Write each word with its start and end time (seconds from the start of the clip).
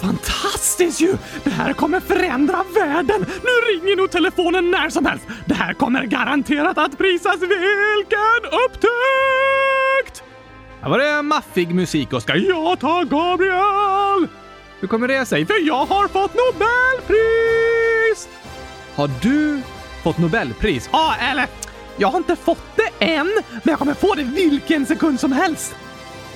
Fantastiskt 0.00 1.00
ju! 1.00 1.16
Det 1.44 1.50
här 1.50 1.72
kommer 1.72 2.00
förändra 2.00 2.64
världen! 2.74 3.26
Nu 3.28 3.50
ringer 3.72 3.96
nog 3.96 4.10
telefonen 4.10 4.70
när 4.70 4.90
som 4.90 5.06
helst! 5.06 5.24
Det 5.46 5.54
här 5.54 5.74
kommer 5.74 6.04
garanterat 6.04 6.78
att 6.78 6.98
prisas 6.98 7.40
vilken 7.40 8.52
upptäckt! 8.66 10.22
Här 10.80 10.90
var 10.90 10.98
det 10.98 11.22
maffig 11.22 11.74
musik, 11.74 12.12
Oskar. 12.12 12.36
Ja 12.36 12.76
tack, 12.80 13.08
Gabriel! 13.08 14.28
Hur 14.80 14.88
kommer 14.88 15.08
det 15.08 15.26
sig? 15.26 15.46
För 15.46 15.66
jag 15.66 15.86
har 15.86 16.08
fått 16.08 16.34
Nobelpris! 16.34 18.28
Har 18.94 19.10
du 19.22 19.62
fått 20.02 20.18
Nobelpris? 20.18 20.88
Ja, 20.92 21.14
eller 21.20 21.46
jag 21.96 22.08
har 22.08 22.18
inte 22.18 22.36
fått 22.36 22.76
det 22.76 23.06
än, 23.06 23.32
men 23.50 23.62
jag 23.64 23.78
kommer 23.78 23.94
få 23.94 24.14
det 24.14 24.22
vilken 24.22 24.86
sekund 24.86 25.20
som 25.20 25.32
helst. 25.32 25.74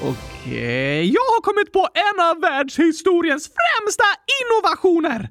Okej, 0.03 0.30
Eh, 0.47 1.03
jag 1.03 1.21
har 1.21 1.41
kommit 1.43 1.73
på 1.73 1.89
en 1.95 2.25
av 2.31 2.41
världshistoriens 2.41 3.51
främsta 3.59 4.05
innovationer! 4.41 5.29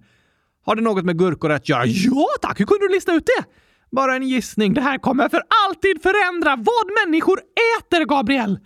Har 0.65 0.75
det 0.75 0.81
något 0.81 1.05
med 1.05 1.17
gurkor 1.17 1.51
att 1.51 1.69
göra? 1.69 1.85
Ja 1.85 2.27
tack, 2.41 2.59
hur 2.59 2.65
kunde 2.65 2.87
du 2.87 2.93
lista 2.93 3.13
ut 3.13 3.25
det? 3.25 3.45
Bara 3.91 4.15
en 4.15 4.23
gissning. 4.23 4.73
Det 4.73 4.81
här 4.81 4.97
kommer 4.97 5.29
för 5.29 5.41
alltid 5.67 6.01
förändra 6.01 6.55
vad 6.55 7.05
människor 7.05 7.39
äter, 7.79 8.05
Gabriel! 8.05 8.59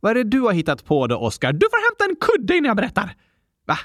Vad 0.00 0.10
är 0.10 0.14
det 0.14 0.30
du 0.30 0.40
har 0.40 0.52
hittat 0.52 0.84
på 0.84 1.06
då, 1.06 1.16
Oskar? 1.16 1.52
Du 1.52 1.66
får 1.70 1.90
hämta 1.90 2.04
en 2.04 2.16
kudde 2.16 2.56
innan 2.56 2.68
jag 2.68 2.76
berättar. 2.76 3.14
Va? 3.66 3.78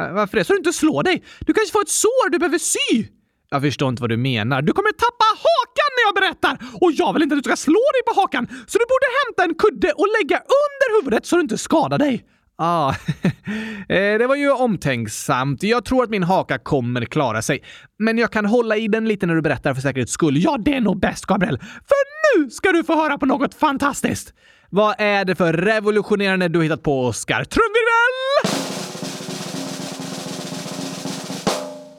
Eh, 0.00 0.12
varför 0.12 0.38
det? 0.38 0.44
Så 0.44 0.52
du 0.52 0.56
inte 0.56 0.72
slår 0.72 1.02
dig? 1.02 1.24
Du 1.40 1.52
kanske 1.54 1.72
får 1.72 1.82
ett 1.82 1.88
sår 1.88 2.30
du 2.30 2.38
behöver 2.38 2.58
sy? 2.58 3.06
Jag 3.50 3.62
förstår 3.62 3.88
inte 3.88 4.02
vad 4.02 4.10
du 4.10 4.16
menar. 4.16 4.62
Du 4.62 4.72
kommer 4.72 4.92
tappa 4.92 5.24
hakan 5.46 5.90
när 5.96 6.02
jag 6.08 6.14
berättar! 6.14 6.78
Och 6.80 6.92
jag 6.92 7.12
vill 7.12 7.22
inte 7.22 7.34
att 7.34 7.42
du 7.42 7.50
ska 7.50 7.56
slå 7.56 7.84
dig 7.94 8.02
på 8.14 8.20
hakan, 8.20 8.46
så 8.46 8.78
du 8.78 8.84
borde 8.92 9.06
hämta 9.24 9.44
en 9.44 9.54
kudde 9.54 9.92
och 9.92 10.06
lägga 10.20 10.36
under 10.36 11.00
huvudet 11.00 11.26
så 11.26 11.36
du 11.36 11.42
inte 11.42 11.58
skadar 11.58 11.98
dig. 11.98 12.24
Ah, 12.56 12.94
det 13.88 14.26
var 14.26 14.36
ju 14.36 14.50
omtänksamt. 14.50 15.62
Jag 15.62 15.84
tror 15.84 16.04
att 16.04 16.10
min 16.10 16.22
haka 16.22 16.58
kommer 16.58 17.04
klara 17.04 17.42
sig. 17.42 17.62
Men 17.98 18.18
jag 18.18 18.30
kan 18.32 18.46
hålla 18.46 18.76
i 18.76 18.88
den 18.88 19.08
lite 19.08 19.26
när 19.26 19.34
du 19.34 19.42
berättar 19.42 19.74
för 19.74 19.80
säkerhets 19.80 20.12
skull. 20.12 20.36
Ja, 20.44 20.58
det 20.64 20.74
är 20.74 20.80
nog 20.80 21.00
bäst, 21.00 21.26
Gabriel. 21.26 21.58
För 21.58 22.38
nu 22.38 22.50
ska 22.50 22.72
du 22.72 22.84
få 22.84 22.94
höra 22.94 23.18
på 23.18 23.26
något 23.26 23.54
fantastiskt! 23.54 24.34
Vad 24.70 24.94
är 24.98 25.24
det 25.24 25.34
för 25.34 25.52
revolutionerande 25.52 26.48
du 26.48 26.62
hittat 26.62 26.82
på, 26.82 27.06
Oskar? 27.06 27.44
Trumvirvel! 27.44 27.93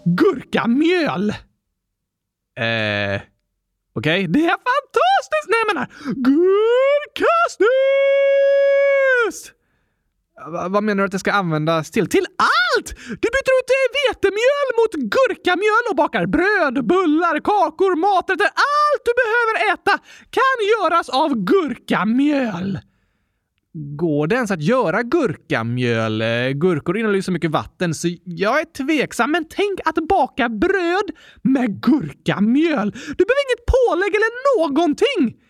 Gurkamjöl! 0.06 1.30
Eh... 1.30 3.22
Okej, 3.94 4.20
okay. 4.20 4.28
det 4.28 4.46
är 4.46 4.58
fantastiskt! 4.70 5.48
Nej, 5.48 5.60
jag 5.60 5.76
menar 5.76 5.88
gurkastiskt! 6.16 7.66
vad 10.70 10.84
menar 10.84 11.04
du 11.04 11.06
att 11.06 11.12
det 11.12 11.20
ska 11.20 11.32
användas 11.32 11.92
till? 11.92 12.10
Till 12.10 12.26
allt! 12.38 12.88
Du 13.08 13.28
byter 13.36 13.54
ut 13.60 13.72
vetemjöl 13.96 14.70
mot 14.80 14.94
gurkamjöl 14.94 15.86
och 15.90 15.96
bakar 15.96 16.26
bröd, 16.26 16.88
bullar, 16.88 17.40
kakor, 17.40 17.96
maträtter. 17.96 18.46
Allt 18.46 19.04
du 19.06 19.12
behöver 19.24 19.74
äta 19.74 19.92
kan 20.30 20.58
göras 20.74 21.10
av 21.10 21.36
gurkamjöl. 21.36 22.80
Går 23.78 24.28
det 24.28 24.36
ens 24.36 24.52
att 24.52 24.62
göra 24.62 25.04
gurkamjöl? 25.04 26.22
Eh, 26.22 26.50
gurkor 26.50 26.98
innehåller 26.98 27.16
ju 27.16 27.22
så 27.22 27.32
mycket 27.32 27.52
vatten 27.52 27.94
så 27.94 28.08
jag 28.24 28.60
är 28.60 28.66
tveksam. 28.66 29.32
Men 29.32 29.46
tänk 29.50 29.80
att 29.86 30.08
baka 30.08 30.50
bröd 30.50 31.12
med 31.42 31.82
gurkamjöl! 31.82 32.92
Du 32.92 33.26
behöver 33.26 33.46
inget 33.48 33.66
pålägg 33.66 34.16
eller 34.16 34.60
någonting! 34.60 35.42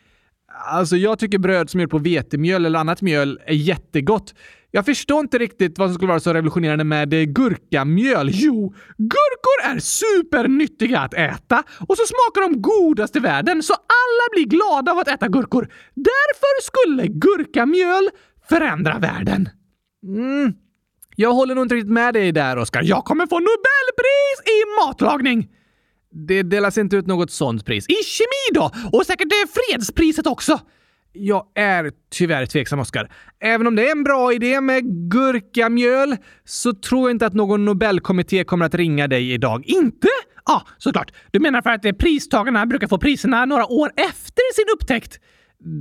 Alltså, 0.72 0.96
jag 0.96 1.20
tycker 1.20 1.38
bröd 1.38 1.70
som 1.70 1.80
är 1.80 1.88
på 1.88 1.98
vetemjöl 1.98 2.66
eller 2.66 2.80
annat 2.80 3.02
mjöl 3.02 3.40
är 3.46 3.54
jättegott. 3.54 4.34
Jag 4.76 4.86
förstår 4.86 5.20
inte 5.20 5.38
riktigt 5.38 5.78
vad 5.80 5.90
som 5.90 5.96
skulle 5.96 6.08
vara 6.08 6.20
så 6.20 6.34
revolutionerande 6.34 6.84
med 6.84 7.36
gurkamjöl. 7.36 8.30
Jo, 8.34 8.74
gurkor 8.98 9.76
är 9.76 9.80
supernyttiga 9.80 11.00
att 11.00 11.14
äta 11.14 11.64
och 11.88 11.98
så 11.98 12.04
smakar 12.06 12.42
de 12.50 12.62
godast 12.62 13.16
i 13.16 13.20
världen 13.20 13.64
så 13.64 13.74
alla 13.74 14.26
blir 14.32 14.46
glada 14.46 14.92
av 14.92 14.98
att 14.98 15.08
äta 15.08 15.28
gurkor. 15.28 15.70
Därför 15.94 16.62
skulle 16.64 17.08
gurkamjöl 17.08 18.10
förändra 18.50 19.00
världen. 19.00 19.50
Mm. 20.04 20.54
Jag 21.16 21.34
håller 21.34 21.56
nog 21.56 21.66
inte 21.66 21.76
riktigt 21.76 21.92
med 21.92 22.14
dig 22.14 22.32
där, 22.32 22.58
Oskar. 22.58 22.82
Jag 22.84 23.06
kommer 23.06 23.28
få 23.28 23.36
Nobelpris 23.36 24.40
i 24.46 24.86
matlagning! 24.86 25.48
Det 26.28 26.44
delas 26.44 26.78
inte 26.78 26.96
ut 26.96 27.08
något 27.08 27.32
sånt 27.32 27.66
pris. 27.66 27.86
I 27.90 28.04
kemi 28.04 28.54
då! 28.54 28.72
Och 28.94 29.06
säkert 29.06 29.30
det 29.30 29.48
fredspriset 29.54 30.28
också! 30.28 30.60
Jag 31.18 31.46
är 31.56 31.92
tyvärr 32.12 32.46
tveksam, 32.46 32.80
Oskar. 32.80 33.12
Även 33.40 33.68
om 33.68 33.76
det 33.76 33.88
är 33.88 33.92
en 33.92 34.04
bra 34.04 34.34
idé 34.34 34.62
med 34.62 34.84
gurkamjöl 35.12 36.18
så 36.44 36.74
tror 36.74 37.10
jag 37.10 37.16
inte 37.16 37.26
att 37.26 37.34
någon 37.34 37.66
Nobelkommitté 37.66 38.44
kommer 38.44 38.66
att 38.66 38.76
ringa 38.76 39.08
dig 39.08 39.32
idag. 39.32 39.64
Inte? 39.66 40.08
Ja, 40.46 40.54
ah, 40.54 40.68
såklart. 40.78 41.12
Du 41.32 41.40
menar 41.40 41.62
för 41.62 41.70
att 41.70 41.98
pristagarna 41.98 42.66
brukar 42.66 42.88
få 42.88 42.98
priserna 42.98 43.46
några 43.46 43.66
år 43.66 43.92
efter 43.96 44.54
sin 44.54 44.66
upptäckt? 44.74 45.20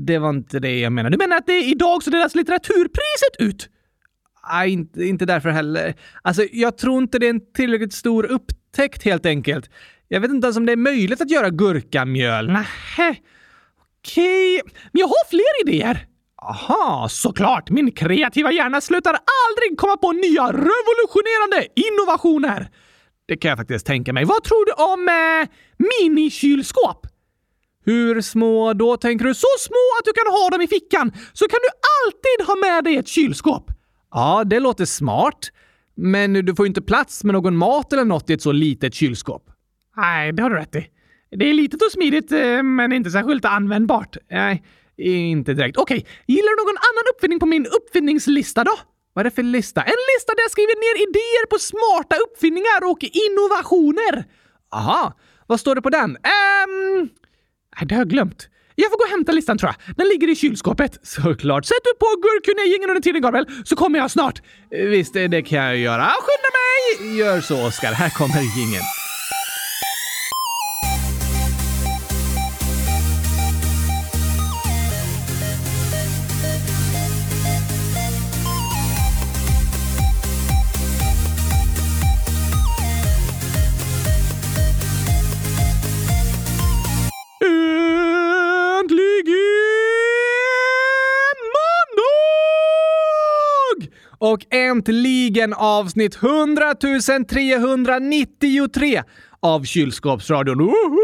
Det 0.07 0.19
var 0.19 0.31
inte 0.31 0.59
det 0.59 0.81
jag 0.81 0.93
menade. 0.93 1.17
Du 1.17 1.19
menar 1.19 1.37
att 1.37 1.47
det 1.47 1.53
är 1.53 1.71
idag 1.71 2.03
så 2.03 2.11
delas 2.11 2.35
litteraturpriset 2.35 3.37
ut? 3.39 3.69
Nej, 4.53 4.71
inte, 4.71 5.05
inte 5.05 5.27
därför 5.27 5.51
heller. 5.51 5.95
Alltså, 6.23 6.43
jag 6.53 6.79
tror 6.79 7.03
inte 7.03 7.19
det 7.19 7.27
är 7.27 7.31
en 7.31 7.53
tillräckligt 7.53 7.93
stor 7.93 8.25
upptäckt 8.25 9.03
helt 9.03 9.27
enkelt. 9.27 9.71
Jag 10.09 10.21
vet 10.21 10.31
inte 10.31 10.47
ens 10.47 10.57
om 10.57 10.67
det 10.67 10.73
är 10.73 10.77
möjligt 10.77 11.21
att 11.21 11.31
göra 11.31 11.51
gurkamjöl. 11.51 12.47
Nähä. 12.47 13.17
Okej, 14.05 14.61
men 14.93 15.01
jag 15.01 15.07
har 15.07 15.29
fler 15.31 15.63
idéer. 15.63 16.07
Aha, 16.43 17.09
såklart! 17.11 17.71
Min 17.71 17.93
kreativa 17.93 18.53
hjärna 18.53 18.81
slutar 18.81 19.11
aldrig 19.11 19.79
komma 19.79 19.97
på 19.97 20.13
nya 20.13 20.47
revolutionerande 20.47 21.69
innovationer! 21.75 22.69
Det 23.29 23.37
kan 23.37 23.49
jag 23.49 23.59
faktiskt 23.59 23.87
tänka 23.87 24.13
mig. 24.13 24.25
Vad 24.25 24.45
tror 24.45 24.67
du 24.67 24.73
om 24.73 25.09
eh, 25.09 25.49
minikylskåp? 25.79 27.07
Hur 27.85 28.21
små 28.21 28.73
då 28.73 28.97
tänker 28.97 29.25
du? 29.25 29.35
Så 29.35 29.47
små 29.59 29.85
att 29.99 30.05
du 30.05 30.13
kan 30.13 30.33
ha 30.33 30.51
dem 30.51 30.61
i 30.63 30.67
fickan, 30.67 31.13
så 31.33 31.49
kan 31.49 31.59
du 31.63 31.69
alltid 31.97 32.47
ha 32.47 32.57
med 32.57 32.85
dig 32.85 32.97
ett 32.97 33.09
kylskåp. 33.09 33.71
Ja, 34.11 34.45
det 34.47 34.61
låter 34.61 34.85
smart. 34.85 35.51
Men 35.97 36.33
du 36.33 36.55
får 36.55 36.67
ju 36.67 36.69
inte 36.69 36.83
plats 36.83 37.25
med 37.25 37.33
någon 37.33 37.57
mat 37.57 37.93
eller 37.93 38.05
något 38.05 38.31
i 38.31 38.33
ett 38.33 38.43
så 38.43 38.53
litet 38.53 38.95
kylskåp. 38.95 39.51
Nej, 39.97 40.33
det 40.33 40.43
har 40.43 40.51
du 40.51 40.57
rätt 40.57 40.75
i. 40.75 40.87
Det 41.31 41.51
är 41.51 41.55
litet 41.55 41.83
och 41.83 41.93
smidigt, 41.93 42.33
eh, 42.33 42.63
men 42.63 42.93
inte 42.93 43.11
särskilt 43.11 43.45
användbart. 43.45 44.17
Nej, 44.31 44.65
inte 44.97 45.55
direkt. 45.55 45.77
Okej, 45.77 45.99
okay. 45.99 46.13
gillar 46.27 46.57
du 46.57 46.63
någon 46.63 46.81
annan 46.89 47.05
uppfinning 47.15 47.41
på 47.41 47.47
min 47.47 47.67
uppfinningslista 47.67 48.65
då? 48.65 48.75
Vad 49.13 49.27
är 49.27 49.31
det 49.31 49.35
för 49.35 49.43
lista? 49.43 49.83
En 49.83 50.01
lista 50.15 50.35
där 50.35 50.43
jag 50.43 50.51
skriver 50.51 50.77
ner 50.85 50.97
idéer 51.09 51.47
på 51.47 51.59
smarta 51.59 52.17
uppfinningar 52.17 52.81
och 52.91 53.01
innovationer. 53.27 54.25
Aha, 54.73 55.13
vad 55.47 55.61
står 55.61 55.75
det 55.75 55.83
på 55.83 55.91
den? 55.91 56.11
Ehm... 56.17 57.09
Det 57.89 57.95
har 57.95 58.01
jag 58.01 58.09
glömt. 58.09 58.49
Jag 58.75 58.91
får 58.91 58.99
gå 58.99 59.05
och 59.05 59.11
hämta 59.11 59.33
listan 59.33 59.59
tror 59.59 59.73
jag. 59.73 59.97
Den 59.97 60.09
ligger 60.09 60.29
i 60.29 60.37
kylskåpet. 60.37 60.99
Såklart. 61.03 61.65
Sätt 61.65 61.87
upp 61.93 61.99
på 61.99 62.07
gurkgängen 62.07 62.91
under 62.91 63.03
tiden 63.03 63.23
Gabriel, 63.23 63.47
så 63.65 63.77
kommer 63.77 63.99
jag 63.99 64.11
snart. 64.11 64.43
Eh, 64.71 64.87
visst, 64.87 65.17
eh, 65.17 65.25
det 65.25 65.43
kan 65.43 65.59
jag 65.59 65.77
göra. 65.77 66.05
Skynda 66.05 66.51
mig! 66.59 67.19
Gör 67.19 67.41
så 67.41 67.67
Oskar. 67.67 67.93
Här 67.93 68.11
kommer 68.11 68.59
gingen. 68.59 68.83
Och 94.25 94.47
äntligen 94.51 95.55
avsnitt 95.55 96.17
100 96.23 96.75
393 97.29 99.03
av 99.41 99.65
Kylskåpsradion. 99.65 100.59
Woho! 100.59 101.01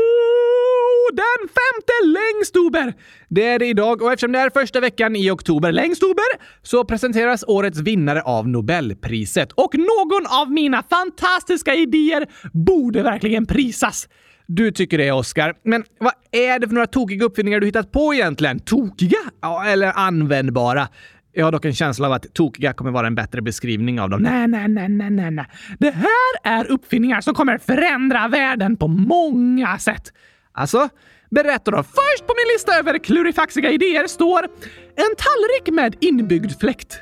Den 1.13 1.49
femte 1.49 1.93
längstober! 2.05 2.95
Det 3.29 3.47
är 3.47 3.59
det 3.59 3.67
idag 3.67 4.03
och 4.03 4.13
eftersom 4.13 4.33
det 4.33 4.39
är 4.39 4.51
första 4.51 4.81
veckan 4.81 5.17
i 5.17 5.31
oktober, 5.31 5.73
längstober, 5.73 6.25
så 6.63 6.85
presenteras 6.85 7.45
årets 7.47 7.79
vinnare 7.79 8.23
av 8.23 8.49
Nobelpriset. 8.49 9.53
Och 9.53 9.75
någon 9.75 10.27
av 10.41 10.51
mina 10.51 10.83
fantastiska 10.91 11.75
idéer 11.75 12.27
borde 12.53 13.03
verkligen 13.03 13.47
prisas. 13.47 14.09
Du 14.47 14.73
tycker 14.73 14.99
det, 14.99 15.13
Oskar. 15.13 15.55
Men 15.65 15.85
vad 15.99 16.13
är 16.31 16.59
det 16.59 16.69
för 16.69 16.75
några 16.75 16.87
tokiga 16.87 17.25
uppfinningar 17.25 17.61
du 17.61 17.67
hittat 17.67 17.93
på 17.93 18.15
egentligen? 18.15 18.61
Tokiga? 18.61 19.19
Ja, 19.41 19.65
eller 19.65 19.93
användbara. 19.99 20.89
Jag 21.33 21.45
har 21.45 21.53
dock 21.53 21.65
en 21.65 21.75
känsla 21.75 22.07
av 22.07 22.13
att 22.13 22.35
tokiga 22.35 22.73
kommer 22.73 22.91
vara 22.91 23.07
en 23.07 23.15
bättre 23.15 23.43
beskrivning 23.43 24.01
av 24.01 24.11
dem. 24.11 24.23
Nej, 24.23 24.49
nej, 24.49 24.69
nej, 24.69 24.89
nej, 24.89 25.11
nej, 25.11 25.31
nej. 25.31 25.47
Det 25.79 25.91
här 25.91 26.59
är 26.59 26.71
uppfinningar 26.71 27.21
som 27.21 27.35
kommer 27.35 27.59
förändra 27.59 28.29
världen 28.29 28.77
på 28.77 28.89
många 28.89 29.79
sätt. 29.79 30.13
Alltså, 30.53 30.89
berätta 31.31 31.71
då. 31.71 31.77
Först 31.77 32.27
på 32.27 32.35
min 32.37 32.55
lista 32.55 32.79
över 32.79 32.99
klurifaxiga 32.99 33.71
idéer 33.71 34.07
står 34.07 34.45
en 34.97 35.15
tallrik 35.17 35.75
med 35.75 35.97
inbyggd 36.01 36.53
fläkt. 36.61 37.01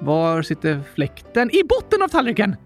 Var 0.00 0.42
sitter 0.42 0.80
fläkten? 0.94 1.50
I 1.50 1.62
botten 1.64 2.02
av 2.02 2.08
tallriken! 2.08 2.56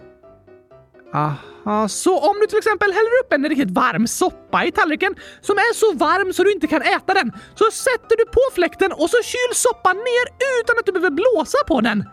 Aha, 1.17 1.89
så 1.89 2.19
om 2.19 2.37
du 2.41 2.47
till 2.47 2.59
exempel 2.59 2.93
häller 2.93 3.11
upp 3.25 3.33
en 3.33 3.49
riktigt 3.49 3.71
varm 3.71 4.07
soppa 4.07 4.65
i 4.65 4.73
tallriken 4.73 5.15
som 5.41 5.57
är 5.57 5.75
så 5.75 5.93
varm 5.93 6.33
så 6.33 6.43
du 6.43 6.53
inte 6.53 6.67
kan 6.67 6.83
äta 6.83 7.15
den, 7.15 7.33
så 7.55 7.65
sätter 7.71 8.17
du 8.17 8.25
på 8.27 8.41
fläkten 8.55 8.93
och 8.93 9.11
så 9.11 9.17
kyls 9.23 9.59
soppan 9.59 9.97
ner 9.97 10.27
utan 10.61 10.79
att 10.79 10.87
du 10.87 10.93
behöver 10.93 11.11
blåsa 11.11 11.59
på 11.67 11.81
den. 11.81 12.05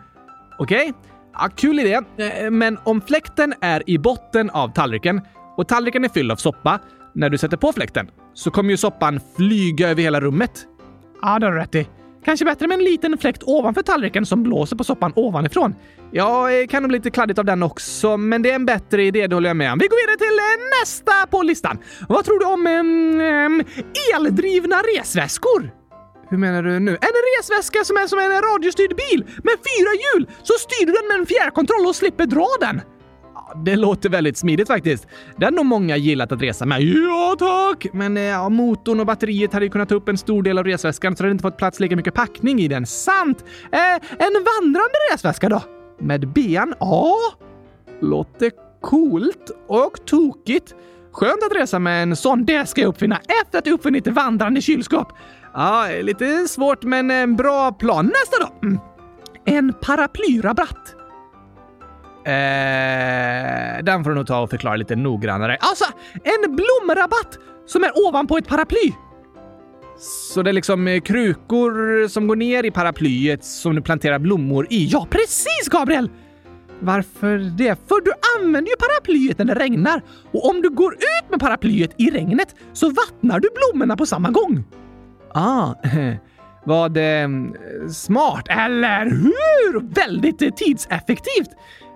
Okej, 0.59 0.89
okay. 0.89 0.93
ja, 1.33 1.49
kul 1.55 1.79
idé. 1.79 1.99
Eh, 2.17 2.51
men 2.51 2.77
om 2.83 3.01
fläkten 3.01 3.53
är 3.61 3.89
i 3.89 3.97
botten 3.97 4.49
av 4.49 4.73
tallriken 4.73 5.21
och 5.57 5.67
tallriken 5.67 6.05
är 6.05 6.09
fylld 6.09 6.31
av 6.31 6.35
soppa, 6.35 6.79
när 7.15 7.29
du 7.29 7.37
sätter 7.37 7.57
på 7.57 7.73
fläkten 7.73 8.07
så 8.33 8.51
kommer 8.51 8.71
ju 8.71 8.77
soppan 8.77 9.19
flyga 9.37 9.89
över 9.89 10.01
hela 10.01 10.21
rummet. 10.21 10.65
Ja, 11.21 11.39
det 11.39 11.45
har 11.45 11.53
du 11.53 11.59
rätt 11.59 11.75
i. 11.75 11.87
Kanske 12.25 12.45
bättre 12.45 12.67
med 12.67 12.77
en 12.77 12.83
liten 12.83 13.17
fläkt 13.17 13.43
ovanför 13.43 13.81
tallriken 13.81 14.25
som 14.25 14.43
blåser 14.43 14.75
på 14.75 14.83
soppan 14.83 15.13
ovanifrån. 15.15 15.75
Ja, 16.11 16.51
eh, 16.51 16.67
kan 16.67 16.83
nog 16.83 16.89
bli 16.89 16.97
lite 16.97 17.11
kladdigt 17.11 17.39
av 17.39 17.45
den 17.45 17.63
också, 17.63 18.17
men 18.17 18.41
det 18.41 18.51
är 18.51 18.55
en 18.55 18.65
bättre 18.65 19.03
idé, 19.03 19.27
det 19.27 19.35
håller 19.35 19.49
jag 19.49 19.57
med 19.57 19.71
om. 19.71 19.79
Vi 19.79 19.87
går 19.87 19.97
vidare 20.01 20.17
till 20.17 20.39
eh, 20.39 20.81
nästa 20.81 21.27
på 21.27 21.43
listan. 21.43 21.77
Vad 22.09 22.25
tror 22.25 22.39
du 22.39 22.45
om 22.45 22.67
um, 22.67 23.63
eldrivna 24.15 24.75
resväskor? 24.75 25.71
Hur 26.29 26.37
menar 26.37 26.63
du 26.63 26.79
nu? 26.79 26.91
En 26.91 27.15
resväska 27.37 27.83
som 27.83 27.97
är 27.97 28.07
som 28.07 28.19
en 28.19 28.41
radiostyrd 28.41 28.95
bil 28.95 29.25
med 29.43 29.55
fyra 29.69 29.91
hjul, 30.03 30.29
så 30.43 30.53
styr 30.53 30.85
du 30.85 30.91
den 30.91 31.07
med 31.07 31.17
en 31.19 31.25
fjärrkontroll 31.25 31.87
och 31.87 31.95
slipper 31.95 32.25
dra 32.25 32.47
den. 32.59 32.81
Det 33.65 33.75
låter 33.75 34.09
väldigt 34.09 34.37
smidigt 34.37 34.67
faktiskt. 34.67 35.07
Det 35.37 35.45
hade 35.45 35.57
nog 35.57 35.65
många 35.65 35.97
gillat 35.97 36.31
att 36.31 36.41
resa 36.41 36.65
med. 36.65 36.81
Ja 36.81 37.35
tack! 37.39 37.93
Men 37.93 38.17
eh, 38.17 38.23
ja, 38.23 38.49
motorn 38.49 38.99
och 38.99 39.05
batteriet 39.05 39.53
hade 39.53 39.65
ju 39.65 39.71
kunnat 39.71 39.89
ta 39.89 39.95
upp 39.95 40.09
en 40.09 40.17
stor 40.17 40.43
del 40.43 40.57
av 40.57 40.65
resväskan 40.65 41.15
så 41.15 41.23
det 41.23 41.27
hade 41.27 41.31
inte 41.31 41.41
fått 41.41 41.57
plats 41.57 41.79
lika 41.79 41.95
mycket 41.95 42.13
packning 42.13 42.59
i 42.59 42.67
den. 42.67 42.85
Sant! 42.85 43.45
Eh, 43.71 44.25
en 44.25 44.33
vandrande 44.33 44.97
resväska 45.13 45.49
då? 45.49 45.61
Med 45.99 46.27
ben? 46.27 46.73
Ja. 46.79 47.15
Låter 48.01 48.51
coolt 48.81 49.51
och 49.67 50.05
tokigt. 50.05 50.75
Skönt 51.11 51.43
att 51.43 51.55
resa 51.55 51.79
med 51.79 52.03
en 52.03 52.15
sån. 52.15 52.45
Det 52.45 52.69
ska 52.69 52.81
jag 52.81 52.87
uppfinna 52.87 53.19
efter 53.43 53.59
att 53.59 53.65
jag 53.65 53.73
uppfunnit 53.73 54.07
vandrande 54.07 54.61
kylskåp. 54.61 55.07
Ja, 55.53 55.87
lite 56.01 56.47
svårt 56.47 56.83
men 56.83 57.11
en 57.11 57.35
bra 57.35 57.71
plan. 57.71 58.05
Nästa 58.05 58.37
då! 58.39 58.67
Mm. 58.67 58.79
En 59.45 59.73
paraplyrabatt. 59.81 60.95
Eh, 62.25 63.83
den 63.83 64.03
får 64.03 64.09
du 64.09 64.15
nog 64.15 64.27
ta 64.27 64.39
och 64.39 64.49
förklara 64.49 64.75
lite 64.75 64.95
noggrannare. 64.95 65.57
Alltså, 65.59 65.85
en 66.23 66.55
blomrabatt 66.55 67.37
som 67.65 67.83
är 67.83 68.07
ovanpå 68.07 68.37
ett 68.37 68.47
paraply! 68.47 68.93
Så 70.33 70.41
det 70.41 70.51
är 70.51 70.53
liksom 70.53 70.87
eh, 70.87 71.01
krukor 71.01 72.07
som 72.07 72.27
går 72.27 72.35
ner 72.35 72.63
i 72.63 72.71
paraplyet 72.71 73.43
som 73.43 73.75
du 73.75 73.81
planterar 73.81 74.19
blommor 74.19 74.67
i? 74.69 74.87
Ja, 74.91 75.07
precis 75.09 75.69
Gabriel! 75.71 76.09
Varför 76.79 77.37
det? 77.37 77.79
För 77.87 78.01
du 78.01 78.11
använder 78.39 78.71
ju 78.71 78.75
paraplyet 78.77 79.37
när 79.37 79.45
det 79.45 79.55
regnar 79.55 80.01
och 80.31 80.49
om 80.49 80.61
du 80.61 80.69
går 80.69 80.93
ut 80.93 81.29
med 81.29 81.39
paraplyet 81.39 81.91
i 81.97 82.09
regnet 82.09 82.55
så 82.73 82.89
vattnar 82.89 83.39
du 83.39 83.49
blommorna 83.55 83.97
på 83.97 84.05
samma 84.05 84.29
gång. 84.29 84.63
Ah, 85.33 85.73
vad 86.65 86.97
eh, 86.97 87.27
smart, 87.91 88.47
eller 88.49 89.05
hur? 89.05 89.93
Väldigt 89.93 90.41
eh, 90.41 90.49
tidseffektivt. 90.49 91.49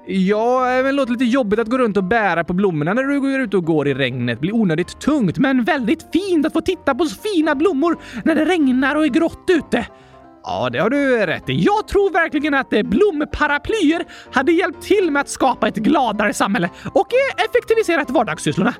Ja, 0.09 0.81
det 0.83 0.91
låter 0.91 1.11
lite 1.11 1.25
jobbigt 1.25 1.59
att 1.59 1.67
gå 1.67 1.77
runt 1.77 1.97
och 1.97 2.03
bära 2.03 2.43
på 2.43 2.53
blommorna 2.53 2.93
när 2.93 3.03
du 3.03 3.19
går 3.19 3.39
ut 3.39 3.53
och 3.53 3.65
går 3.65 3.87
i 3.87 3.93
regnet. 3.93 4.37
Det 4.37 4.41
blir 4.41 4.55
onödigt 4.55 4.99
tungt, 4.99 5.37
men 5.37 5.63
väldigt 5.63 6.07
fint 6.13 6.45
att 6.45 6.53
få 6.53 6.61
titta 6.61 6.95
på 6.95 7.05
fina 7.05 7.55
blommor 7.55 7.97
när 8.25 8.35
det 8.35 8.45
regnar 8.45 8.95
och 8.95 9.05
är 9.05 9.09
grått 9.09 9.49
ute. 9.49 9.87
Ja, 10.43 10.69
det 10.69 10.79
har 10.79 10.89
du 10.89 11.25
rätt 11.25 11.49
i. 11.49 11.53
Jag 11.53 11.87
tror 11.87 12.11
verkligen 12.11 12.53
att 12.53 12.69
blomparaplyer 12.69 14.05
hade 14.31 14.51
hjälpt 14.51 14.81
till 14.81 15.11
med 15.11 15.19
att 15.19 15.29
skapa 15.29 15.67
ett 15.67 15.75
gladare 15.75 16.33
samhälle 16.33 16.69
och 16.93 17.07
effektiviserat 17.49 18.09
vardagssysslorna. 18.09 18.73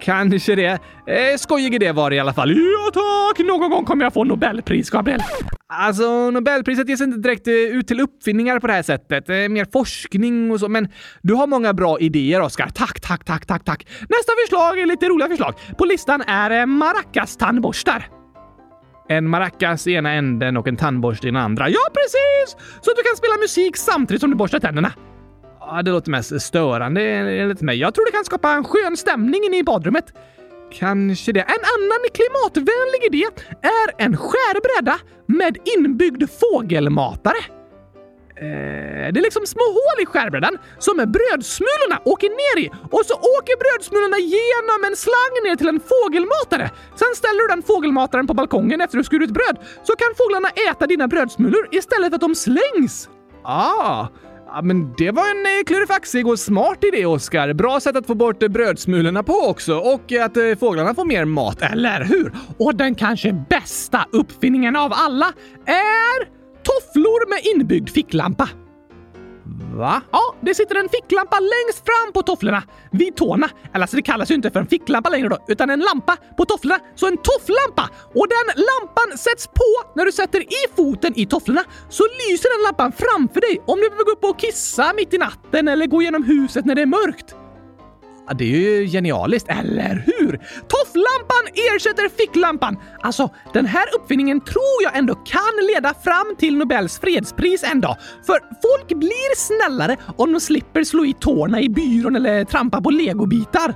Kanske 0.00 0.54
det. 0.54 0.80
Eh, 1.06 1.36
skojig 1.38 1.74
idé 1.74 1.92
var 1.92 2.10
det 2.10 2.16
i 2.16 2.20
alla 2.20 2.32
fall. 2.32 2.50
Ja 2.50 2.90
tack! 2.94 3.46
Någon 3.46 3.70
gång 3.70 3.84
kommer 3.84 4.04
jag 4.04 4.12
få 4.12 4.24
Nobelpris, 4.24 4.90
Gabriel. 4.90 5.20
Alltså, 5.68 6.30
Nobelpriset 6.30 6.88
ges 6.88 7.00
inte 7.00 7.18
direkt 7.18 7.46
eh, 7.48 7.54
ut 7.54 7.88
till 7.88 8.00
uppfinningar 8.00 8.58
på 8.60 8.66
det 8.66 8.72
här 8.72 8.82
sättet. 8.82 9.28
Eh, 9.28 9.34
mer 9.34 9.66
forskning 9.72 10.50
och 10.50 10.60
så. 10.60 10.68
Men 10.68 10.88
du 11.22 11.34
har 11.34 11.46
många 11.46 11.74
bra 11.74 11.98
idéer, 12.00 12.40
Oskar. 12.40 12.68
Tack, 12.74 13.00
tack, 13.00 13.24
tack, 13.24 13.46
tack, 13.46 13.64
tack. 13.64 13.86
Nästa 14.00 14.32
förslag 14.44 14.78
är 14.78 14.86
lite 14.86 15.08
roliga 15.08 15.28
förslag. 15.28 15.54
På 15.78 15.84
listan 15.84 16.22
är 16.26 16.50
eh, 16.50 16.66
maracas-tandborstar. 16.66 18.02
En 19.08 19.28
maracas 19.28 19.86
i 19.86 19.92
ena 19.92 20.12
änden 20.12 20.56
och 20.56 20.68
en 20.68 20.76
tandborste 20.76 21.26
i 21.28 21.30
den 21.30 21.40
andra. 21.40 21.68
Ja, 21.68 21.80
precis! 21.92 22.56
Så 22.80 22.90
att 22.90 22.96
du 22.96 23.02
kan 23.02 23.16
spela 23.16 23.36
musik 23.42 23.76
samtidigt 23.76 24.20
som 24.20 24.30
du 24.30 24.36
borstar 24.36 24.60
tänderna. 24.60 24.92
Ja, 25.66 25.82
det 25.82 25.90
låter 25.90 26.10
mest 26.10 26.42
störande 26.42 27.02
enligt 27.02 27.60
mig. 27.60 27.76
Jag 27.76 27.94
tror 27.94 28.04
det 28.06 28.12
kan 28.12 28.24
skapa 28.24 28.52
en 28.52 28.64
skön 28.64 28.96
stämning 28.96 29.44
inne 29.44 29.58
i 29.58 29.62
badrummet. 29.62 30.04
Kanske 30.72 31.32
det. 31.32 31.40
En 31.40 31.64
annan 31.74 32.02
klimatvänlig 32.14 33.02
idé 33.06 33.24
är 33.62 34.04
en 34.04 34.16
skärbräda 34.16 34.98
med 35.26 35.56
inbyggd 35.76 36.22
fågelmatare. 36.40 37.42
Eh, 38.36 39.12
det 39.12 39.20
är 39.20 39.26
liksom 39.28 39.46
små 39.46 39.66
hål 39.78 40.02
i 40.02 40.06
skärbrädan 40.06 40.58
som 40.78 40.96
brödsmulorna 40.96 41.96
åker 42.04 42.28
ner 42.28 42.64
i 42.64 42.70
och 42.90 43.04
så 43.06 43.14
åker 43.14 43.56
brödsmulorna 43.64 44.18
genom 44.18 44.80
en 44.88 44.96
slang 44.96 45.34
ner 45.44 45.56
till 45.56 45.68
en 45.68 45.80
fågelmatare. 45.92 46.70
Sen 47.00 47.12
ställer 47.14 47.40
du 47.42 47.46
den 47.54 47.62
fågelmataren 47.62 48.26
på 48.26 48.34
balkongen 48.34 48.80
efter 48.80 48.98
du 48.98 49.04
skurit 49.04 49.30
bröd 49.30 49.56
så 49.82 49.92
kan 49.96 50.10
fåglarna 50.20 50.48
äta 50.70 50.86
dina 50.86 51.08
brödsmulor 51.08 51.68
istället 51.70 52.08
för 52.10 52.14
att 52.14 52.20
de 52.20 52.34
slängs. 52.34 53.08
Ah, 53.44 54.06
Ja, 54.54 54.62
men 54.62 54.94
det 54.96 55.10
var 55.10 55.22
en 55.30 55.46
eh, 55.46 55.64
klurifaxig 55.66 56.26
och 56.26 56.38
smart 56.38 56.84
idé, 56.84 57.06
Oskar. 57.06 57.52
Bra 57.52 57.80
sätt 57.80 57.96
att 57.96 58.06
få 58.06 58.14
bort 58.14 58.42
eh, 58.42 58.48
brödsmulorna 58.48 59.22
på 59.22 59.32
också 59.32 59.74
och 59.74 60.12
eh, 60.12 60.24
att 60.24 60.58
fåglarna 60.60 60.94
får 60.94 61.04
mer 61.04 61.24
mat, 61.24 61.62
eller 61.62 62.04
hur? 62.04 62.32
Och 62.58 62.74
den 62.74 62.94
kanske 62.94 63.32
bästa 63.32 64.06
uppfinningen 64.12 64.76
av 64.76 64.92
alla 64.94 65.32
är 65.66 66.24
tofflor 66.62 67.28
med 67.28 67.40
inbyggd 67.54 67.88
ficklampa. 67.88 68.48
Va? 69.74 70.02
Ja, 70.12 70.34
det 70.40 70.54
sitter 70.54 70.74
en 70.74 70.88
ficklampa 70.88 71.40
längst 71.40 71.84
fram 71.86 72.12
på 72.12 72.22
tofflorna 72.22 72.62
vid 72.90 73.16
tårna. 73.16 73.48
Eller 73.72 73.82
alltså 73.82 73.96
det 73.96 74.02
kallas 74.02 74.30
ju 74.30 74.34
inte 74.34 74.50
för 74.50 74.60
en 74.60 74.66
ficklampa 74.66 75.10
längre 75.10 75.28
då, 75.28 75.38
utan 75.48 75.70
en 75.70 75.80
lampa 75.80 76.16
på 76.36 76.44
tofflorna. 76.44 76.78
Så 76.94 77.06
en 77.06 77.16
tofflampa! 77.16 77.90
Och 78.14 78.26
den 78.28 78.64
lampan 78.64 79.18
sätts 79.18 79.46
på 79.46 79.70
när 79.94 80.04
du 80.04 80.12
sätter 80.12 80.40
i 80.40 80.62
foten 80.76 81.12
i 81.16 81.26
tofflorna. 81.26 81.62
Så 81.88 82.04
lyser 82.04 82.58
den 82.58 82.64
lampan 82.66 82.92
framför 82.92 83.40
dig 83.40 83.62
om 83.66 83.80
du 83.80 83.88
behöver 83.88 84.04
gå 84.04 84.10
upp 84.10 84.24
och 84.24 84.38
kissa 84.38 84.92
mitt 84.96 85.14
i 85.14 85.18
natten 85.18 85.68
eller 85.68 85.86
gå 85.86 86.02
genom 86.02 86.22
huset 86.22 86.64
när 86.64 86.74
det 86.74 86.82
är 86.82 86.86
mörkt. 86.86 87.34
Ja, 88.26 88.34
det 88.34 88.44
är 88.44 88.80
ju 88.80 88.86
genialiskt, 88.86 89.48
eller 89.48 90.04
hur? 90.06 90.40
Tofflampan 90.68 91.44
ersätter 91.74 92.08
ficklampan! 92.08 92.76
Alltså, 93.00 93.30
den 93.52 93.66
här 93.66 93.84
uppfinningen 93.96 94.40
tror 94.40 94.82
jag 94.82 94.96
ändå 94.96 95.14
kan 95.14 95.66
leda 95.74 95.94
fram 95.94 96.36
till 96.38 96.56
Nobels 96.56 96.98
fredspris 96.98 97.64
en 97.72 97.80
dag. 97.80 97.96
För 98.26 98.38
folk 98.62 98.88
blir 98.88 99.36
snällare 99.36 99.96
om 100.16 100.32
de 100.32 100.40
slipper 100.40 100.84
slå 100.84 101.04
i 101.04 101.12
tårna 101.20 101.60
i 101.60 101.68
byrån 101.68 102.16
eller 102.16 102.44
trampa 102.44 102.80
på 102.80 102.90
legobitar. 102.90 103.74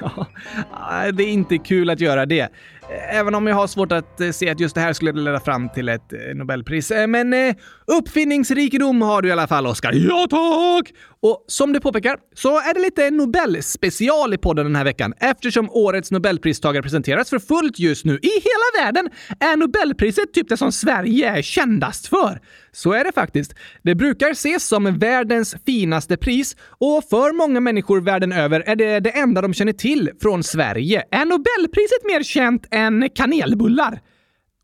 Ja, 0.70 1.12
det 1.12 1.22
är 1.22 1.28
inte 1.28 1.58
kul 1.58 1.90
att 1.90 2.00
göra 2.00 2.26
det. 2.26 2.48
Även 2.90 3.34
om 3.34 3.46
jag 3.46 3.54
har 3.54 3.66
svårt 3.66 3.92
att 3.92 4.20
eh, 4.20 4.30
se 4.30 4.50
att 4.50 4.60
just 4.60 4.74
det 4.74 4.80
här 4.80 4.92
skulle 4.92 5.12
leda 5.12 5.40
fram 5.40 5.68
till 5.68 5.88
ett 5.88 6.12
eh, 6.12 6.18
Nobelpris. 6.34 6.90
Eh, 6.90 7.06
men 7.06 7.54
uppfinningsrikedom 7.86 9.02
har 9.02 9.22
du 9.22 9.28
i 9.28 9.32
alla 9.32 9.46
fall, 9.46 9.66
Oskar. 9.66 9.92
Ja, 9.92 10.26
tack! 10.30 10.92
Och 11.20 11.44
som 11.48 11.72
du 11.72 11.80
påpekar 11.80 12.16
så 12.34 12.58
är 12.58 12.74
det 12.74 12.80
lite 12.80 13.10
Nobelspecial 13.10 14.34
i 14.34 14.38
podden 14.38 14.66
den 14.66 14.76
här 14.76 14.84
veckan 14.84 15.14
eftersom 15.20 15.70
årets 15.70 16.10
Nobelpristagare 16.10 16.82
presenteras 16.82 17.30
för 17.30 17.38
fullt 17.38 17.78
just 17.78 18.04
nu. 18.04 18.18
I 18.22 18.30
hela 18.30 18.84
världen 18.84 19.10
är 19.40 19.56
Nobelpriset 19.56 20.32
typ 20.32 20.48
det 20.48 20.56
som 20.56 20.72
Sverige 20.72 21.28
är 21.28 21.42
kändast 21.42 22.08
för. 22.08 22.40
Så 22.72 22.92
är 22.92 23.04
det 23.04 23.12
faktiskt. 23.12 23.54
Det 23.82 23.94
brukar 23.94 24.30
ses 24.30 24.68
som 24.68 24.98
världens 24.98 25.56
finaste 25.66 26.16
pris 26.16 26.56
och 26.78 27.04
för 27.10 27.32
många 27.32 27.60
människor 27.60 28.00
världen 28.00 28.32
över 28.32 28.60
är 28.60 28.76
det 28.76 29.00
det 29.00 29.10
enda 29.10 29.42
de 29.42 29.54
känner 29.54 29.72
till 29.72 30.10
från 30.22 30.42
Sverige. 30.42 31.04
Är 31.10 31.24
Nobelpriset 31.24 32.04
mer 32.04 32.22
känt 32.22 32.66
än 32.78 33.08
kanelbullar? 33.16 34.00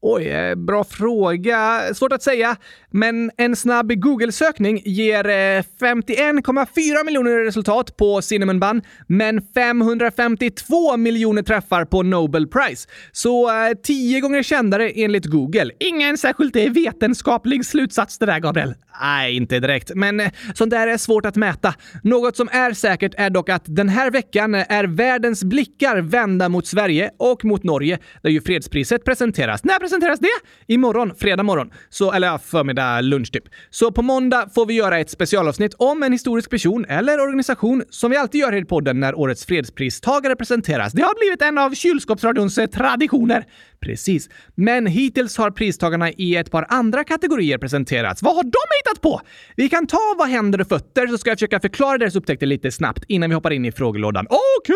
Oj, 0.06 0.28
eh, 0.28 0.54
bra 0.54 0.84
fråga. 0.84 1.80
Svårt 1.94 2.12
att 2.12 2.22
säga, 2.22 2.56
men 2.90 3.30
en 3.36 3.56
snabb 3.56 3.92
Google-sökning 3.92 4.82
ger 4.84 5.28
eh, 5.28 5.62
51,4 5.80 7.04
miljoner 7.04 7.44
resultat 7.44 7.96
på 7.96 8.22
Cinnamon 8.22 8.60
Bun, 8.60 8.82
men 9.06 9.42
552 9.54 10.96
miljoner 10.96 11.42
träffar 11.42 11.84
på 11.84 12.02
Nobel 12.02 12.46
Prize. 12.46 12.88
Så 13.12 13.50
eh, 13.50 13.74
tio 13.82 14.20
gånger 14.20 14.42
kändare 14.42 14.90
enligt 14.90 15.26
Google. 15.26 15.70
Ingen 15.80 16.18
särskilt 16.18 16.56
eh, 16.56 16.70
vetenskaplig 16.72 17.66
slutsats 17.66 18.18
det 18.18 18.26
där, 18.26 18.40
Gabriel. 18.40 18.74
Nej, 19.00 19.36
inte 19.36 19.60
direkt, 19.60 19.90
men 19.94 20.22
sånt 20.54 20.70
där 20.70 20.86
är 20.86 20.96
svårt 20.96 21.26
att 21.26 21.36
mäta. 21.36 21.74
Något 22.02 22.36
som 22.36 22.48
är 22.52 22.72
säkert 22.72 23.14
är 23.16 23.30
dock 23.30 23.48
att 23.48 23.62
den 23.66 23.88
här 23.88 24.10
veckan 24.10 24.54
är 24.54 24.84
världens 24.84 25.44
blickar 25.44 25.96
vända 25.96 26.48
mot 26.48 26.66
Sverige 26.66 27.10
och 27.18 27.44
mot 27.44 27.62
Norge, 27.62 27.98
där 28.22 28.30
ju 28.30 28.40
fredspriset 28.40 29.04
presenteras. 29.04 29.64
När 29.64 29.78
presenteras 29.94 30.20
det 30.20 30.74
imorgon, 30.74 31.14
fredag 31.14 31.42
morgon. 31.42 31.70
Så, 31.90 32.12
eller 32.12 32.38
förmiddag, 32.38 33.00
lunch 33.00 33.32
typ. 33.32 33.44
Så 33.70 33.92
på 33.92 34.02
måndag 34.02 34.48
får 34.54 34.66
vi 34.66 34.74
göra 34.74 34.98
ett 34.98 35.10
specialavsnitt 35.10 35.74
om 35.78 36.02
en 36.02 36.12
historisk 36.12 36.50
person 36.50 36.84
eller 36.88 37.20
organisation 37.20 37.84
som 37.90 38.10
vi 38.10 38.16
alltid 38.16 38.40
gör 38.40 38.52
här 38.52 38.58
i 38.58 38.64
podden 38.64 39.00
när 39.00 39.18
årets 39.18 39.46
fredspristagare 39.46 40.36
presenteras. 40.36 40.92
Det 40.92 41.02
har 41.02 41.18
blivit 41.18 41.42
en 41.42 41.58
av 41.58 41.74
kylskåpsradions 41.74 42.58
eh, 42.58 42.66
traditioner. 42.66 43.44
Precis. 43.80 44.28
Men 44.54 44.86
hittills 44.86 45.36
har 45.36 45.50
pristagarna 45.50 46.10
i 46.10 46.36
ett 46.36 46.50
par 46.50 46.66
andra 46.68 47.04
kategorier 47.04 47.58
presenterats. 47.58 48.22
Vad 48.22 48.36
har 48.36 48.42
de 48.42 48.48
hittat 48.48 49.02
på? 49.02 49.20
Vi 49.56 49.68
kan 49.68 49.86
ta 49.86 50.14
vad 50.18 50.28
händer 50.28 50.60
och 50.60 50.68
fötter 50.68 51.06
så 51.06 51.18
ska 51.18 51.30
jag 51.30 51.38
försöka 51.38 51.60
förklara 51.60 51.98
deras 51.98 52.16
upptäckter 52.16 52.46
lite 52.46 52.70
snabbt 52.70 53.04
innan 53.08 53.30
vi 53.30 53.34
hoppar 53.34 53.50
in 53.50 53.64
i 53.64 53.72
frågelådan. 53.72 54.26
Okej! 54.30 54.74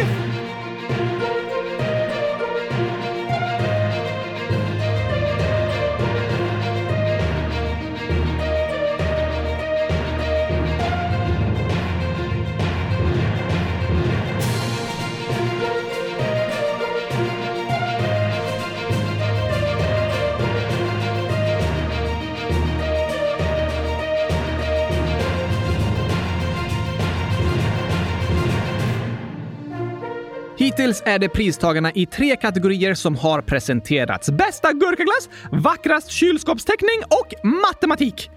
Okay! 0.00 0.33
Hittills 30.76 31.02
är 31.06 31.18
det 31.18 31.28
pristagarna 31.28 31.92
i 31.94 32.06
tre 32.06 32.36
kategorier 32.36 32.94
som 32.94 33.16
har 33.16 33.42
presenterats. 33.42 34.30
Bästa 34.30 34.72
gurkaglass, 34.72 35.28
vackrast 35.52 36.10
kylskåpsteckning 36.10 37.00
och 37.10 37.48
matematik. 37.48 38.30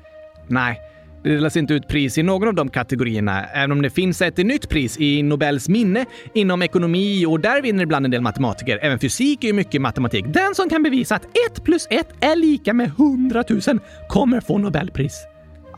Nej, 0.48 0.80
det 1.24 1.30
delas 1.30 1.58
inte 1.58 1.74
ut 1.74 1.88
pris 1.88 2.18
i 2.18 2.24
någon 2.24 2.48
av 2.48 2.54
de 2.54 2.70
kategorierna, 2.70 3.46
även 3.46 3.72
om 3.72 3.82
det 3.82 3.90
finns 3.90 4.22
ett 4.22 4.38
nytt 4.38 4.70
pris 4.70 5.00
i 5.00 5.24
Nobels 5.24 5.70
minne 5.70 6.06
inom 6.34 6.62
ekonomi 6.62 7.26
och 7.26 7.40
där 7.40 7.62
vinner 7.62 7.84
ibland 7.84 8.06
en 8.06 8.12
del 8.12 8.22
matematiker. 8.22 8.80
Även 8.82 9.00
fysik 9.00 9.44
är 9.44 9.48
ju 9.48 9.54
mycket 9.54 9.82
matematik. 9.82 10.26
Den 10.28 10.56
som 10.56 10.70
kan 10.70 10.84
bevisa 10.84 11.16
att 11.16 11.26
1 11.26 11.64
plus 11.64 11.88
1 11.90 12.08
är 12.22 12.36
lika 12.36 12.74
med 12.74 12.88
100 12.88 13.44
000 13.50 13.62
kommer 14.10 14.42
få 14.42 14.58
Nobelpris 14.58 15.26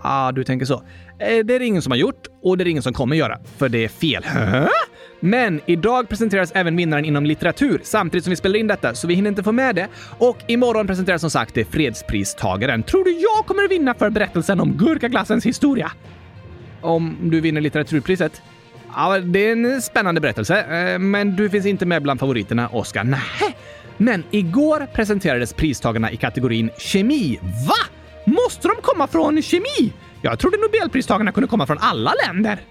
ah, 0.02 0.32
du 0.32 0.44
tänker 0.44 0.66
så. 0.66 0.84
Eh, 1.20 1.46
det 1.46 1.56
är 1.56 1.60
det 1.60 1.66
ingen 1.66 1.82
som 1.82 1.92
har 1.92 1.98
gjort 1.98 2.28
och 2.44 2.58
det 2.58 2.64
är 2.64 2.66
det 2.66 2.72
ingen 2.72 2.84
som 2.84 2.94
kommer 2.94 3.16
göra, 3.16 3.40
för 3.58 3.70
det 3.70 3.84
är 3.84 3.88
fel. 3.88 4.24
Hä? 4.24 4.68
Men 5.20 5.62
idag 5.66 6.10
presenteras 6.10 6.52
även 6.56 6.76
vinnaren 6.76 7.06
inom 7.06 7.26
litteratur 7.26 7.82
samtidigt 7.84 8.24
som 8.24 8.30
vi 8.30 8.36
spelar 8.36 8.60
in 8.60 8.68
detta, 8.68 8.96
så 8.96 9.08
vi 9.08 9.14
hinner 9.14 9.30
inte 9.30 9.44
få 9.44 9.52
med 9.52 9.76
det. 9.76 9.88
Och 10.18 10.38
imorgon 10.48 10.88
presenteras 10.88 11.22
som 11.22 11.30
sagt 11.30 11.56
det 11.56 11.66
fredspristagaren. 11.66 12.84
Tror 12.84 13.04
du 13.04 13.12
jag 13.12 13.46
kommer 13.46 13.70
vinna 13.70 13.94
för 13.94 14.10
berättelsen 14.10 14.60
om 14.60 14.74
gurkaglassens 14.78 15.46
historia? 15.46 15.92
Om 16.82 17.18
du 17.22 17.42
vinner 17.42 17.62
litteraturpriset? 17.62 18.42
Ja, 18.96 19.20
det 19.20 19.40
är 19.40 19.52
en 19.52 19.82
spännande 19.82 20.22
berättelse, 20.22 20.62
eh, 20.62 21.00
men 21.00 21.36
du 21.36 21.50
finns 21.50 21.66
inte 21.66 21.86
med 21.86 22.04
bland 22.04 22.20
favoriterna, 22.20 22.68
Oskar. 22.68 23.04
Nej. 23.04 23.58
Men 23.98 24.24
igår 24.32 24.88
presenterades 24.94 25.54
pristagarna 25.54 26.12
i 26.12 26.18
kategorin 26.18 26.70
kemi. 26.78 27.40
Va? 27.68 27.99
Måste 28.26 28.68
de 28.68 28.76
komma 28.82 29.08
från 29.08 29.42
kemi? 29.42 29.94
Jag 30.22 30.40
trodde 30.40 30.58
Nobelpristagarna 30.58 31.32
kunde 31.32 31.48
komma 31.48 31.68
från 31.68 31.78
alla 31.80 32.14
länder. 32.28 32.62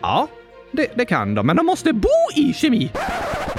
Ja, 0.00 0.28
det, 0.72 0.92
det, 0.96 1.04
kan 1.04 1.34
de, 1.34 1.46
men 1.46 1.56
de 1.56 1.66
måste 1.66 1.92
bo 1.92 2.08
i 2.36 2.52
kemi. 2.52 2.90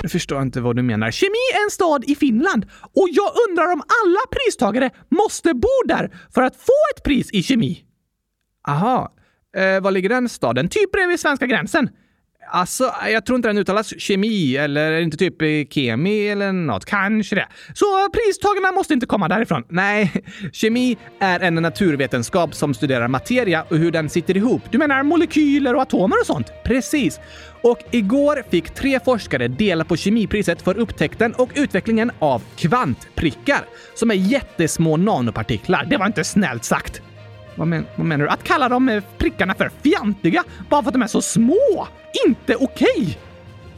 Jag 0.02 0.12
förstår 0.12 0.42
inte 0.42 0.62
vad 0.62 0.76
du 0.76 0.82
menar. 0.82 1.12
Kemi 1.12 1.30
är 1.56 1.64
en 1.64 1.72
stad 1.72 2.04
i 2.08 2.16
Finland 2.16 2.66
och 2.82 3.08
jag 3.12 3.32
undrar 3.50 3.74
om 3.74 3.82
alla 4.04 4.20
pristagare 4.32 4.90
måste 5.10 5.54
bo 5.54 5.88
där 5.88 6.16
för 6.34 6.42
att 6.42 6.56
få 6.56 6.96
ett 6.96 7.04
pris 7.04 7.30
i 7.32 7.44
kemi. 7.44 7.84
Aha. 8.68 9.14
Eh, 9.58 9.82
var 9.82 9.92
ligger 9.92 10.10
den 10.10 10.30
staden? 10.30 10.70
Typ 10.70 10.92
bredvid 10.92 11.20
svenska 11.20 11.46
gränsen. 11.46 11.90
Alltså, 12.52 12.94
jag 13.12 13.26
tror 13.26 13.36
inte 13.36 13.50
den 13.50 13.58
uttalas 13.58 14.00
kemi 14.00 14.58
eller 14.58 15.02
inte 15.02 15.18
typ 15.18 15.74
kemi 15.74 16.28
eller 16.28 16.52
något. 16.52 16.86
Kanske 16.86 17.36
det. 17.36 17.48
Så 17.74 17.86
pristagarna 18.14 18.72
måste 18.72 18.94
inte 18.94 19.06
komma 19.06 19.28
därifrån. 19.28 19.64
Nej, 19.70 20.12
kemi 20.54 20.98
är 21.20 21.40
en 21.40 21.56
naturvetenskap 21.56 22.56
som 22.56 22.74
studerar 22.74 23.08
materia 23.08 23.66
och 23.70 23.78
hur 23.78 23.92
den 23.92 24.10
sitter 24.10 24.38
ihop. 24.38 24.62
Du 24.72 24.78
menar 24.78 25.04
molekyler 25.04 25.76
och 25.76 25.82
atomer 25.82 26.20
och 26.20 26.26
sånt? 26.26 26.52
Precis. 26.64 27.20
Och 27.62 27.80
igår 27.92 28.44
fick 28.50 28.70
tre 28.70 29.00
forskare 29.00 29.48
dela 29.48 29.86
på 29.86 29.96
kemipriset 29.98 30.62
för 30.62 30.78
upptäckten 30.78 31.34
och 31.34 31.50
utvecklingen 31.56 32.12
av 32.20 32.42
kvantprickar, 32.56 33.66
som 33.96 34.12
är 34.12 34.16
jättesmå 34.16 34.98
nanopartiklar. 34.98 35.86
Det 35.90 35.98
var 35.98 36.06
inte 36.06 36.24
snällt 36.24 36.64
sagt. 36.64 37.02
Vad, 37.56 37.68
men, 37.68 37.86
vad, 37.96 38.06
menar 38.06 38.26
du? 38.26 38.32
Att 38.32 38.44
kalla 38.44 38.70
de 38.70 39.02
prickarna 39.18 39.54
för 39.54 39.72
fjantiga 39.84 40.44
bara 40.70 40.82
för 40.82 40.90
att 40.90 40.94
de 40.94 41.02
är 41.02 41.08
så 41.08 41.22
små? 41.22 41.88
Inte 42.28 42.56
okej! 42.56 42.88
Okay. 42.98 43.16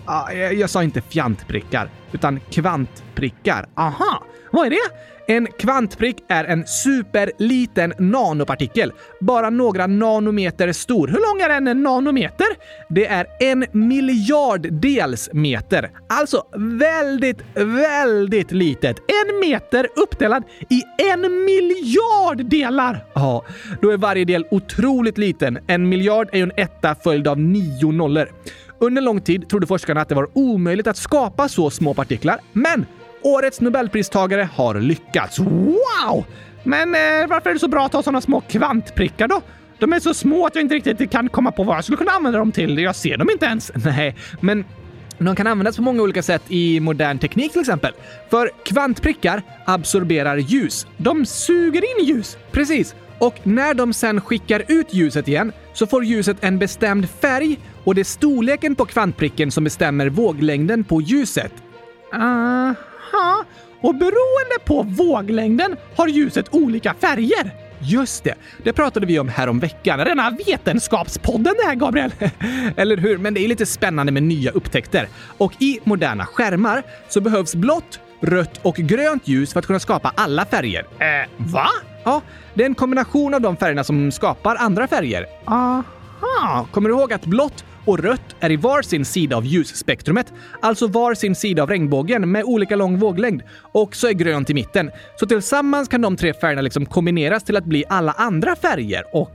Ah, 0.05 0.31
jag, 0.31 0.53
jag 0.53 0.69
sa 0.69 0.83
inte 0.83 1.01
fjantprickar, 1.01 1.89
utan 2.11 2.39
kvantprickar. 2.39 3.67
Aha! 3.75 4.23
Vad 4.51 4.65
är 4.65 4.69
det? 4.69 5.14
En 5.27 5.47
kvantprick 5.47 6.15
är 6.27 6.43
en 6.43 6.67
superliten 6.67 7.93
nanopartikel, 7.99 8.91
bara 9.19 9.49
några 9.49 9.87
nanometer 9.87 10.71
stor. 10.71 11.07
Hur 11.07 11.13
lång 11.13 11.41
är 11.41 11.49
en 11.49 11.83
nanometer? 11.83 12.47
Det 12.89 13.05
är 13.05 13.27
en 13.39 13.65
miljarddels 13.71 15.29
meter. 15.33 15.91
Alltså 16.09 16.43
väldigt, 16.55 17.41
väldigt 17.55 18.51
litet. 18.51 18.97
En 18.99 19.49
meter 19.49 19.87
uppdelad 19.95 20.43
i 20.69 20.83
en 21.11 21.21
miljard 21.45 22.45
delar. 22.49 23.05
Ja, 23.13 23.45
då 23.81 23.91
är 23.91 23.97
varje 23.97 24.25
del 24.25 24.45
otroligt 24.51 25.17
liten. 25.17 25.59
En 25.67 25.89
miljard 25.89 26.29
är 26.31 26.37
ju 26.37 26.43
en 26.43 26.51
etta 26.55 26.95
följd 26.95 27.27
av 27.27 27.39
nio 27.39 27.91
nollor. 27.91 28.29
Under 28.79 29.01
lång 29.01 29.21
tid 29.21 29.49
trodde 29.49 29.67
forskarna 29.67 30.01
att 30.01 30.09
det 30.09 30.15
var 30.15 30.29
omöjligt 30.33 30.87
att 30.87 30.97
skapa 30.97 31.49
så 31.49 31.69
små 31.69 31.93
partiklar, 31.93 32.39
men 32.53 32.85
Årets 33.25 33.61
Nobelpristagare 33.61 34.49
har 34.53 34.75
lyckats. 34.75 35.39
Wow! 35.39 36.25
Men 36.63 36.95
eh, 36.95 37.27
varför 37.27 37.49
är 37.49 37.53
det 37.53 37.59
så 37.59 37.67
bra 37.67 37.85
att 37.85 37.93
ha 37.93 38.03
sådana 38.03 38.21
små 38.21 38.41
kvantprickar 38.41 39.27
då? 39.27 39.41
De 39.79 39.93
är 39.93 39.99
så 39.99 40.13
små 40.13 40.45
att 40.45 40.55
jag 40.55 40.61
inte 40.61 40.75
riktigt 40.75 41.11
kan 41.11 41.29
komma 41.29 41.51
på 41.51 41.63
vad 41.63 41.77
jag 41.77 41.83
skulle 41.83 41.97
kunna 41.97 42.11
använda 42.11 42.39
dem 42.39 42.51
till. 42.51 42.79
Jag 42.79 42.95
ser 42.95 43.17
dem 43.17 43.29
inte 43.29 43.45
ens. 43.45 43.71
Nej, 43.85 44.15
men 44.41 44.65
de 45.17 45.35
kan 45.35 45.47
användas 45.47 45.75
på 45.75 45.81
många 45.81 46.01
olika 46.01 46.23
sätt 46.23 46.41
i 46.47 46.79
modern 46.79 47.19
teknik 47.19 47.51
till 47.51 47.61
exempel. 47.61 47.93
För 48.29 48.51
kvantprickar 48.65 49.41
absorberar 49.65 50.37
ljus. 50.37 50.87
De 50.97 51.25
suger 51.25 51.81
in 51.81 52.05
ljus. 52.05 52.37
Precis. 52.51 52.95
Och 53.19 53.39
när 53.43 53.73
de 53.73 53.93
sen 53.93 54.21
skickar 54.21 54.63
ut 54.67 54.93
ljuset 54.93 55.27
igen 55.27 55.51
så 55.73 55.87
får 55.87 56.03
ljuset 56.03 56.37
en 56.41 56.59
bestämd 56.59 57.09
färg 57.09 57.59
och 57.83 57.95
det 57.95 58.01
är 58.01 58.05
storleken 58.05 58.75
på 58.75 58.85
kvantpricken 58.85 59.51
som 59.51 59.63
bestämmer 59.63 60.09
våglängden 60.09 60.83
på 60.83 61.01
ljuset. 61.01 61.53
Aha. 62.13 62.75
Aha! 63.13 63.45
Och 63.81 63.95
beroende 63.95 64.59
på 64.65 64.83
våglängden 64.83 65.77
har 65.95 66.07
ljuset 66.07 66.45
olika 66.51 66.93
färger. 66.93 67.51
Just 67.79 68.23
det, 68.23 68.35
det 68.63 68.73
pratade 68.73 69.05
vi 69.05 69.19
om 69.19 69.29
här 69.29 69.47
om 69.49 69.59
veckan. 69.59 70.05
Rena 70.05 70.37
vetenskapspodden 70.47 71.53
det 71.61 71.67
här, 71.67 71.75
Gabriel! 71.75 72.11
Eller 72.77 72.97
hur? 72.97 73.17
Men 73.17 73.33
det 73.33 73.39
är 73.39 73.47
lite 73.47 73.65
spännande 73.65 74.11
med 74.11 74.23
nya 74.23 74.51
upptäckter. 74.51 75.07
Och 75.37 75.53
i 75.59 75.79
moderna 75.83 76.25
skärmar 76.25 76.83
så 77.09 77.21
behövs 77.21 77.55
blått, 77.55 77.99
rött 78.21 78.59
och 78.61 78.75
grönt 78.75 79.27
ljus 79.27 79.53
för 79.53 79.59
att 79.59 79.65
kunna 79.65 79.79
skapa 79.79 80.13
alla 80.15 80.45
färger. 80.45 80.85
Eh, 80.99 81.29
va? 81.37 81.67
Ja, 82.03 82.21
det 82.53 82.63
är 82.63 82.65
en 82.65 82.75
kombination 82.75 83.33
av 83.33 83.41
de 83.41 83.57
färgerna 83.57 83.83
som 83.83 84.11
skapar 84.11 84.55
andra 84.55 84.87
färger. 84.87 85.25
Aha! 85.45 86.67
Kommer 86.71 86.89
du 86.89 86.95
ihåg 86.95 87.13
att 87.13 87.25
blått 87.25 87.65
och 87.85 87.99
rött 87.99 88.35
är 88.39 88.51
i 88.51 88.55
var 88.55 88.81
sin 88.81 89.05
sida 89.05 89.37
av 89.37 89.45
ljusspektrumet, 89.45 90.33
alltså 90.61 90.87
var 90.87 91.13
sin 91.13 91.35
sida 91.35 91.63
av 91.63 91.69
regnbågen 91.69 92.31
med 92.31 92.43
olika 92.43 92.75
lång 92.75 92.99
våglängd. 92.99 93.41
Och 93.71 93.95
så 93.95 94.07
är 94.07 94.13
grönt 94.13 94.49
i 94.49 94.53
mitten. 94.53 94.91
Så 95.19 95.25
tillsammans 95.25 95.87
kan 95.87 96.01
de 96.01 96.17
tre 96.17 96.33
färgerna 96.33 96.61
liksom 96.61 96.85
kombineras 96.85 97.43
till 97.43 97.57
att 97.57 97.65
bli 97.65 97.83
alla 97.89 98.11
andra 98.11 98.55
färger. 98.55 99.03
Okej! 99.13 99.31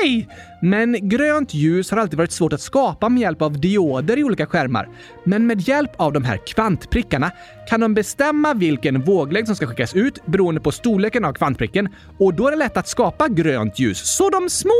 Okay. 0.00 0.49
Men 0.60 1.08
grönt 1.08 1.54
ljus 1.54 1.90
har 1.90 1.98
alltid 1.98 2.18
varit 2.18 2.32
svårt 2.32 2.52
att 2.52 2.60
skapa 2.60 3.08
med 3.08 3.20
hjälp 3.20 3.42
av 3.42 3.60
dioder 3.60 4.18
i 4.18 4.24
olika 4.24 4.46
skärmar. 4.46 4.88
Men 5.24 5.46
med 5.46 5.60
hjälp 5.60 5.90
av 5.96 6.12
de 6.12 6.24
här 6.24 6.36
kvantprickarna 6.46 7.30
kan 7.68 7.80
de 7.80 7.94
bestämma 7.94 8.54
vilken 8.54 9.02
våglängd 9.02 9.46
som 9.46 9.56
ska 9.56 9.66
skickas 9.66 9.94
ut 9.94 10.26
beroende 10.26 10.60
på 10.60 10.72
storleken 10.72 11.24
av 11.24 11.32
kvantpricken 11.32 11.88
och 12.18 12.34
då 12.34 12.46
är 12.46 12.50
det 12.50 12.56
lätt 12.56 12.76
att 12.76 12.88
skapa 12.88 13.28
grönt 13.28 13.78
ljus. 13.78 14.16
Så 14.16 14.30
de 14.30 14.50
små 14.50 14.72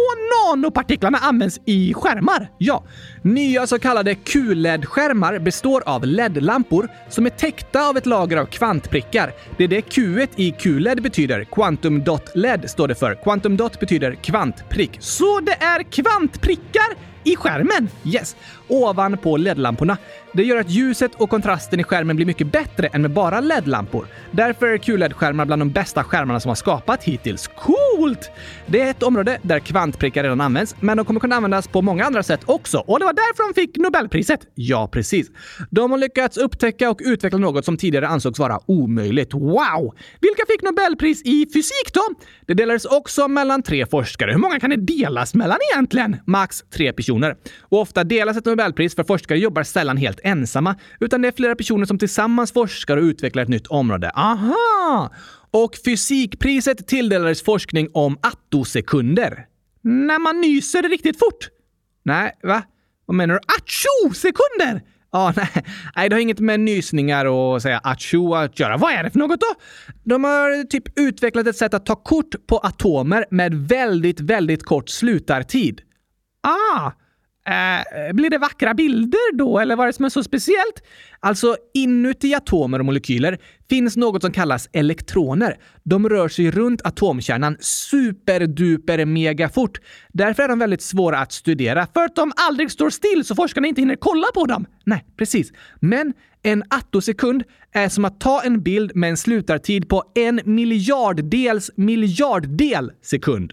nanopartiklarna 0.47 1.19
används 1.19 1.61
i 1.65 1.95
skärmar. 1.95 2.51
Ja, 2.59 2.85
nya 3.23 3.67
så 3.67 3.79
kallade 3.79 4.15
QLED-skärmar 4.15 5.39
består 5.39 5.83
av 5.87 6.07
LED-lampor 6.07 6.89
som 7.09 7.27
är 7.27 7.31
täckta 7.31 7.89
av 7.89 7.97
ett 7.97 8.07
lager 8.07 8.37
av 8.37 8.47
kvantprickar. 8.47 9.33
Det 9.57 9.65
är 9.65 9.69
det 9.69 9.83
Q 9.83 10.27
i 10.37 10.51
QLED 10.51 11.03
betyder. 11.03 11.45
Quantum 11.45 12.05
dot 12.05 12.31
LED 12.35 12.71
står 12.71 12.89
det 12.89 12.95
för. 12.95 13.15
Quantum 13.15 13.57
dot 13.57 13.81
betyder 13.81 14.15
kvantprick. 14.15 14.97
Så 15.01 15.41
det 15.41 15.53
är 15.53 15.70
kvantprickar 15.79 17.11
I 17.25 17.37
skärmen? 17.37 17.89
Yes! 18.05 18.37
Ovanpå 18.69 19.37
LED-lamporna. 19.37 19.97
Det 20.33 20.43
gör 20.43 20.61
att 20.61 20.71
ljuset 20.71 21.15
och 21.15 21.31
kontrasten 21.31 21.81
i 21.81 21.85
skärmen 21.85 22.17
blir 22.17 22.27
mycket 22.27 22.53
bättre 22.53 22.87
än 22.87 23.03
med 23.03 23.11
bara 23.11 23.41
LED-lampor. 23.41 24.07
Därför 24.31 24.67
är 24.67 24.79
QLED-skärmar 24.79 25.45
bland 25.45 25.63
de 25.63 25.71
bästa 25.71 26.05
skärmarna 26.05 26.41
som 26.41 26.49
har 26.49 26.57
skapats 26.57 27.05
hittills. 27.05 27.51
Coolt! 28.01 28.31
Det 28.67 28.81
är 28.81 28.91
ett 28.91 29.03
område 29.03 29.39
där 29.43 29.59
kvantprickar 29.59 30.23
redan 30.23 30.41
används, 30.41 30.77
men 30.81 30.97
de 30.97 31.07
kommer 31.07 31.21
kunna 31.21 31.37
användas 31.37 31.69
på 31.69 31.83
många 31.83 32.05
andra 32.05 32.23
sätt 32.23 32.41
också. 32.47 32.79
Och 32.79 32.99
det 32.99 33.05
var 33.05 33.13
därför 33.13 33.49
de 33.49 33.61
fick 33.61 33.77
Nobelpriset. 33.77 34.41
Ja, 34.55 34.89
precis. 34.93 35.31
De 35.71 35.91
har 35.91 35.99
lyckats 35.99 36.37
upptäcka 36.37 36.91
och 36.91 37.01
utveckla 37.05 37.39
något 37.39 37.65
som 37.65 37.77
tidigare 37.77 38.09
ansågs 38.09 38.39
vara 38.39 38.61
omöjligt. 38.67 39.35
Wow! 39.35 39.95
Vilka 40.21 40.43
fick 40.49 40.63
Nobelpris 40.63 41.23
i 41.23 41.47
fysik 41.55 41.93
då? 41.93 42.01
Det 42.47 42.55
delades 42.55 42.85
också 42.85 43.29
mellan 43.29 43.63
tre 43.63 43.87
forskare. 43.87 44.33
Hur 44.33 44.39
många 44.39 44.61
kan 44.61 44.71
det 44.71 44.77
delas 44.77 45.35
mellan 45.35 45.59
egentligen? 45.73 46.17
Max 46.27 46.63
tre 46.75 46.93
personer. 46.93 47.37
Och 47.61 47.81
ofta 47.81 48.05
delas 48.05 48.37
ett 48.37 48.45
Nobelpris 48.45 48.95
för 48.95 49.05
forskare 49.05 49.39
jobbar 49.39 49.63
sällan 49.63 49.97
helt 49.97 50.21
ensamma, 50.23 50.77
utan 51.01 51.23
det 51.23 51.29
är 51.29 51.33
flera 51.33 51.55
personer 51.55 51.87
som 51.87 51.99
tillsammans 51.99 52.53
forskar 52.53 52.97
och 52.97 53.03
utvecklar 53.03 53.43
ett 53.43 53.49
nytt 53.49 53.67
område. 53.67 54.11
Aha! 54.15 55.11
Och 55.51 55.77
fysikpriset 55.85 56.87
tilldelades 56.87 57.43
forskning 57.43 57.89
om 57.93 58.19
attosekunder. 58.23 59.47
När 59.83 60.19
man 60.19 60.41
nyser 60.41 60.83
riktigt 60.83 61.19
fort? 61.19 61.49
Nej, 62.03 62.33
va? 62.43 62.63
Vad 63.07 63.15
menar 63.15 63.35
du? 63.35 63.41
Atsjo-sekunder! 63.41 64.83
Ja, 65.13 65.33
nej, 65.37 65.65
nej, 65.97 66.09
det 66.09 66.17
har 66.17 66.21
inget 66.21 66.41
med 66.41 66.61
nysningar 66.61 67.25
och 67.27 67.63
säga 67.63 67.79
atsjo 67.79 68.35
att 68.35 68.61
göra. 68.61 68.77
Vad 68.77 68.93
är 68.93 69.03
det 69.03 69.11
för 69.11 69.19
något 69.19 69.41
då? 69.41 69.55
De 70.05 70.25
har 70.25 70.65
typ 70.65 70.99
utvecklat 70.99 71.47
ett 71.47 71.57
sätt 71.57 71.75
att 71.75 71.87
ta 71.87 71.97
kort 71.97 72.47
på 72.47 72.59
atomer 72.59 73.25
med 73.31 73.55
väldigt, 73.55 74.21
väldigt 74.21 74.65
kort 74.65 74.89
slutartid. 74.89 75.81
Ah! 76.43 76.91
Eh, 77.47 78.13
blir 78.13 78.31
det 78.31 78.39
vackra 78.39 78.75
bilder 78.75 79.37
då, 79.37 79.59
eller 79.59 79.77
vad 79.77 79.85
är 79.85 79.89
det 79.89 79.93
som 79.93 80.05
är 80.05 80.09
så 80.09 80.23
speciellt? 80.23 80.83
Alltså, 81.21 81.57
inuti 81.75 82.35
atomer 82.35 82.79
och 82.79 82.85
molekyler 82.85 83.39
finns 83.71 83.97
något 83.97 84.23
som 84.23 84.33
kallas 84.33 84.69
elektroner. 84.73 85.57
De 85.83 86.09
rör 86.09 86.29
sig 86.29 86.51
runt 86.51 86.83
atomkärnan 86.83 87.57
superduper 87.61 89.05
mega 89.05 89.49
fort. 89.49 89.79
Därför 90.13 90.43
är 90.43 90.49
de 90.49 90.59
väldigt 90.59 90.83
svåra 90.83 91.19
att 91.19 91.33
studera, 91.33 91.87
för 91.95 92.05
att 92.05 92.17
de 92.17 92.33
aldrig 92.37 92.71
står 92.71 92.91
still 92.91 93.25
så 93.25 93.35
forskarna 93.35 93.67
inte 93.67 93.81
hinner 93.81 93.97
kolla 93.97 94.27
på 94.35 94.45
dem. 94.45 94.67
Nej, 94.85 95.05
precis. 95.17 95.53
Men 95.81 96.13
en 96.43 96.65
attosekund 96.71 97.43
är 97.73 97.89
som 97.89 98.05
att 98.05 98.21
ta 98.21 98.43
en 98.43 98.63
bild 98.63 98.93
med 98.95 99.11
en 99.11 99.17
slutartid 99.17 99.89
på 99.89 100.05
en 100.15 100.41
miljarddels 100.45 101.71
miljarddel 101.77 102.93
sekund. 103.03 103.53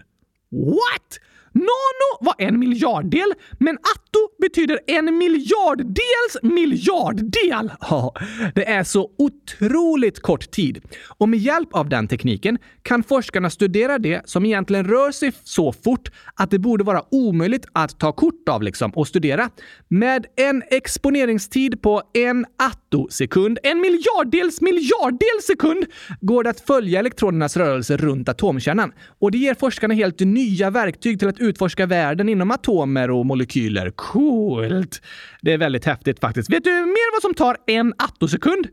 What? 0.51 1.19
Nano 1.53 2.17
var 2.21 2.35
en 2.37 2.59
miljarddel, 2.59 3.33
men 3.59 3.77
atto 3.77 4.19
betyder 4.41 4.79
en 4.87 5.17
miljarddels 5.17 6.37
miljarddel. 6.41 7.71
Ja, 7.81 8.13
det 8.55 8.69
är 8.69 8.83
så 8.83 9.11
otroligt 9.17 10.19
kort 10.19 10.51
tid. 10.51 10.81
Och 11.17 11.29
med 11.29 11.39
hjälp 11.39 11.73
av 11.73 11.89
den 11.89 12.07
tekniken 12.07 12.57
kan 12.81 13.03
forskarna 13.03 13.49
studera 13.49 13.97
det 13.97 14.29
som 14.29 14.45
egentligen 14.45 14.87
rör 14.87 15.11
sig 15.11 15.31
så 15.43 15.71
fort 15.71 16.09
att 16.35 16.51
det 16.51 16.59
borde 16.59 16.83
vara 16.83 17.03
omöjligt 17.11 17.65
att 17.73 17.99
ta 17.99 18.11
kort 18.11 18.49
av 18.49 18.63
liksom 18.63 18.91
och 18.91 19.07
studera. 19.07 19.49
Med 19.87 20.25
en 20.35 20.63
exponeringstid 20.69 21.81
på 21.81 22.01
en 22.13 22.45
attosekund, 22.57 23.59
en 23.63 23.81
miljarddels 23.81 24.61
miljarddels 24.61 25.45
sekund, 25.47 25.85
går 26.21 26.43
det 26.43 26.49
att 26.49 26.59
följa 26.59 26.99
elektronernas 26.99 27.57
rörelse 27.57 27.97
runt 27.97 28.29
atomkärnan. 28.29 28.91
Och 29.19 29.31
det 29.31 29.37
ger 29.37 29.53
forskarna 29.53 29.93
helt 29.93 30.19
nya 30.19 30.69
verktyg 30.69 31.19
till 31.19 31.27
att 31.27 31.39
utforska 31.47 31.85
världen 31.85 32.29
inom 32.29 32.51
atomer 32.51 33.11
och 33.11 33.25
molekyler. 33.25 33.89
Coolt! 33.89 35.01
Det 35.41 35.53
är 35.53 35.57
väldigt 35.57 35.85
häftigt 35.85 36.19
faktiskt. 36.19 36.49
Vet 36.49 36.63
du 36.63 36.71
mer 36.71 37.15
vad 37.15 37.21
som 37.21 37.33
tar 37.33 37.57
en 37.67 37.93
attosekund? 37.97 38.67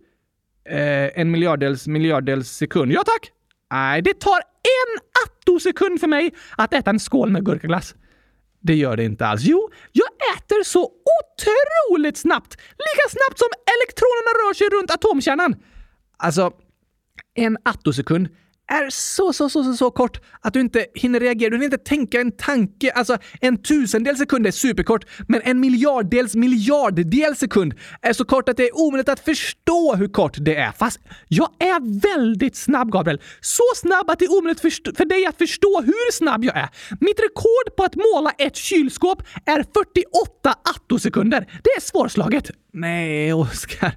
Eh, 0.68 1.20
en 1.20 1.30
miljarddels 1.30 1.86
miljarddels 1.86 2.48
sekund. 2.48 2.92
Ja 2.92 3.02
tack! 3.06 3.30
Nej, 3.72 4.02
det 4.02 4.20
tar 4.20 4.38
en 4.62 5.00
attosekund 5.26 6.00
för 6.00 6.06
mig 6.06 6.34
att 6.56 6.74
äta 6.74 6.90
en 6.90 7.00
skål 7.00 7.30
med 7.30 7.44
gurkaglass. 7.44 7.94
Det 8.60 8.74
gör 8.74 8.96
det 8.96 9.04
inte 9.04 9.26
alls. 9.26 9.42
Jo, 9.44 9.70
jag 9.92 10.08
äter 10.36 10.64
så 10.64 10.90
otroligt 11.18 12.16
snabbt! 12.16 12.56
Lika 12.70 13.08
snabbt 13.10 13.38
som 13.38 13.48
elektronerna 13.74 14.30
rör 14.40 14.54
sig 14.54 14.68
runt 14.68 14.90
atomkärnan. 14.90 15.56
Alltså, 16.16 16.52
en 17.34 17.58
attosekund 17.62 18.28
är 18.66 18.90
så, 18.90 19.32
så, 19.32 19.48
så, 19.48 19.64
så, 19.64 19.74
så 19.74 19.90
kort 19.90 20.20
att 20.40 20.52
du 20.52 20.60
inte 20.60 20.86
hinner 20.94 21.20
reagera. 21.20 21.50
Du 21.50 21.56
hinner 21.56 21.64
inte 21.64 21.78
tänka 21.78 22.20
en 22.20 22.32
tanke. 22.32 22.92
Alltså, 22.92 23.18
en 23.40 23.62
tusendels 23.62 24.18
sekund 24.18 24.46
är 24.46 24.50
superkort, 24.50 25.04
men 25.28 25.40
en 25.44 25.60
miljarddels 25.60 26.34
miljarddels 26.34 27.38
sekund 27.38 27.74
är 28.02 28.12
så 28.12 28.24
kort 28.24 28.48
att 28.48 28.56
det 28.56 28.68
är 28.68 28.76
omöjligt 28.76 29.08
att 29.08 29.20
förstå 29.20 29.94
hur 29.94 30.08
kort 30.08 30.36
det 30.40 30.56
är. 30.56 30.72
Fast 30.72 31.00
jag 31.28 31.48
är 31.58 32.00
väldigt 32.00 32.56
snabb, 32.56 32.92
Gabriel. 32.92 33.20
Så 33.40 33.62
snabb 33.76 34.10
att 34.10 34.18
det 34.18 34.24
är 34.24 34.38
omöjligt 34.38 34.60
för 34.96 35.04
dig 35.04 35.26
att 35.26 35.38
förstå 35.38 35.80
hur 35.80 36.12
snabb 36.12 36.44
jag 36.44 36.56
är. 36.56 36.68
Mitt 37.00 37.20
rekord 37.20 37.76
på 37.76 37.84
att 37.84 37.94
måla 37.94 38.30
ett 38.38 38.56
kylskåp 38.56 39.22
är 39.46 39.64
48 39.74 40.54
attosekunder. 40.76 41.40
Det 41.40 41.70
är 41.70 41.80
svårslaget. 41.80 42.50
Nej, 42.72 43.32
Oskar. 43.32 43.92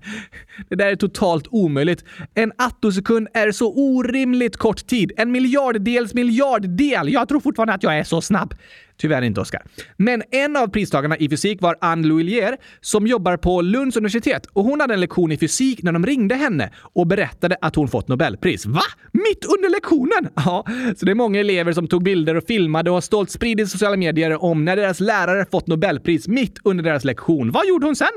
Det 0.70 0.76
där 0.76 0.88
är 0.88 0.96
totalt 0.96 1.48
omöjligt. 1.52 2.04
En 2.34 2.52
attosekund 2.58 3.28
är 3.34 3.52
så 3.52 3.74
orimligt 3.74 4.57
kort 4.58 4.88
tid. 4.88 5.12
En 5.18 5.32
miljarddels 5.32 6.14
miljarddel. 6.14 7.14
Jag 7.14 7.28
tror 7.28 7.40
fortfarande 7.40 7.74
att 7.74 7.84
jag 7.84 7.98
är 8.00 8.04
så 8.04 8.22
snabb. 8.22 8.54
Tyvärr 8.98 9.22
inte 9.22 9.42
Oskar. 9.42 9.62
Men 9.98 10.24
en 10.32 10.56
av 10.56 10.68
pristagarna 10.68 11.18
i 11.18 11.30
fysik 11.30 11.62
var 11.62 11.76
Anne 11.82 12.08
Louillier 12.08 12.58
som 12.82 13.08
jobbar 13.08 13.38
på 13.38 13.62
Lunds 13.62 13.98
universitet 13.98 14.46
och 14.54 14.64
hon 14.64 14.82
hade 14.82 14.94
en 14.94 15.00
lektion 15.00 15.32
i 15.32 15.38
fysik 15.38 15.84
när 15.84 15.92
de 15.92 16.06
ringde 16.06 16.36
henne 16.36 16.70
och 16.78 17.08
berättade 17.08 17.58
att 17.62 17.76
hon 17.76 17.88
fått 17.88 18.08
Nobelpris. 18.08 18.66
Va? 18.66 18.82
Mitt 19.12 19.46
under 19.46 19.70
lektionen? 19.70 20.30
Ja, 20.36 20.66
så 20.98 21.06
det 21.06 21.12
är 21.12 21.16
många 21.16 21.40
elever 21.40 21.74
som 21.74 21.88
tog 21.88 22.04
bilder 22.04 22.36
och 22.36 22.44
filmade 22.44 22.90
och 22.90 22.94
har 22.94 23.02
stolt 23.02 23.32
spridit 23.32 23.68
i 23.68 23.70
sociala 23.70 23.98
medier 23.98 24.44
om 24.44 24.66
när 24.66 24.76
deras 24.76 25.00
lärare 25.00 25.46
fått 25.52 25.68
Nobelpris 25.68 26.28
mitt 26.28 26.60
under 26.64 26.84
deras 26.84 27.04
lektion. 27.06 27.52
Vad 27.52 27.68
gjorde 27.68 27.86
hon 27.86 27.96
sen? 27.96 28.08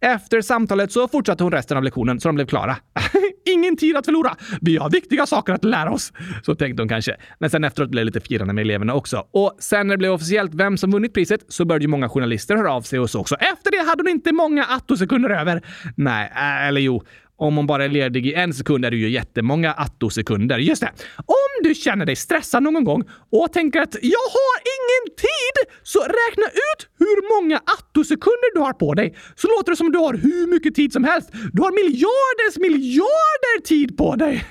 Efter 0.00 0.40
samtalet 0.40 0.92
så 0.92 1.08
fortsatte 1.08 1.44
hon 1.44 1.52
resten 1.52 1.76
av 1.76 1.82
lektionen 1.82 2.20
så 2.20 2.28
de 2.28 2.34
blev 2.34 2.46
klara. 2.46 2.76
Ingen 3.46 3.76
tid 3.76 3.96
att 3.96 4.04
förlora. 4.04 4.36
Vi 4.60 4.76
har 4.76 4.90
viktiga 4.90 5.26
saker 5.26 5.52
att 5.52 5.64
lära 5.64 5.92
oss. 5.92 6.12
Så 6.42 6.54
tänkte 6.54 6.82
hon 6.82 6.88
kanske. 6.88 7.16
Men 7.38 7.50
sen 7.50 7.64
efteråt 7.64 7.90
blev 7.90 8.04
det 8.04 8.06
lite 8.06 8.20
firande 8.20 8.52
med 8.52 8.62
eleverna 8.62 8.94
också. 8.94 9.26
Och 9.30 9.56
sen 9.58 9.86
när 9.86 9.94
det 9.94 9.98
blev 9.98 10.10
officiellt 10.26 10.54
vem 10.54 10.76
som 10.76 10.90
vunnit 10.90 11.14
priset 11.14 11.44
så 11.48 11.64
började 11.64 11.84
ju 11.84 11.88
många 11.88 12.08
journalister 12.08 12.56
höra 12.56 12.72
av 12.72 12.82
sig 12.82 12.98
och 12.98 13.10
så 13.10 13.20
också. 13.20 13.34
Efter 13.34 13.70
det 13.70 13.88
hade 13.88 14.02
hon 14.02 14.08
inte 14.08 14.32
många 14.32 14.64
attosekunder 14.64 15.30
över. 15.30 15.62
Nej, 15.96 16.32
äh, 16.34 16.68
eller 16.68 16.80
jo. 16.80 17.02
Om 17.38 17.56
hon 17.56 17.66
bara 17.66 17.84
är 17.84 17.88
ledig 17.88 18.26
i 18.26 18.34
en 18.34 18.54
sekund 18.54 18.84
är 18.84 18.90
det 18.90 18.96
ju 18.96 19.10
jättemånga 19.10 19.72
attosekunder. 19.72 20.58
Just 20.58 20.82
det. 20.82 20.90
Om 21.16 21.52
du 21.62 21.74
känner 21.74 22.06
dig 22.06 22.16
stressad 22.16 22.62
någon 22.62 22.84
gång 22.84 23.04
och 23.32 23.52
tänker 23.52 23.80
att 23.80 23.94
jag 24.02 24.26
har 24.38 24.56
ingen 24.76 25.16
tid, 25.16 25.72
så 25.82 25.98
räkna 25.98 26.46
ut 26.46 26.88
hur 26.98 27.18
många 27.34 27.56
attosekunder 27.58 28.54
du 28.54 28.60
har 28.60 28.72
på 28.72 28.94
dig. 28.94 29.16
Så 29.36 29.48
låter 29.48 29.72
det 29.72 29.76
som 29.76 29.92
du 29.92 29.98
har 29.98 30.14
hur 30.14 30.46
mycket 30.54 30.74
tid 30.74 30.92
som 30.92 31.04
helst. 31.04 31.30
Du 31.52 31.62
har 31.62 31.72
miljarders 31.82 32.56
miljarder 32.58 33.60
tid 33.64 33.96
på 33.96 34.16
dig. 34.16 34.44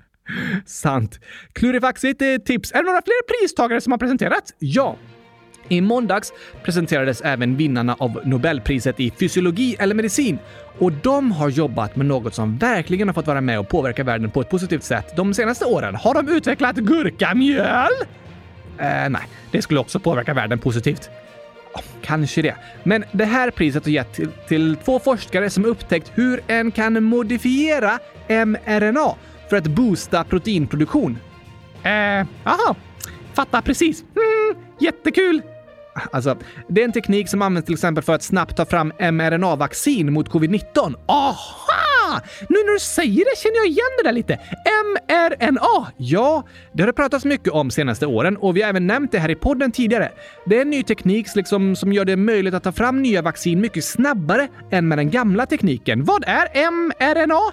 Sant. 0.66 1.20
Klurifaxigt 1.52 2.22
eh, 2.22 2.36
tips. 2.36 2.72
Är 2.72 2.76
det 2.76 2.84
några 2.84 3.02
fler 3.02 3.40
pristagare 3.40 3.80
som 3.80 3.92
har 3.92 3.98
presenterats? 3.98 4.54
Ja. 4.58 4.96
I 5.68 5.80
måndags 5.80 6.32
presenterades 6.64 7.20
även 7.20 7.56
vinnarna 7.56 7.96
av 7.98 8.20
Nobelpriset 8.24 9.00
i 9.00 9.10
fysiologi 9.10 9.76
eller 9.78 9.94
medicin 9.94 10.38
och 10.78 10.92
de 10.92 11.32
har 11.32 11.48
jobbat 11.48 11.96
med 11.96 12.06
något 12.06 12.34
som 12.34 12.58
verkligen 12.58 13.08
har 13.08 13.12
fått 13.12 13.26
vara 13.26 13.40
med 13.40 13.58
och 13.58 13.68
påverka 13.68 14.04
världen 14.04 14.30
på 14.30 14.40
ett 14.40 14.50
positivt 14.50 14.82
sätt 14.82 15.16
de 15.16 15.34
senaste 15.34 15.64
åren. 15.64 15.94
Har 15.94 16.14
de 16.14 16.28
utvecklat 16.28 16.76
gurkamjöl? 16.76 17.92
Eh, 18.78 19.08
nej, 19.08 19.22
det 19.50 19.62
skulle 19.62 19.80
också 19.80 20.00
påverka 20.00 20.34
världen 20.34 20.58
positivt. 20.58 21.10
Kanske 22.02 22.42
det. 22.42 22.54
Men 22.82 23.04
det 23.12 23.24
här 23.24 23.50
priset 23.50 23.84
har 23.84 23.92
gett 23.92 24.12
till, 24.12 24.28
till 24.48 24.76
två 24.84 24.98
forskare 24.98 25.50
som 25.50 25.64
upptäckt 25.64 26.12
hur 26.14 26.40
en 26.46 26.70
kan 26.70 27.02
modifiera 27.02 27.98
mRNA 28.28 29.14
för 29.50 29.56
att 29.56 29.66
boosta 29.66 30.24
proteinproduktion. 30.24 31.18
Eh, 31.82 32.26
aha. 32.44 32.76
Fattar 33.34 33.60
precis. 33.62 34.02
Mm, 34.02 34.64
jättekul! 34.80 35.42
Alltså, 36.12 36.36
det 36.68 36.80
är 36.80 36.84
en 36.84 36.92
teknik 36.92 37.28
som 37.28 37.42
används 37.42 37.66
till 37.66 37.74
exempel 37.74 38.04
för 38.04 38.12
att 38.12 38.22
snabbt 38.22 38.56
ta 38.56 38.66
fram 38.66 38.92
mRNA-vaccin 38.98 40.12
mot 40.12 40.28
covid-19. 40.28 40.94
Aha! 41.08 42.01
Nu 42.48 42.56
när 42.56 42.72
du 42.72 42.78
säger 42.78 43.24
det 43.24 43.38
känner 43.38 43.56
jag 43.56 43.66
igen 43.66 43.92
det 43.98 44.08
där 44.08 44.12
lite. 44.12 44.38
mRNA! 44.84 45.92
Ja, 45.96 46.44
det 46.72 46.82
har 46.82 46.86
det 46.86 46.92
pratats 46.92 47.24
mycket 47.24 47.52
om 47.52 47.70
senaste 47.70 48.06
åren 48.06 48.36
och 48.36 48.56
vi 48.56 48.62
har 48.62 48.68
även 48.68 48.86
nämnt 48.86 49.12
det 49.12 49.18
här 49.18 49.30
i 49.30 49.34
podden 49.34 49.72
tidigare. 49.72 50.12
Det 50.46 50.56
är 50.56 50.62
en 50.62 50.70
ny 50.70 50.82
teknik 50.82 51.26
liksom, 51.34 51.76
som 51.76 51.92
gör 51.92 52.04
det 52.04 52.16
möjligt 52.16 52.54
att 52.54 52.62
ta 52.62 52.72
fram 52.72 53.02
nya 53.02 53.22
vaccin 53.22 53.60
mycket 53.60 53.84
snabbare 53.84 54.48
än 54.70 54.88
med 54.88 54.98
den 54.98 55.10
gamla 55.10 55.46
tekniken. 55.46 56.04
Vad 56.04 56.24
är 56.26 56.70
mRNA? 56.70 57.52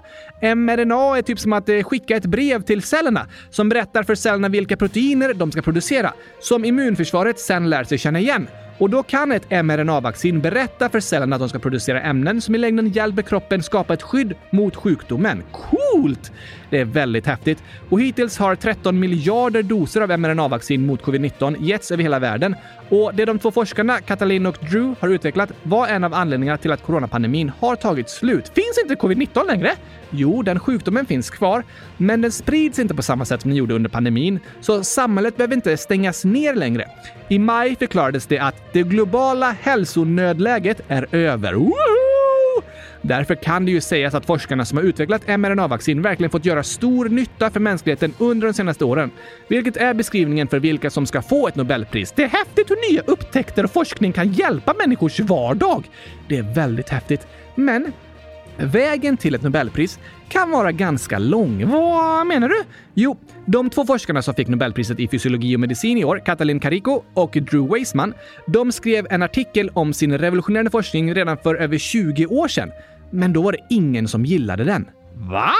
mRNA 0.55 1.17
är 1.17 1.21
typ 1.21 1.39
som 1.39 1.53
att 1.53 1.69
eh, 1.69 1.83
skicka 1.83 2.15
ett 2.15 2.25
brev 2.25 2.61
till 2.61 2.81
cellerna 2.81 3.27
som 3.49 3.69
berättar 3.69 4.03
för 4.03 4.15
cellerna 4.15 4.49
vilka 4.49 4.77
proteiner 4.77 5.33
de 5.33 5.51
ska 5.51 5.61
producera, 5.61 6.13
som 6.39 6.65
immunförsvaret 6.65 7.39
sen 7.39 7.69
lär 7.69 7.83
sig 7.83 7.97
känna 7.97 8.19
igen. 8.19 8.47
Och 8.79 8.89
då 8.89 9.03
kan 9.03 9.31
ett 9.31 9.49
mRNA-vaccin 9.49 10.41
berätta 10.41 10.89
för 10.89 10.99
cellerna 10.99 11.35
att 11.35 11.39
de 11.39 11.49
ska 11.49 11.59
producera 11.59 12.01
ämnen 12.01 12.41
som 12.41 12.55
i 12.55 12.57
längden 12.57 12.89
hjälper 12.89 13.21
kroppen 13.21 13.63
skapa 13.63 13.93
ett 13.93 14.01
skydd 14.01 14.33
mot 14.49 14.75
sjukdomen. 14.75 15.43
Coolt! 15.51 16.31
Det 16.69 16.79
är 16.79 16.85
väldigt 16.85 17.25
häftigt. 17.25 17.63
Och 17.89 18.01
hittills 18.01 18.37
har 18.37 18.55
13 18.55 18.99
miljarder 18.99 19.63
doser 19.63 20.01
av 20.01 20.09
mRNA-vaccin 20.19 20.85
mot 20.85 21.03
covid-19 21.03 21.55
getts 21.59 21.91
över 21.91 22.03
hela 22.03 22.19
världen. 22.19 22.55
Och 22.89 23.11
det 23.15 23.25
de 23.25 23.39
två 23.39 23.51
forskarna, 23.51 23.99
Katalin 23.99 24.45
och 24.45 24.57
Drew, 24.61 24.95
har 24.99 25.09
utvecklat 25.09 25.51
var 25.63 25.87
en 25.87 26.03
av 26.03 26.13
anledningarna 26.13 26.57
till 26.57 26.71
att 26.71 26.83
coronapandemin 26.83 27.51
har 27.59 27.75
tagit 27.75 28.09
slut. 28.09 28.51
Finns 28.55 28.79
inte 28.83 28.95
covid-19 28.95 29.47
längre? 29.47 29.71
Jo, 30.09 30.41
den 30.41 30.59
sjukdomen 30.59 31.05
finns 31.05 31.29
kvar, 31.29 31.63
men 31.97 32.21
den 32.21 32.31
sprids 32.31 32.79
inte 32.79 32.95
på 32.95 33.01
samma 33.01 33.25
sätt 33.25 33.41
som 33.41 33.49
den 33.49 33.57
gjorde 33.57 33.73
under 33.75 33.89
pandemin, 33.89 34.39
så 34.61 34.83
samhället 34.83 35.37
behöver 35.37 35.55
inte 35.55 35.77
stängas 35.77 36.25
ner 36.25 36.55
längre. 36.55 36.87
I 37.27 37.39
maj 37.39 37.75
förklarades 37.75 38.25
det 38.25 38.39
att 38.39 38.73
det 38.73 38.83
globala 38.83 39.55
hälsonödläget 39.61 40.81
är 40.87 41.15
över. 41.15 41.53
Woohoo! 41.53 42.08
Därför 43.01 43.35
kan 43.35 43.65
det 43.65 43.71
ju 43.71 43.81
sägas 43.81 44.13
att 44.13 44.25
forskarna 44.25 44.65
som 44.65 44.77
har 44.77 44.85
utvecklat 44.85 45.27
mRNA-vaccin 45.27 46.01
verkligen 46.01 46.31
fått 46.31 46.45
göra 46.45 46.63
stor 46.63 47.09
nytta 47.09 47.49
för 47.49 47.59
mänskligheten 47.59 48.13
under 48.17 48.47
de 48.47 48.53
senaste 48.53 48.85
åren, 48.85 49.11
vilket 49.47 49.77
är 49.77 49.93
beskrivningen 49.93 50.47
för 50.47 50.59
vilka 50.59 50.89
som 50.89 51.05
ska 51.05 51.21
få 51.21 51.47
ett 51.47 51.55
Nobelpris. 51.55 52.13
Det 52.15 52.23
är 52.23 52.27
häftigt 52.27 52.71
hur 52.71 52.91
nya 52.91 53.01
upptäckter 53.01 53.63
och 53.63 53.71
forskning 53.71 54.13
kan 54.13 54.33
hjälpa 54.33 54.73
människors 54.73 55.19
vardag. 55.19 55.89
Det 56.27 56.37
är 56.37 56.55
väldigt 56.55 56.89
häftigt. 56.89 57.27
Men 57.55 57.91
Vägen 58.61 59.17
till 59.17 59.35
ett 59.35 59.41
Nobelpris 59.41 59.99
kan 60.29 60.51
vara 60.51 60.71
ganska 60.71 61.19
lång. 61.19 61.69
Vad 61.69 62.27
menar 62.27 62.49
du? 62.49 62.63
Jo, 62.93 63.17
de 63.45 63.69
två 63.69 63.85
forskarna 63.85 64.21
som 64.21 64.33
fick 64.33 64.47
Nobelpriset 64.47 64.99
i 64.99 65.07
fysiologi 65.07 65.55
och 65.55 65.59
medicin 65.59 65.97
i 65.97 66.03
år, 66.03 66.21
Katalin 66.25 66.59
Kariko 66.59 67.01
och 67.13 67.31
Drew 67.31 67.73
Weissman, 67.73 68.13
de 68.47 68.71
skrev 68.71 69.07
en 69.09 69.23
artikel 69.23 69.69
om 69.73 69.93
sin 69.93 70.17
revolutionerande 70.17 70.71
forskning 70.71 71.15
redan 71.15 71.37
för 71.37 71.55
över 71.55 71.77
20 71.77 72.25
år 72.25 72.47
sedan. 72.47 72.71
Men 73.11 73.33
då 73.33 73.41
var 73.41 73.51
det 73.51 73.59
ingen 73.69 74.07
som 74.07 74.25
gillade 74.25 74.63
den. 74.63 74.89
Va? 75.13 75.51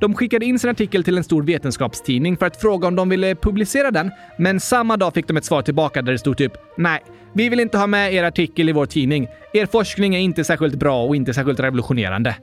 De 0.00 0.14
skickade 0.14 0.44
in 0.44 0.58
sin 0.58 0.70
artikel 0.70 1.04
till 1.04 1.16
en 1.18 1.24
stor 1.24 1.42
vetenskapstidning 1.42 2.36
för 2.36 2.46
att 2.46 2.60
fråga 2.60 2.88
om 2.88 2.96
de 2.96 3.08
ville 3.08 3.34
publicera 3.34 3.90
den, 3.90 4.10
men 4.38 4.60
samma 4.60 4.96
dag 4.96 5.14
fick 5.14 5.28
de 5.28 5.36
ett 5.36 5.44
svar 5.44 5.62
tillbaka 5.62 6.02
där 6.02 6.12
det 6.12 6.18
stod 6.18 6.36
typ 6.36 6.52
“Nej, 6.76 7.00
vi 7.32 7.48
vill 7.48 7.60
inte 7.60 7.78
ha 7.78 7.86
med 7.86 8.14
er 8.14 8.24
artikel 8.24 8.68
i 8.68 8.72
vår 8.72 8.86
tidning. 8.86 9.28
Er 9.52 9.66
forskning 9.66 10.14
är 10.14 10.18
inte 10.18 10.44
särskilt 10.44 10.74
bra 10.74 11.04
och 11.04 11.16
inte 11.16 11.34
särskilt 11.34 11.60
revolutionerande.” 11.60 12.36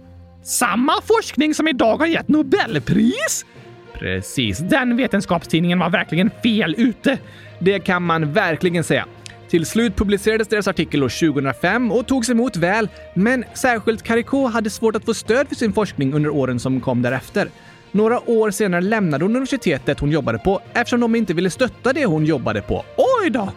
Samma 0.43 0.93
forskning 1.03 1.53
som 1.53 1.67
idag 1.67 1.97
har 1.97 2.05
gett 2.05 2.27
Nobelpris? 2.27 3.45
Precis, 3.93 4.59
den 4.59 4.97
vetenskapstidningen 4.97 5.79
var 5.79 5.89
verkligen 5.89 6.29
fel 6.43 6.75
ute. 6.77 7.17
Det 7.59 7.79
kan 7.79 8.03
man 8.03 8.33
verkligen 8.33 8.83
säga. 8.83 9.05
Till 9.49 9.65
slut 9.65 9.95
publicerades 9.95 10.47
deras 10.47 10.67
artikel 10.67 11.03
år 11.03 11.33
2005 11.33 11.91
och 11.91 12.07
togs 12.07 12.29
emot 12.29 12.57
väl, 12.57 12.89
men 13.13 13.45
särskilt 13.53 14.03
Caricot 14.03 14.53
hade 14.53 14.69
svårt 14.69 14.95
att 14.95 15.05
få 15.05 15.13
stöd 15.13 15.47
för 15.47 15.55
sin 15.55 15.73
forskning 15.73 16.13
under 16.13 16.29
åren 16.29 16.59
som 16.59 16.81
kom 16.81 17.01
därefter. 17.01 17.49
Några 17.91 18.29
år 18.29 18.51
senare 18.51 18.81
lämnade 18.81 19.25
hon 19.25 19.31
universitetet 19.31 19.99
hon 19.99 20.12
jobbade 20.12 20.38
på 20.39 20.62
eftersom 20.73 20.99
de 20.99 21.15
inte 21.15 21.33
ville 21.33 21.49
stötta 21.49 21.93
det 21.93 22.05
hon 22.05 22.25
jobbade 22.25 22.62
på. 22.62 22.85
Oj 22.97 23.29
då! 23.29 23.49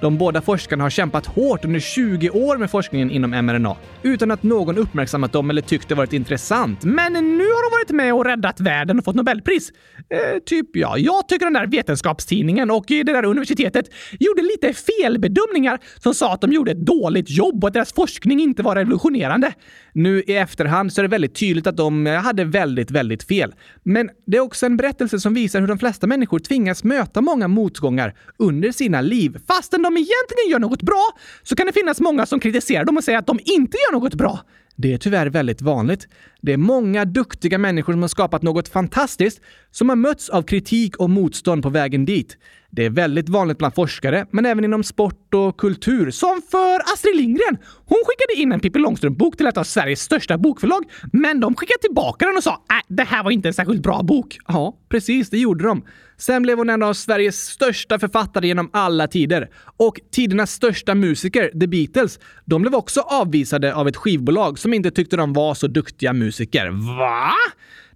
De 0.00 0.18
båda 0.18 0.40
forskarna 0.40 0.84
har 0.84 0.90
kämpat 0.90 1.26
hårt 1.26 1.64
under 1.64 1.80
20 1.80 2.30
år 2.30 2.56
med 2.56 2.70
forskningen 2.70 3.10
inom 3.10 3.30
mRNA 3.30 3.76
utan 4.02 4.30
att 4.30 4.42
någon 4.42 4.78
uppmärksammat 4.78 5.32
dem 5.32 5.50
eller 5.50 5.62
tyckt 5.62 5.88
det 5.88 5.94
varit 5.94 6.12
intressant. 6.12 6.84
Men 6.84 7.12
nu 7.12 7.44
har 7.44 7.70
de 7.70 7.76
varit 7.76 7.90
med 7.90 8.14
och 8.14 8.24
räddat 8.24 8.60
världen 8.60 8.98
och 8.98 9.04
fått 9.04 9.14
Nobelpris. 9.14 9.72
Eh, 10.10 10.38
typ 10.46 10.66
ja. 10.72 10.98
Jag 10.98 11.28
tycker 11.28 11.46
den 11.46 11.52
där 11.52 11.66
vetenskapstidningen 11.66 12.70
och 12.70 12.84
det 12.88 13.02
där 13.02 13.24
universitetet 13.24 13.86
gjorde 14.20 14.42
lite 14.42 14.72
felbedömningar 14.72 15.78
som 15.98 16.14
sa 16.14 16.32
att 16.32 16.40
de 16.40 16.52
gjorde 16.52 16.70
ett 16.70 16.86
dåligt 16.86 17.30
jobb 17.30 17.64
och 17.64 17.68
att 17.68 17.74
deras 17.74 17.92
forskning 17.92 18.40
inte 18.40 18.62
var 18.62 18.76
revolutionerande. 18.76 19.52
Nu 19.92 20.22
i 20.26 20.36
efterhand 20.36 20.92
så 20.92 21.00
är 21.00 21.02
det 21.02 21.08
väldigt 21.08 21.34
tydligt 21.34 21.66
att 21.66 21.76
de 21.76 22.06
eh, 22.06 22.14
hade 22.14 22.44
väldigt, 22.44 22.90
väldigt 22.90 23.22
fel. 23.22 23.54
Men 23.82 24.10
det 24.26 24.36
är 24.36 24.40
också 24.40 24.66
en 24.66 24.76
berättelse 24.76 25.20
som 25.20 25.34
visar 25.34 25.60
hur 25.60 25.68
de 25.68 25.78
flesta 25.78 26.06
människor 26.06 26.38
tvingas 26.38 26.84
möta 26.84 27.20
många 27.20 27.48
motgångar 27.48 28.14
under 28.38 28.72
sina 28.72 29.00
liv 29.00 29.36
fastän 29.48 29.85
de 29.86 29.96
egentligen 29.96 30.50
gör 30.50 30.58
något 30.58 30.82
bra 30.82 31.10
så 31.42 31.56
kan 31.56 31.66
det 31.66 31.72
finnas 31.72 32.00
många 32.00 32.26
som 32.26 32.40
kritiserar 32.40 32.84
dem 32.84 32.96
och 32.96 33.04
säger 33.04 33.18
att 33.18 33.26
de 33.26 33.38
inte 33.44 33.76
gör 33.76 33.92
något 33.92 34.14
bra. 34.14 34.40
Det 34.76 34.92
är 34.92 34.98
tyvärr 34.98 35.26
väldigt 35.26 35.62
vanligt. 35.62 36.08
Det 36.40 36.52
är 36.52 36.56
många 36.56 37.04
duktiga 37.04 37.58
människor 37.58 37.92
som 37.92 38.02
har 38.02 38.08
skapat 38.08 38.42
något 38.42 38.68
fantastiskt 38.68 39.40
som 39.70 39.88
har 39.88 39.96
mötts 39.96 40.28
av 40.28 40.42
kritik 40.42 40.96
och 40.96 41.10
motstånd 41.10 41.62
på 41.62 41.68
vägen 41.68 42.04
dit. 42.04 42.36
Det 42.70 42.84
är 42.84 42.90
väldigt 42.90 43.28
vanligt 43.28 43.58
bland 43.58 43.74
forskare, 43.74 44.26
men 44.30 44.46
även 44.46 44.64
inom 44.64 44.84
sport 44.84 45.34
och 45.34 45.56
kultur. 45.56 46.10
Som 46.10 46.42
för 46.50 46.92
Astrid 46.92 47.16
Lindgren! 47.16 47.58
Hon 47.86 47.98
skickade 48.06 48.42
in 48.42 48.52
en 48.52 48.60
Pippi 48.60 48.78
Långstrump-bok 48.78 49.36
till 49.36 49.46
ett 49.46 49.56
av 49.56 49.64
Sveriges 49.64 50.00
största 50.00 50.38
bokförlag, 50.38 50.84
men 51.12 51.40
de 51.40 51.54
skickade 51.54 51.78
tillbaka 51.78 52.26
den 52.26 52.36
och 52.36 52.42
sa 52.42 52.54
att 52.54 52.70
äh, 52.70 52.94
det 52.96 53.02
här 53.02 53.24
var 53.24 53.30
inte 53.30 53.48
en 53.48 53.54
särskilt 53.54 53.82
bra 53.82 54.02
bok. 54.02 54.38
Ja, 54.48 54.78
precis, 54.88 55.30
det 55.30 55.38
gjorde 55.38 55.64
de. 55.64 55.82
Sen 56.18 56.42
blev 56.42 56.58
hon 56.58 56.70
en 56.70 56.82
av 56.82 56.94
Sveriges 56.94 57.46
största 57.46 57.98
författare 57.98 58.46
genom 58.46 58.70
alla 58.72 59.06
tider. 59.06 59.48
Och 59.76 60.00
tidernas 60.12 60.52
största 60.52 60.94
musiker, 60.94 61.50
The 61.60 61.66
Beatles, 61.66 62.18
de 62.44 62.62
blev 62.62 62.74
också 62.74 63.00
avvisade 63.00 63.74
av 63.74 63.88
ett 63.88 63.96
skivbolag 63.96 64.58
som 64.58 64.74
inte 64.74 64.90
tyckte 64.90 65.16
de 65.16 65.32
var 65.32 65.54
så 65.54 65.66
duktiga 65.66 66.12
musiker. 66.12 66.68
Va? 66.98 67.32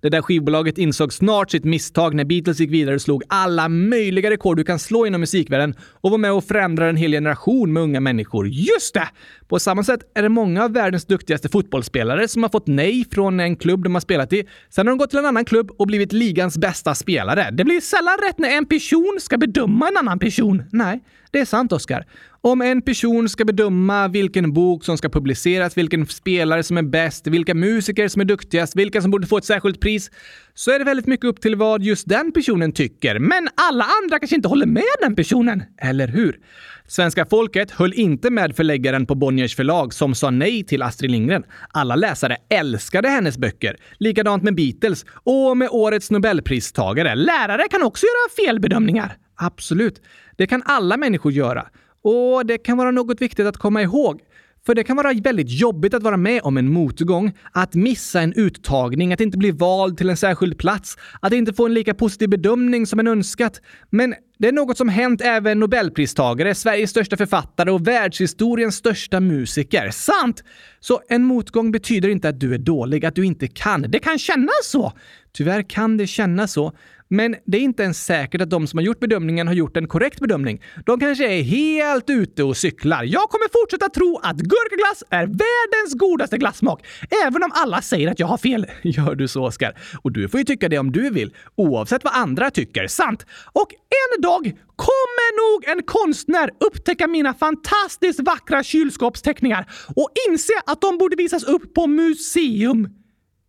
Det 0.02 0.08
där 0.08 0.22
skivbolaget 0.22 0.78
insåg 0.78 1.12
snart 1.12 1.50
sitt 1.50 1.64
misstag 1.64 2.14
när 2.14 2.24
Beatles 2.24 2.60
gick 2.60 2.70
vidare 2.70 2.94
och 2.94 3.02
slog 3.02 3.22
alla 3.28 3.68
möjliga 3.68 4.30
rekord 4.30 4.56
du 4.56 4.64
kan 4.64 4.78
slå 4.78 5.06
inom 5.06 5.20
musikvärlden 5.20 5.74
och 6.00 6.10
var 6.10 6.18
med 6.18 6.32
och 6.32 6.44
förändrade 6.44 6.90
en 6.90 6.96
hel 6.96 7.12
generation 7.12 7.72
med 7.72 7.82
unga 7.82 8.00
människor. 8.00 8.48
Just 8.48 8.94
det! 8.94 9.08
På 9.48 9.58
samma 9.58 9.84
sätt 9.84 10.00
är 10.14 10.22
det 10.22 10.28
många 10.28 10.64
av 10.64 10.72
världens 10.72 11.04
duktigaste 11.04 11.48
fotbollsspelare 11.48 12.28
som 12.28 12.42
har 12.42 12.50
fått 12.50 12.66
nej 12.66 13.04
från 13.12 13.40
en 13.40 13.56
klubb 13.56 13.84
de 13.84 13.94
har 13.94 14.00
spelat 14.00 14.32
i. 14.32 14.44
Sen 14.70 14.86
har 14.86 14.92
de 14.92 14.98
gått 14.98 15.10
till 15.10 15.18
en 15.18 15.26
annan 15.26 15.44
klubb 15.44 15.70
och 15.78 15.86
blivit 15.86 16.12
ligans 16.12 16.58
bästa 16.58 16.94
spelare. 16.94 17.50
Det 17.52 17.64
blir 17.64 17.80
sällan 17.80 18.16
rätt 18.28 18.38
när 18.38 18.48
en 18.48 18.66
person 18.66 19.18
ska 19.20 19.38
bedöma 19.38 19.88
en 19.88 19.96
annan 19.96 20.18
person. 20.18 20.62
Nej, 20.72 21.00
det 21.30 21.38
är 21.38 21.44
sant, 21.44 21.72
Oskar. 21.72 22.06
Om 22.42 22.62
en 22.62 22.82
person 22.82 23.28
ska 23.28 23.44
bedöma 23.44 24.08
vilken 24.08 24.52
bok 24.52 24.84
som 24.84 24.98
ska 24.98 25.08
publiceras, 25.08 25.76
vilken 25.76 26.06
spelare 26.06 26.62
som 26.62 26.76
är 26.76 26.82
bäst, 26.82 27.26
vilka 27.26 27.54
musiker 27.54 28.08
som 28.08 28.20
är 28.20 28.24
duktigast, 28.24 28.76
vilka 28.76 29.02
som 29.02 29.10
borde 29.10 29.26
få 29.26 29.38
ett 29.38 29.44
särskilt 29.44 29.80
pris, 29.80 30.10
så 30.54 30.70
är 30.70 30.78
det 30.78 30.84
väldigt 30.84 31.06
mycket 31.06 31.24
upp 31.26 31.40
till 31.40 31.56
vad 31.56 31.82
just 31.82 32.08
den 32.08 32.32
personen 32.32 32.72
tycker. 32.72 33.18
Men 33.18 33.48
alla 33.54 33.86
andra 34.02 34.18
kanske 34.18 34.36
inte 34.36 34.48
håller 34.48 34.66
med 34.66 34.82
den 35.00 35.16
personen, 35.16 35.62
eller 35.78 36.08
hur? 36.08 36.38
Svenska 36.86 37.26
folket 37.26 37.70
höll 37.70 37.92
inte 37.94 38.30
med 38.30 38.56
förläggaren 38.56 39.06
på 39.06 39.14
Bonniers 39.14 39.56
förlag 39.56 39.94
som 39.94 40.14
sa 40.14 40.30
nej 40.30 40.64
till 40.64 40.82
Astrid 40.82 41.10
Lindgren. 41.10 41.42
Alla 41.72 41.96
läsare 41.96 42.36
älskade 42.48 43.08
hennes 43.08 43.38
böcker. 43.38 43.76
Likadant 43.98 44.42
med 44.42 44.54
Beatles 44.54 45.04
och 45.12 45.56
med 45.56 45.68
årets 45.70 46.10
nobelpristagare. 46.10 47.14
Lärare 47.14 47.68
kan 47.70 47.82
också 47.82 48.06
göra 48.06 48.46
felbedömningar. 48.46 49.16
Absolut. 49.36 50.02
Det 50.36 50.46
kan 50.46 50.62
alla 50.66 50.96
människor 50.96 51.32
göra. 51.32 51.66
Och 52.02 52.46
det 52.46 52.58
kan 52.58 52.76
vara 52.76 52.90
något 52.90 53.20
viktigt 53.20 53.46
att 53.46 53.56
komma 53.56 53.82
ihåg. 53.82 54.20
För 54.66 54.74
det 54.74 54.84
kan 54.84 54.96
vara 54.96 55.12
väldigt 55.12 55.60
jobbigt 55.60 55.94
att 55.94 56.02
vara 56.02 56.16
med 56.16 56.40
om 56.42 56.56
en 56.56 56.72
motgång, 56.72 57.32
att 57.52 57.74
missa 57.74 58.20
en 58.20 58.32
uttagning, 58.32 59.12
att 59.12 59.20
inte 59.20 59.38
bli 59.38 59.50
vald 59.50 59.98
till 59.98 60.10
en 60.10 60.16
särskild 60.16 60.58
plats, 60.58 60.96
att 61.20 61.32
inte 61.32 61.52
få 61.52 61.66
en 61.66 61.74
lika 61.74 61.94
positiv 61.94 62.28
bedömning 62.28 62.86
som 62.86 63.00
en 63.00 63.06
önskat. 63.06 63.60
Men 63.90 64.14
det 64.38 64.48
är 64.48 64.52
något 64.52 64.76
som 64.76 64.88
hänt 64.88 65.20
även 65.20 65.60
Nobelpristagare, 65.60 66.54
Sveriges 66.54 66.90
största 66.90 67.16
författare 67.16 67.70
och 67.70 67.86
världshistoriens 67.86 68.76
största 68.76 69.20
musiker. 69.20 69.90
Sant! 69.90 70.44
Så 70.80 71.00
en 71.08 71.24
motgång 71.24 71.72
betyder 71.72 72.08
inte 72.08 72.28
att 72.28 72.40
du 72.40 72.54
är 72.54 72.58
dålig, 72.58 73.06
att 73.06 73.14
du 73.14 73.26
inte 73.26 73.48
kan. 73.48 73.82
Det 73.88 73.98
kan 73.98 74.18
kännas 74.18 74.64
så. 74.64 74.92
Tyvärr 75.32 75.62
kan 75.62 75.96
det 75.96 76.06
kännas 76.06 76.52
så. 76.52 76.72
Men 77.12 77.36
det 77.46 77.58
är 77.58 77.60
inte 77.60 77.82
ens 77.82 78.04
säkert 78.04 78.40
att 78.40 78.50
de 78.50 78.66
som 78.66 78.78
har 78.78 78.84
gjort 78.84 79.00
bedömningen 79.00 79.46
har 79.46 79.54
gjort 79.54 79.76
en 79.76 79.88
korrekt 79.88 80.20
bedömning. 80.20 80.62
De 80.86 81.00
kanske 81.00 81.28
är 81.28 81.42
helt 81.42 82.10
ute 82.10 82.42
och 82.42 82.56
cyklar. 82.56 83.04
Jag 83.04 83.22
kommer 83.22 83.62
fortsätta 83.62 83.88
tro 83.88 84.20
att 84.22 84.36
gurkaglass 84.36 85.04
är 85.10 85.26
världens 85.26 85.94
godaste 85.94 86.38
glassmak, 86.38 86.86
även 87.26 87.42
om 87.42 87.50
alla 87.54 87.82
säger 87.82 88.10
att 88.10 88.18
jag 88.18 88.26
har 88.26 88.38
fel. 88.38 88.66
Gör 88.82 89.14
du 89.14 89.28
så, 89.28 89.46
Oskar? 89.46 89.78
Och 90.02 90.12
du 90.12 90.28
får 90.28 90.40
ju 90.40 90.44
tycka 90.44 90.68
det 90.68 90.78
om 90.78 90.92
du 90.92 91.10
vill, 91.10 91.34
oavsett 91.56 92.04
vad 92.04 92.14
andra 92.14 92.50
tycker. 92.50 92.86
Sant! 92.86 93.26
Och 93.52 93.70
en 93.72 94.22
dag 94.22 94.52
kommer 94.76 95.30
nog 95.42 95.76
en 95.76 95.82
konstnär 95.82 96.50
upptäcka 96.66 97.06
mina 97.06 97.34
fantastiskt 97.34 98.20
vackra 98.20 98.62
kylskåpsteckningar 98.62 99.66
och 99.96 100.08
inse 100.28 100.52
att 100.66 100.80
de 100.80 100.98
borde 100.98 101.16
visas 101.16 101.44
upp 101.44 101.74
på 101.74 101.86
museum. 101.86 102.99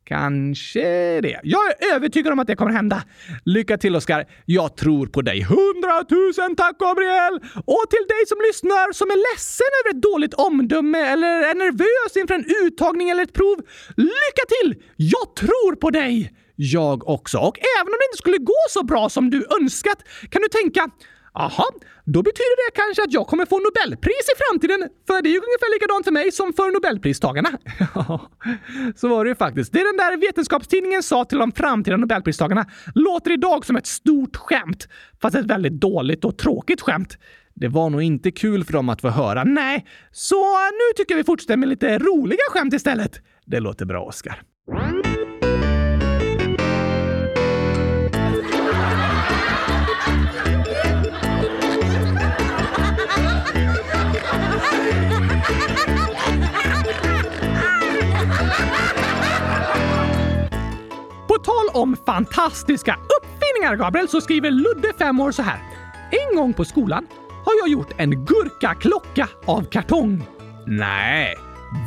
Kanske 0.06 1.22
det. 1.22 1.40
Jag 1.44 1.62
är 1.68 1.96
övertygad 1.96 2.34
om 2.34 2.40
att 2.40 2.48
det 2.48 2.56
kommer 2.56 2.72
hända. 2.72 3.04
Lycka 3.46 3.78
till 3.78 3.96
Oskar. 3.96 4.26
Jag 4.46 4.78
tror 4.78 5.08
på 5.08 5.22
dig. 5.22 5.42
Hundratusen 5.44 6.56
tack 6.56 6.78
Gabriel! 6.78 7.34
Och 7.66 7.86
till 7.90 8.06
dig 8.08 8.24
som 8.28 8.38
lyssnar 8.48 8.94
som 8.94 9.10
är 9.10 9.34
ledsen 9.34 9.72
över 9.80 9.98
ett 9.98 10.02
dåligt 10.02 10.34
omdöme 10.34 11.00
eller 11.00 11.28
är 11.28 11.56
nervös 11.56 12.18
inför 12.18 12.34
en 12.34 12.46
uttagning 12.66 13.10
eller 13.10 13.24
ett 13.24 13.34
prov. 13.34 13.58
Lycka 13.98 14.44
till! 14.48 14.84
Jag 14.96 15.36
tror 15.36 15.76
på 15.76 15.90
dig! 15.90 16.32
Jag 16.56 17.10
också. 17.10 17.38
Och 17.38 17.58
även 17.80 17.94
om 17.94 17.98
det 18.00 18.08
inte 18.12 18.18
skulle 18.18 18.38
gå 18.38 18.62
så 18.70 18.84
bra 18.84 19.10
som 19.10 19.30
du 19.30 19.46
önskat 19.62 20.00
kan 20.30 20.42
du 20.42 20.48
tänka 20.48 20.90
Aha, 21.34 21.66
då 22.06 22.22
betyder 22.24 22.56
det 22.66 22.72
kanske 22.82 23.04
att 23.04 23.14
jag 23.14 23.28
kommer 23.28 23.46
få 23.46 23.60
Nobelpris 23.60 24.26
i 24.34 24.36
framtiden, 24.44 24.90
för 25.08 25.22
det 25.22 25.30
är 25.30 25.32
ju 25.32 25.38
ungefär 25.38 25.74
likadant 25.74 26.06
för 26.06 26.12
mig 26.12 26.32
som 26.32 26.54
för 26.54 26.72
Nobelpristagarna. 26.72 27.50
Ja, 27.96 28.32
så 28.96 29.08
var 29.08 29.26
det 29.26 29.30
ju 29.30 29.36
faktiskt. 29.36 29.74
Det 29.74 29.80
den 29.80 29.98
där 29.98 30.18
vetenskapstidningen 30.18 31.04
sa 31.04 31.26
till 31.26 31.38
de 31.38 31.52
framtida 31.52 31.98
Nobelpristagarna 31.98 32.66
låter 32.96 33.32
idag 33.32 33.66
som 33.66 33.76
ett 33.76 33.88
stort 33.88 34.36
skämt, 34.36 34.88
fast 35.22 35.36
ett 35.36 35.46
väldigt 35.46 35.74
dåligt 35.74 36.26
och 36.26 36.38
tråkigt 36.38 36.82
skämt. 36.82 37.18
Det 37.56 37.68
var 37.68 37.90
nog 37.90 38.02
inte 38.02 38.32
kul 38.32 38.64
för 38.64 38.74
dem 38.74 38.90
att 38.90 39.02
få 39.02 39.10
höra. 39.10 39.44
Nej, 39.44 39.86
så 40.12 40.54
nu 40.54 40.94
tycker 40.98 41.14
jag 41.14 41.18
vi 41.18 41.24
fortsätter 41.24 41.58
med 41.58 41.70
lite 41.70 42.00
roliga 42.00 42.44
skämt 42.50 42.74
istället. 42.74 43.22
Det 43.46 43.60
låter 43.60 43.86
bra, 43.86 44.04
Oskar. 44.04 44.42
Tal 61.44 61.82
om 61.82 61.98
fantastiska 62.06 63.00
uppfinningar, 63.22 63.76
Gabriel, 63.76 64.08
så 64.08 64.22
skriver 64.22 64.52
Ludde, 64.52 64.94
fem 64.98 65.20
år, 65.20 65.32
så 65.32 65.42
här. 65.42 65.60
En 66.12 66.36
gång 66.36 66.54
på 66.54 66.66
skolan 66.66 67.08
har 67.46 67.54
jag 67.60 67.68
gjort 67.68 67.92
en 67.98 68.26
gurkaklocka 68.26 69.30
av 69.46 69.64
kartong. 69.64 70.28
Nej, 70.68 71.36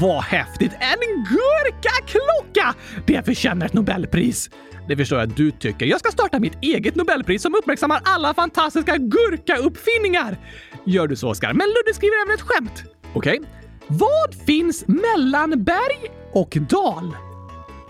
vad 0.00 0.22
häftigt! 0.22 0.72
En 0.72 1.24
gurkaklocka! 1.24 2.74
Det 3.06 3.26
förtjänar 3.26 3.66
ett 3.66 3.72
Nobelpris. 3.72 4.50
Det 4.88 4.96
förstår 4.96 5.18
jag 5.18 5.28
att 5.28 5.36
du 5.36 5.50
tycker. 5.50 5.86
Jag 5.86 6.00
ska 6.00 6.10
starta 6.10 6.38
mitt 6.38 6.58
eget 6.62 6.94
Nobelpris 6.94 7.42
som 7.42 7.54
uppmärksammar 7.54 8.00
alla 8.04 8.34
fantastiska 8.34 8.96
gurkauppfinningar. 8.96 10.38
Gör 10.86 11.06
du 11.06 11.16
så, 11.16 11.30
Oskar? 11.30 11.52
Men 11.52 11.66
Ludde 11.68 11.94
skriver 11.94 12.22
även 12.22 12.34
ett 12.34 12.42
skämt. 12.42 12.84
Okej. 13.14 13.38
Okay. 13.38 13.50
Vad 13.86 14.46
finns 14.46 14.84
mellan 14.86 15.64
berg 15.64 16.10
och 16.32 16.56
dal? 16.70 17.16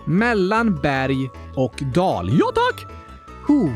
Mellan 0.05 0.75
berg 0.81 1.29
och 1.55 1.73
dal. 1.93 2.39
Ja, 2.39 2.51
tack! 2.55 2.85
Uh. 3.49 3.71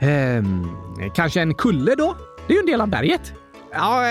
Ehm, 0.00 0.66
kanske 1.14 1.40
en 1.40 1.54
kulle 1.54 1.94
då? 1.94 2.16
Det 2.46 2.52
är 2.52 2.54
ju 2.54 2.60
en 2.60 2.66
del 2.66 2.80
av 2.80 2.88
berget. 2.88 3.32
Ja, 3.72 4.02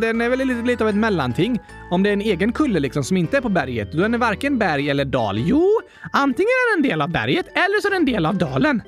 den 0.00 0.20
är 0.20 0.28
väl 0.28 0.38
lite, 0.38 0.62
lite 0.62 0.84
av 0.84 0.90
ett 0.90 0.96
mellanting. 0.96 1.60
Om 1.90 2.02
det 2.02 2.08
är 2.08 2.12
en 2.12 2.20
egen 2.20 2.52
kulle 2.52 2.80
liksom 2.80 3.04
som 3.04 3.16
inte 3.16 3.36
är 3.36 3.40
på 3.40 3.48
berget, 3.48 3.92
då 3.92 3.98
är 3.98 4.02
den 4.02 4.20
varken 4.20 4.58
berg 4.58 4.90
eller 4.90 5.04
dal. 5.04 5.38
Jo, 5.38 5.80
antingen 6.12 6.48
är 6.48 6.76
den 6.76 6.84
en 6.84 6.90
del 6.90 7.02
av 7.02 7.08
berget 7.08 7.46
eller 7.46 7.80
så 7.80 7.88
är 7.88 7.90
den 7.90 8.00
en 8.00 8.06
del 8.06 8.26
av 8.26 8.38
dalen. 8.38 8.82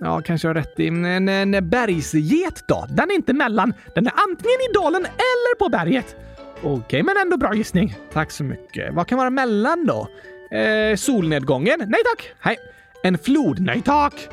Ja, 0.00 0.20
kanske 0.20 0.48
har 0.48 0.54
rätt 0.54 0.80
i. 0.80 0.86
En, 0.86 1.28
en 1.28 1.68
bergsget 1.68 2.64
då? 2.68 2.86
Den 2.88 3.10
är 3.10 3.14
inte 3.14 3.32
mellan. 3.32 3.74
Den 3.94 4.06
är 4.06 4.12
antingen 4.28 4.60
i 4.70 4.72
dalen 4.74 5.02
eller 5.02 5.58
på 5.58 5.68
berget. 5.68 6.16
Okej, 6.62 6.72
okay, 6.72 7.02
men 7.02 7.16
ändå 7.16 7.36
bra 7.36 7.54
gissning. 7.54 7.94
Tack 8.12 8.30
så 8.30 8.44
mycket. 8.44 8.94
Vad 8.94 9.06
kan 9.06 9.18
vara 9.18 9.30
mellan 9.30 9.86
då? 9.86 10.08
Eh, 10.50 10.96
solnedgången? 10.96 11.78
Nej 11.78 12.00
tack. 12.04 12.30
Nej. 12.44 12.56
En 13.02 13.18
flod? 13.18 13.60
Nej 13.60 13.82
tack. 13.84 14.28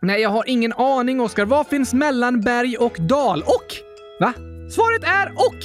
Nej, 0.00 0.20
jag 0.20 0.30
har 0.30 0.44
ingen 0.48 0.72
aning, 0.72 1.20
Oskar. 1.20 1.44
Vad 1.44 1.66
finns 1.66 1.94
mellan 1.94 2.40
berg 2.40 2.76
och 2.76 2.96
dal? 2.98 3.42
Och? 3.42 3.74
Va? 4.20 4.32
Svaret 4.70 5.04
är 5.04 5.32
och. 5.32 5.62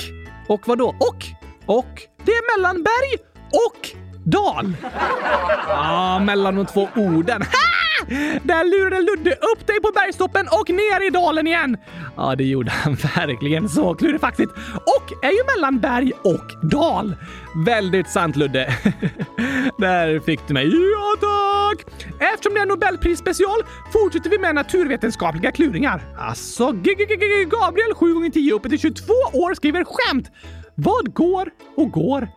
Och 0.47 0.67
vad 0.67 0.77
då? 0.77 0.87
Och? 0.87 1.23
Och? 1.65 2.01
Det 2.25 2.31
är 2.31 2.57
mellan 2.57 2.83
berg 2.83 3.17
och 3.51 4.06
dal. 4.31 4.73
Ja, 4.81 4.89
ah, 5.67 6.19
mellan 6.19 6.55
de 6.55 6.65
två 6.65 6.89
orden. 6.95 7.41
Ha! 7.41 7.77
Där 8.43 8.63
lurade 8.63 9.01
Ludde 9.01 9.31
upp 9.31 9.67
dig 9.67 9.81
på 9.81 9.91
bergstoppen 9.93 10.47
och 10.51 10.69
ner 10.69 11.07
i 11.07 11.09
dalen 11.09 11.47
igen. 11.47 11.77
Ja, 12.17 12.35
det 12.35 12.43
gjorde 12.43 12.71
han 12.71 12.95
verkligen. 13.15 13.69
Så 13.69 13.95
klurifaxigt. 13.95 14.51
Och 14.73 15.25
är 15.25 15.31
ju 15.31 15.55
mellan 15.55 15.79
berg 15.79 16.11
och 16.23 16.69
dal. 16.69 17.15
Väldigt 17.65 18.09
sant, 18.09 18.35
Ludde. 18.35 18.65
Där 19.77 20.19
fick 20.19 20.47
du 20.47 20.53
mig. 20.53 20.67
Ja, 20.67 21.15
tack! 21.19 21.85
Eftersom 22.33 22.53
det 22.53 22.59
är 22.59 22.65
Nobelpris 22.65 23.19
special 23.19 23.63
fortsätter 23.93 24.29
vi 24.29 24.37
med 24.37 24.55
naturvetenskapliga 24.55 25.51
kluringar. 25.51 26.01
Alltså, 26.19 26.71
Gabriel 26.71 27.93
7 27.93 28.13
gånger 28.13 28.29
10 28.29 28.53
uppe 28.53 28.69
till 28.69 28.79
22 28.79 29.13
år 29.33 29.53
skriver 29.53 29.83
skämt. 29.83 30.31
Vad 30.75 31.13
går 31.13 31.49
och 31.75 31.91
går, 31.91 32.27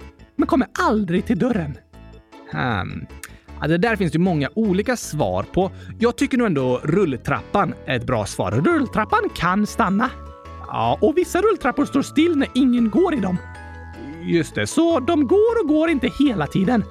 men 0.41 0.47
kommer 0.47 0.69
aldrig 0.79 1.27
till 1.27 1.39
dörren? 1.39 1.79
Hmm. 2.53 3.07
Ja, 3.61 3.69
det 3.69 3.79
där 3.79 3.97
finns 3.97 4.13
det 4.13 4.19
många 4.19 4.49
olika 4.55 4.97
svar 4.97 5.43
på. 5.43 5.71
Jag 5.99 6.17
tycker 6.17 6.39
nog 6.39 6.47
ändå 6.47 6.81
rulltrappan 6.85 7.75
är 7.87 7.97
ett 7.97 8.07
bra 8.07 8.27
svar. 8.27 8.51
Rulltrappan 8.51 9.31
kan 9.35 9.67
stanna. 9.67 10.11
Ja, 10.67 10.99
och 11.01 11.17
vissa 11.17 11.41
rulltrappor 11.41 11.85
står 11.85 12.03
still 12.03 12.37
när 12.37 12.49
ingen 12.55 12.91
går 12.91 13.15
i 13.15 13.21
dem. 13.21 13.37
Just 14.23 14.55
det, 14.55 14.67
så 14.67 15.01
de 15.01 15.27
går 15.27 15.63
och 15.63 15.69
går 15.69 15.91
inte 15.91 16.11
hela 16.19 16.47
tiden. 16.47 16.85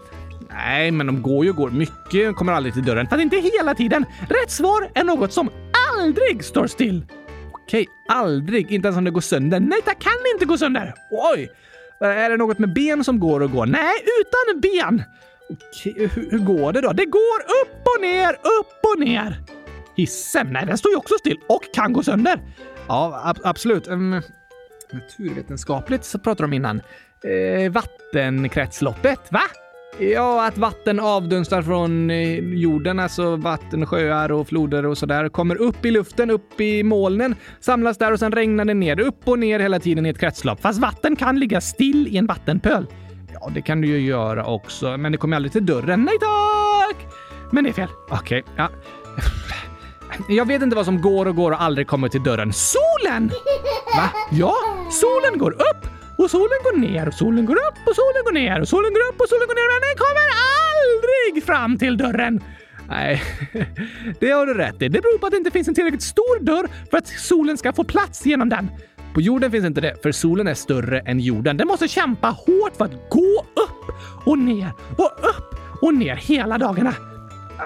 Nej, 0.49 0.91
men 0.91 1.07
de 1.07 1.21
går 1.21 1.43
ju 1.45 1.49
och 1.49 1.55
går 1.55 1.69
mycket 1.69 2.35
kommer 2.35 2.53
aldrig 2.53 2.73
till 2.73 2.85
dörren. 2.85 3.07
Fast 3.07 3.21
inte 3.21 3.37
hela 3.37 3.75
tiden. 3.75 4.05
Rätt 4.29 4.51
svar 4.51 4.91
är 4.95 5.03
något 5.03 5.33
som 5.33 5.49
aldrig 5.97 6.43
står 6.43 6.67
still. 6.67 7.05
Okej, 7.53 7.87
aldrig. 8.07 8.71
Inte 8.71 8.87
ens 8.87 8.97
om 8.97 9.03
det 9.03 9.11
går 9.11 9.21
sönder. 9.21 9.59
Nej, 9.59 9.79
det 9.85 9.95
kan 9.99 10.11
inte 10.33 10.45
gå 10.45 10.57
sönder. 10.57 10.93
Oj! 11.11 11.49
Eh, 12.01 12.07
är 12.07 12.29
det 12.29 12.37
något 12.37 12.59
med 12.59 12.73
ben 12.73 13.03
som 13.03 13.19
går 13.19 13.39
och 13.39 13.51
går? 13.51 13.65
Nej, 13.65 13.93
utan 14.21 14.61
ben. 14.61 15.03
Okej, 15.49 16.07
hur, 16.15 16.31
hur 16.31 16.39
går 16.39 16.73
det 16.73 16.81
då? 16.81 16.93
Det 16.93 17.05
går 17.05 17.39
upp 17.63 17.81
och 17.95 18.01
ner, 18.01 18.33
upp 18.33 18.79
och 18.93 18.99
ner. 18.99 19.41
Hissen? 19.95 20.47
Nej, 20.51 20.65
den 20.65 20.77
står 20.77 20.91
ju 20.91 20.97
också 20.97 21.15
still 21.19 21.37
och 21.47 21.63
kan 21.73 21.93
gå 21.93 22.03
sönder. 22.03 22.39
Ja, 22.87 23.21
ab 23.23 23.37
absolut. 23.43 23.87
Um, 23.87 24.21
naturvetenskapligt 24.91 26.05
så 26.05 26.19
pratar 26.19 26.43
de 26.43 26.53
innan. 26.53 26.81
Eh, 27.23 27.71
vattenkretsloppet, 27.71 29.31
va? 29.31 29.41
Ja, 30.01 30.47
att 30.47 30.57
vatten 30.57 30.99
avdunstar 30.99 31.61
från 31.61 32.09
eh, 32.09 32.39
jorden, 32.39 32.99
alltså 32.99 33.35
vatten, 33.35 33.85
sjöar 33.85 34.31
och 34.31 34.47
floder 34.47 34.85
och 34.85 34.97
sådär, 34.97 35.29
kommer 35.29 35.55
upp 35.55 35.85
i 35.85 35.91
luften, 35.91 36.31
upp 36.31 36.61
i 36.61 36.83
molnen, 36.83 37.35
samlas 37.59 37.97
där 37.97 38.11
och 38.11 38.19
sen 38.19 38.31
regnar 38.31 38.65
det 38.65 38.73
ner, 38.73 38.99
upp 38.99 39.27
och 39.27 39.39
ner 39.39 39.59
hela 39.59 39.79
tiden 39.79 40.05
i 40.05 40.09
ett 40.09 40.19
kretslopp. 40.19 40.61
Fast 40.61 40.79
vatten 40.79 41.15
kan 41.15 41.39
ligga 41.39 41.61
still 41.61 42.07
i 42.07 42.17
en 42.17 42.25
vattenpöl. 42.25 42.85
Ja, 43.33 43.51
det 43.53 43.61
kan 43.61 43.81
du 43.81 43.87
ju 43.87 43.99
göra 43.99 44.45
också, 44.45 44.97
men 44.97 45.11
det 45.11 45.17
kommer 45.17 45.35
aldrig 45.35 45.51
till 45.51 45.65
dörren. 45.65 46.03
Nej 46.03 46.15
tack! 46.19 47.13
Men 47.51 47.63
det 47.63 47.69
är 47.69 47.73
fel. 47.73 47.89
Okej, 48.09 48.41
okay, 48.41 48.53
ja. 48.57 48.69
Jag 50.29 50.47
vet 50.47 50.61
inte 50.61 50.75
vad 50.75 50.85
som 50.85 51.01
går 51.01 51.25
och 51.25 51.35
går 51.35 51.51
och 51.51 51.61
aldrig 51.61 51.87
kommer 51.87 52.09
till 52.09 52.23
dörren. 52.23 52.53
Solen! 52.53 53.31
Va? 53.95 54.09
Ja, 54.31 54.55
solen 54.91 55.39
går 55.39 55.51
upp 55.51 55.88
och 56.19 56.31
solen 56.31 56.59
går 56.63 56.77
ner 56.77 57.07
och 57.07 57.13
solen 57.13 57.45
går 57.45 57.55
upp 57.55 57.79
och 57.87 57.95
solen 57.95 58.21
går 58.25 58.31
ner 58.31 58.61
och 58.61 58.67
solen 58.67 58.93
går 58.93 59.03
upp 59.09 59.21
och 59.21 59.29
solen 59.29 59.47
går 59.47 59.57
ner 59.59 59.69
men 59.73 59.81
den 59.87 59.97
kommer 60.03 60.27
aldrig 60.59 61.43
fram 61.43 61.77
till 61.77 61.97
dörren. 61.97 62.43
Nej, 62.89 63.21
det 64.19 64.31
har 64.31 64.45
du 64.45 64.53
rätt 64.53 64.81
i. 64.81 64.89
Det 64.89 65.01
beror 65.01 65.17
på 65.17 65.25
att 65.25 65.31
det 65.31 65.37
inte 65.37 65.51
finns 65.51 65.67
en 65.67 65.75
tillräckligt 65.75 66.01
stor 66.01 66.39
dörr 66.39 66.67
för 66.89 66.97
att 66.97 67.07
solen 67.07 67.57
ska 67.57 67.73
få 67.73 67.83
plats 67.83 68.25
genom 68.25 68.49
den. 68.49 68.71
På 69.13 69.21
jorden 69.21 69.51
finns 69.51 69.65
inte 69.65 69.81
det, 69.81 70.01
för 70.01 70.11
solen 70.11 70.47
är 70.47 70.53
större 70.53 70.99
än 70.99 71.19
jorden. 71.19 71.57
Den 71.57 71.67
måste 71.67 71.87
kämpa 71.87 72.27
hårt 72.27 72.75
för 72.77 72.85
att 72.85 73.09
gå 73.09 73.39
upp 73.39 73.95
och 74.25 74.37
ner 74.37 74.71
och 74.97 75.11
upp 75.19 75.55
och 75.81 75.93
ner 75.93 76.15
hela 76.15 76.57
dagarna. 76.57 77.08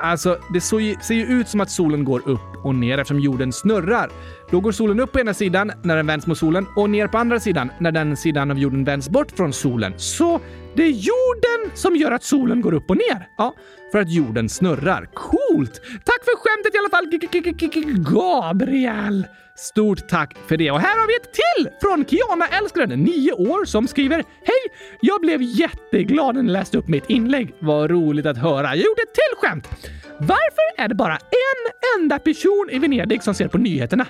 Alltså, 0.02 0.38
det 0.54 0.62
ser 0.62 1.14
ju 1.14 1.24
ut 1.24 1.48
som 1.48 1.62
att 1.62 1.70
solen 1.70 2.04
går 2.04 2.22
upp 2.26 2.66
och 2.66 2.76
ner 2.76 2.98
eftersom 2.98 3.20
jorden 3.20 3.54
snurrar. 3.54 4.10
Då 4.52 4.60
går 4.60 4.72
solen 4.72 5.00
upp 5.00 5.12
på 5.12 5.20
ena 5.20 5.34
sidan 5.34 5.72
när 5.84 5.96
den 5.96 6.08
vänds 6.08 6.28
mot 6.28 6.38
solen 6.38 6.68
och 6.76 6.90
ner 6.90 7.08
på 7.08 7.18
andra 7.18 7.40
sidan 7.40 7.72
när 7.80 7.92
den 7.92 8.18
sidan 8.18 8.52
av 8.52 8.60
jorden 8.60 8.84
vänds 8.84 9.10
bort 9.10 9.32
från 9.32 9.54
solen. 9.54 9.94
Så 9.98 10.40
det 10.76 10.84
är 10.84 10.90
jorden 10.90 11.72
som 11.74 11.96
gör 11.96 12.12
att 12.12 12.24
solen 12.24 12.62
går 12.62 12.74
upp 12.74 12.90
och 12.90 12.98
ner. 12.98 13.28
Ja, 13.38 13.56
för 13.92 14.00
att 14.00 14.12
jorden 14.12 14.50
snurrar. 14.50 15.10
Coolt! 15.14 15.82
Tack 15.84 16.26
för 16.26 16.38
skämtet 16.38 16.76
i 16.76 16.78
alla 16.78 16.90
fall, 16.90 17.08
Gabriel! 18.14 19.28
Stort 19.56 20.08
tack 20.10 20.38
för 20.48 20.58
det. 20.58 20.72
Och 20.72 20.80
här 20.80 21.00
har 21.00 21.08
vi 21.08 21.16
ett 21.16 21.34
till 21.34 21.70
från 21.82 22.06
Kiana 22.06 22.48
Älskaren, 22.48 23.04
9 23.04 23.32
år, 23.32 23.66
som 23.66 23.88
skriver 23.88 24.16
Hej! 24.18 24.78
Jag 25.02 25.22
blev 25.22 25.42
jätteglad 25.42 26.36
när 26.36 26.44
ni 26.44 26.52
läste 26.52 26.78
upp 26.78 26.88
mitt 26.88 27.10
inlägg. 27.10 27.56
Vad 27.60 27.92
roligt 27.92 28.26
att 28.26 28.38
höra. 28.38 28.68
Jag 28.68 28.86
gjorde 28.86 29.02
ett 29.02 29.14
till 29.14 29.38
skämt. 29.38 29.68
Varför 30.20 30.84
är 30.84 30.88
det 30.88 30.96
bara 30.96 31.14
en 31.14 32.00
enda 32.02 32.20
person 32.20 32.70
i 32.72 32.80
Venedig 32.80 33.24
som 33.24 33.34
ser 33.34 33.48
på 33.48 33.58
nyheterna? 33.58 34.06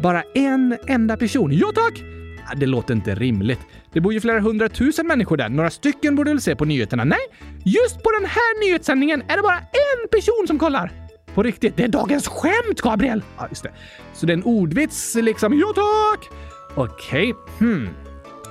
Bara 0.00 0.22
en 0.34 0.76
enda 0.86 1.16
person? 1.16 1.52
Ja 1.52 1.72
tack! 1.74 2.21
Det 2.56 2.66
låter 2.66 2.94
inte 2.94 3.14
rimligt. 3.14 3.60
Det 3.92 4.00
bor 4.00 4.12
ju 4.12 4.20
flera 4.20 4.40
hundratusen 4.40 5.06
människor 5.06 5.36
där. 5.36 5.48
Några 5.48 5.70
stycken 5.70 6.16
borde 6.16 6.30
väl 6.30 6.40
se 6.40 6.56
på 6.56 6.64
nyheterna? 6.64 7.04
Nej, 7.04 7.18
just 7.64 8.02
på 8.02 8.10
den 8.20 8.28
här 8.28 8.66
nyhetssändningen 8.66 9.22
är 9.28 9.36
det 9.36 9.42
bara 9.42 9.58
en 9.58 10.08
person 10.10 10.46
som 10.46 10.58
kollar. 10.58 10.92
På 11.34 11.42
riktigt, 11.42 11.76
det 11.76 11.84
är 11.84 11.88
dagens 11.88 12.28
skämt, 12.28 12.80
Gabriel! 12.82 13.22
Ja, 13.38 13.46
just 13.48 13.62
det. 13.62 13.70
Så 14.14 14.26
det 14.26 14.32
är 14.32 14.36
en 14.36 14.42
ordvits 14.42 15.14
liksom. 15.14 15.58
Ja 15.58 15.72
tack! 15.74 16.28
Okej, 16.74 17.32
okay. 17.32 17.68
hmm. 17.68 17.88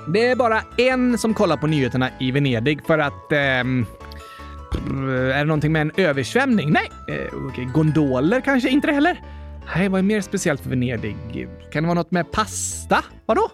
Det 0.08 0.26
är 0.26 0.36
bara 0.36 0.62
en 0.78 1.18
som 1.18 1.34
kollar 1.34 1.56
på 1.56 1.66
nyheterna 1.66 2.10
i 2.20 2.30
Venedig 2.30 2.86
för 2.86 2.98
att... 2.98 3.32
Ehm, 3.32 3.86
är 5.34 5.38
det 5.38 5.44
någonting 5.44 5.72
med 5.72 5.82
en 5.82 5.92
översvämning? 5.96 6.72
Nej. 6.72 6.90
Eh, 7.08 7.44
okay. 7.46 7.64
Gondoler 7.64 8.40
kanske 8.40 8.68
inte 8.68 8.86
det 8.86 8.92
heller? 8.92 9.20
Nej, 9.76 9.88
vad 9.88 9.98
är 9.98 10.02
mer 10.02 10.20
speciellt 10.20 10.60
för 10.60 10.70
Venedig? 10.70 11.16
Kan 11.72 11.82
det 11.82 11.86
vara 11.86 11.94
något 11.94 12.10
med 12.10 12.32
pasta? 12.32 13.04
Vadå? 13.26 13.50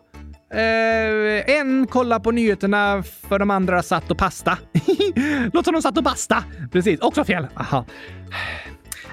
Eh, 0.51 1.59
en 1.59 1.87
kollar 1.87 2.19
på 2.19 2.31
nyheterna 2.31 3.03
för 3.29 3.39
de 3.39 3.51
andra 3.51 3.83
satt 3.83 4.11
och 4.11 4.19
pasta. 4.19 4.59
Låter 5.53 5.63
som 5.63 5.73
de 5.73 5.83
satt 5.83 5.99
och 5.99 6.05
basta. 6.05 6.45
Precis, 6.73 7.01
också 7.01 7.25
fel. 7.25 7.47
Aha. 7.55 7.85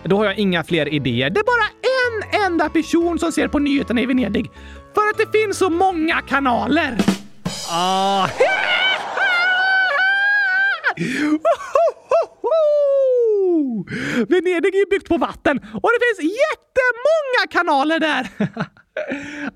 Då 0.04 0.18
har 0.18 0.26
jag 0.26 0.38
inga 0.38 0.64
fler 0.64 0.94
idéer. 0.94 1.30
Det 1.30 1.40
är 1.40 1.44
bara 1.44 1.68
en 2.46 2.46
enda 2.46 2.70
person 2.70 3.20
som 3.20 3.32
ser 3.32 3.48
på 3.48 3.60
nyheterna 3.60 4.02
i 4.02 4.06
Venedig. 4.06 4.52
För 4.94 5.02
att 5.10 5.18
det 5.18 5.40
finns 5.40 5.58
så 5.58 5.70
många 5.70 6.22
kanaler. 6.22 6.98
Ah. 7.72 8.28
Venedig 14.30 14.76
är 14.76 14.80
ju 14.80 14.86
byggt 14.90 15.08
på 15.08 15.18
vatten 15.18 15.58
och 15.58 15.90
det 15.94 16.00
finns 16.06 16.34
jättemånga 16.34 17.44
kanaler 17.50 18.00
där. 18.00 18.28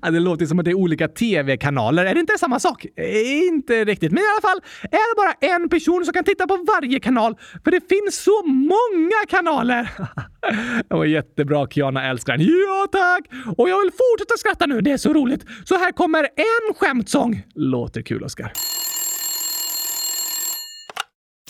Ja, 0.02 0.10
det 0.10 0.20
låter 0.20 0.46
som 0.46 0.58
att 0.58 0.64
det 0.64 0.70
är 0.70 0.74
olika 0.74 1.08
tv-kanaler. 1.08 2.04
Är 2.04 2.14
det 2.14 2.20
inte 2.20 2.38
samma 2.38 2.60
sak? 2.60 2.86
Eh, 2.96 3.46
inte 3.48 3.84
riktigt, 3.84 4.12
men 4.12 4.22
i 4.22 4.26
alla 4.26 4.40
fall 4.50 4.60
är 4.82 5.14
det 5.14 5.16
bara 5.16 5.54
en 5.54 5.68
person 5.68 6.04
som 6.04 6.12
kan 6.14 6.24
titta 6.24 6.46
på 6.46 6.56
varje 6.56 7.00
kanal, 7.00 7.36
för 7.64 7.70
det 7.70 7.88
finns 7.88 8.22
så 8.24 8.42
många 8.46 9.26
kanaler. 9.28 9.90
Det 10.88 10.94
var 10.94 11.04
jättebra, 11.04 11.66
Kiana 11.66 12.06
älskaren. 12.10 12.40
Ja, 12.40 12.86
tack! 12.92 13.20
Och 13.56 13.68
jag 13.68 13.80
vill 13.80 13.90
fortsätta 13.90 14.36
skratta 14.38 14.66
nu, 14.66 14.80
det 14.80 14.90
är 14.90 14.96
så 14.96 15.12
roligt. 15.12 15.44
Så 15.64 15.74
här 15.74 15.92
kommer 15.92 16.22
en 16.22 16.74
skämtsång. 16.74 17.42
Låter 17.54 18.02
kul, 18.02 18.22
Oskar. 18.24 18.52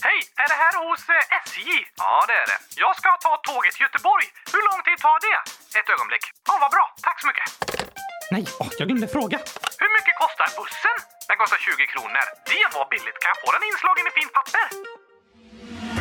Hej! 0.02 0.29
Är 0.42 0.48
det 0.52 0.58
här 0.64 0.74
hos 0.84 1.02
eh, 1.16 1.38
SJ? 1.46 1.60
Ja, 2.04 2.12
det 2.28 2.36
är 2.42 2.46
det. 2.52 2.58
Jag 2.84 2.92
ska 3.00 3.08
ta 3.26 3.32
tåget 3.48 3.72
till 3.74 3.84
Göteborg. 3.86 4.26
Hur 4.54 4.62
lång 4.68 4.80
tid 4.86 4.98
tar 5.06 5.18
det? 5.26 5.38
Ett 5.78 5.88
ögonblick. 5.94 6.24
Ja, 6.48 6.54
vad 6.64 6.70
bra. 6.76 6.84
Tack 7.06 7.18
så 7.22 7.26
mycket. 7.30 7.46
Nej, 8.34 8.44
åh, 8.62 8.70
jag 8.78 8.86
glömde 8.88 9.08
fråga. 9.16 9.38
Hur 9.82 9.90
mycket 9.96 10.14
kostar 10.22 10.48
bussen? 10.58 10.96
Den 11.28 11.36
kostar 11.42 11.58
20 11.68 11.86
kronor. 11.92 12.24
Det 12.52 12.64
var 12.76 12.84
billigt. 12.92 13.18
Kan 13.22 13.28
jag 13.32 13.38
få 13.44 13.48
den 13.56 13.64
inslagen 13.70 14.04
i 14.10 14.12
fint 14.18 14.32
papper? 14.38 14.66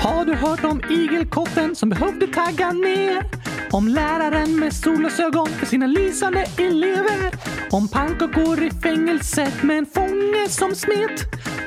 Har 0.06 0.21
du 0.30 0.34
hört 0.45 0.63
om 0.71 0.78
igelkotten 0.99 1.69
som 1.80 1.88
behövde 1.93 2.25
tagga 2.28 2.71
ner? 2.71 3.23
Om 3.71 3.88
läraren 3.88 4.60
med 4.60 4.73
solglasögon 4.73 5.49
för 5.58 5.65
sina 5.65 5.88
lysande 5.88 6.41
elever? 6.58 7.32
Om 7.71 7.88
pannkakor 7.88 8.63
i 8.63 8.71
fängelset 8.84 9.63
med 9.63 9.78
en 9.78 9.86
fånge 9.86 10.49
som 10.49 10.75
smet? 10.75 11.17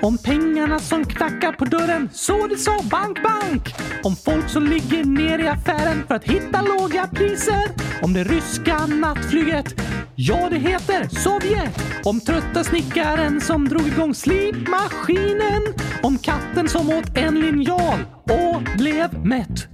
Om 0.03 0.19
pengarna 0.19 0.79
som 0.79 1.05
knackar 1.05 1.53
på 1.53 1.65
dörren 1.65 2.09
så 2.13 2.47
det 2.47 2.57
sa 2.57 2.83
bank, 2.91 3.23
bank? 3.23 3.75
Om 4.03 4.17
folk 4.17 4.49
som 4.49 4.67
ligger 4.67 5.05
ner 5.05 5.39
i 5.39 5.49
affären 5.49 6.05
för 6.09 6.15
att 6.15 6.25
hitta 6.25 6.63
låga 6.63 7.07
priser? 7.07 7.63
Om 8.03 8.13
det 8.13 8.25
ryska 8.25 8.87
nattflyget? 8.87 9.81
Ja, 10.15 10.49
det 10.51 10.59
heter 10.59 11.09
Sovjet. 11.09 11.83
Om 12.05 12.21
trötta 12.21 12.65
snickaren 12.65 13.41
som 13.41 13.69
drog 13.69 13.89
igång 13.89 14.15
slipmaskinen. 14.15 15.63
Om 16.03 16.19
katten 16.19 16.69
som 16.69 16.91
åt 16.91 17.17
en 17.17 17.41
linjal 17.41 17.99
och 18.23 18.63
blev 18.79 19.27
mätt. 19.27 19.69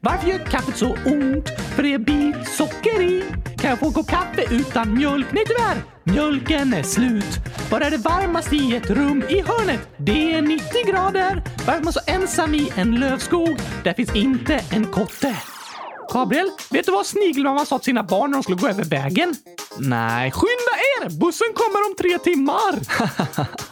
Varför 0.00 0.28
gör 0.28 0.38
kaffet 0.38 0.76
så 0.76 0.96
ont? 1.04 1.48
För 1.74 1.82
det 1.82 1.94
är 1.94 1.98
bit 1.98 2.48
socker 2.48 3.02
i. 3.02 3.24
Kan 3.62 3.70
jag 3.70 3.78
få 3.78 3.86
en 3.86 3.92
kopp 3.92 4.08
kaffe 4.08 4.54
utan 4.54 4.94
mjölk? 4.94 5.26
Nej 5.32 5.44
tyvärr, 5.46 5.84
mjölken 6.04 6.74
är 6.74 6.82
slut. 6.82 7.38
Var 7.70 7.80
är 7.80 7.90
det 7.90 7.96
varmast 7.96 8.52
i 8.52 8.76
ett 8.76 8.90
rum 8.90 9.24
i 9.28 9.40
hörnet? 9.40 9.80
Det 9.96 10.34
är 10.34 10.42
90 10.42 10.86
grader. 10.86 11.42
Varför 11.66 11.80
är 11.80 11.84
man 11.84 11.92
så 11.92 12.00
ensam 12.06 12.54
i 12.54 12.72
en 12.76 12.94
lövskog? 12.94 13.56
Där 13.84 13.94
finns 13.94 14.16
inte 14.16 14.64
en 14.70 14.86
kotte. 14.86 15.36
Gabriel, 16.12 16.50
vet 16.70 16.86
du 16.86 16.92
vad 16.92 17.06
snigelmamma 17.06 17.66
sa 17.66 17.78
till 17.78 17.84
sina 17.84 18.02
barn 18.02 18.30
när 18.30 18.36
de 18.36 18.42
skulle 18.42 18.58
gå 18.58 18.68
över 18.68 18.84
vägen? 18.84 19.34
Nej, 19.78 20.30
skynda 20.30 20.74
er! 21.00 21.20
Bussen 21.20 21.48
kommer 21.54 21.86
om 21.88 21.94
tre 21.98 22.18
timmar! 22.18 22.80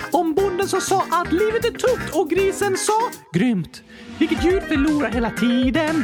Om 0.11 0.33
bonden 0.33 0.67
som 0.67 0.81
sa 0.81 1.05
att 1.09 1.31
livet 1.31 1.65
är 1.65 1.71
tufft 1.71 2.15
och 2.15 2.29
grisen 2.29 2.77
sa 2.77 3.11
grymt. 3.33 3.83
Vilket 4.19 4.43
djur 4.43 4.61
förlorar 4.61 5.09
hela 5.09 5.29
tiden? 5.29 6.03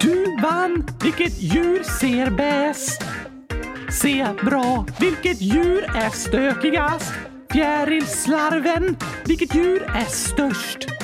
Du 0.00 0.36
vann. 0.42 0.86
Vilket 1.02 1.42
djur 1.42 1.82
ser 1.82 2.30
bäst? 2.30 3.02
Se 4.00 4.26
bra. 4.42 4.86
Vilket 5.00 5.40
djur 5.40 5.84
är 5.84 6.10
stökigast? 6.10 7.12
Fjärilslarven. 7.52 8.96
Vilket 9.24 9.54
djur 9.54 9.82
är 9.82 10.04
störst? 10.04 11.03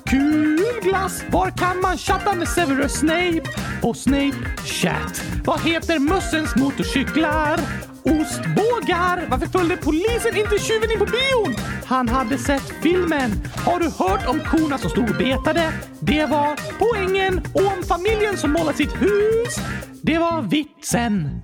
Kul 0.11 0.59
glass! 0.81 1.23
Var 1.29 1.49
kan 1.49 1.81
man 1.81 1.97
chatta 1.97 2.35
med 2.35 2.47
Severus 2.47 2.93
Snape? 2.93 3.41
På 3.81 3.93
Snape 3.93 4.37
Chat. 4.65 5.23
Vad 5.45 5.61
heter 5.61 5.99
mössens 5.99 6.55
motorcyklar? 6.55 7.59
Ostbågar! 8.03 9.27
Varför 9.29 9.45
följde 9.45 9.77
polisen 9.77 10.37
inte 10.37 10.57
tjuven 10.59 10.91
in 10.91 10.99
på 10.99 11.05
bion? 11.05 11.55
Han 11.85 12.09
hade 12.09 12.37
sett 12.37 12.73
filmen. 12.81 13.31
Har 13.65 13.79
du 13.79 13.85
hört 13.85 14.27
om 14.27 14.39
korna 14.39 14.77
som 14.77 14.89
stod 14.89 15.09
och 15.09 15.15
betade? 15.15 15.73
Det 15.99 16.25
var 16.25 16.59
poängen. 16.79 17.41
Och 17.53 17.77
om 17.77 17.83
familjen 17.83 18.37
som 18.37 18.51
målat 18.51 18.77
sitt 18.77 19.01
hus? 19.01 19.55
Det 20.01 20.17
var 20.17 20.41
vitsen. 20.41 21.41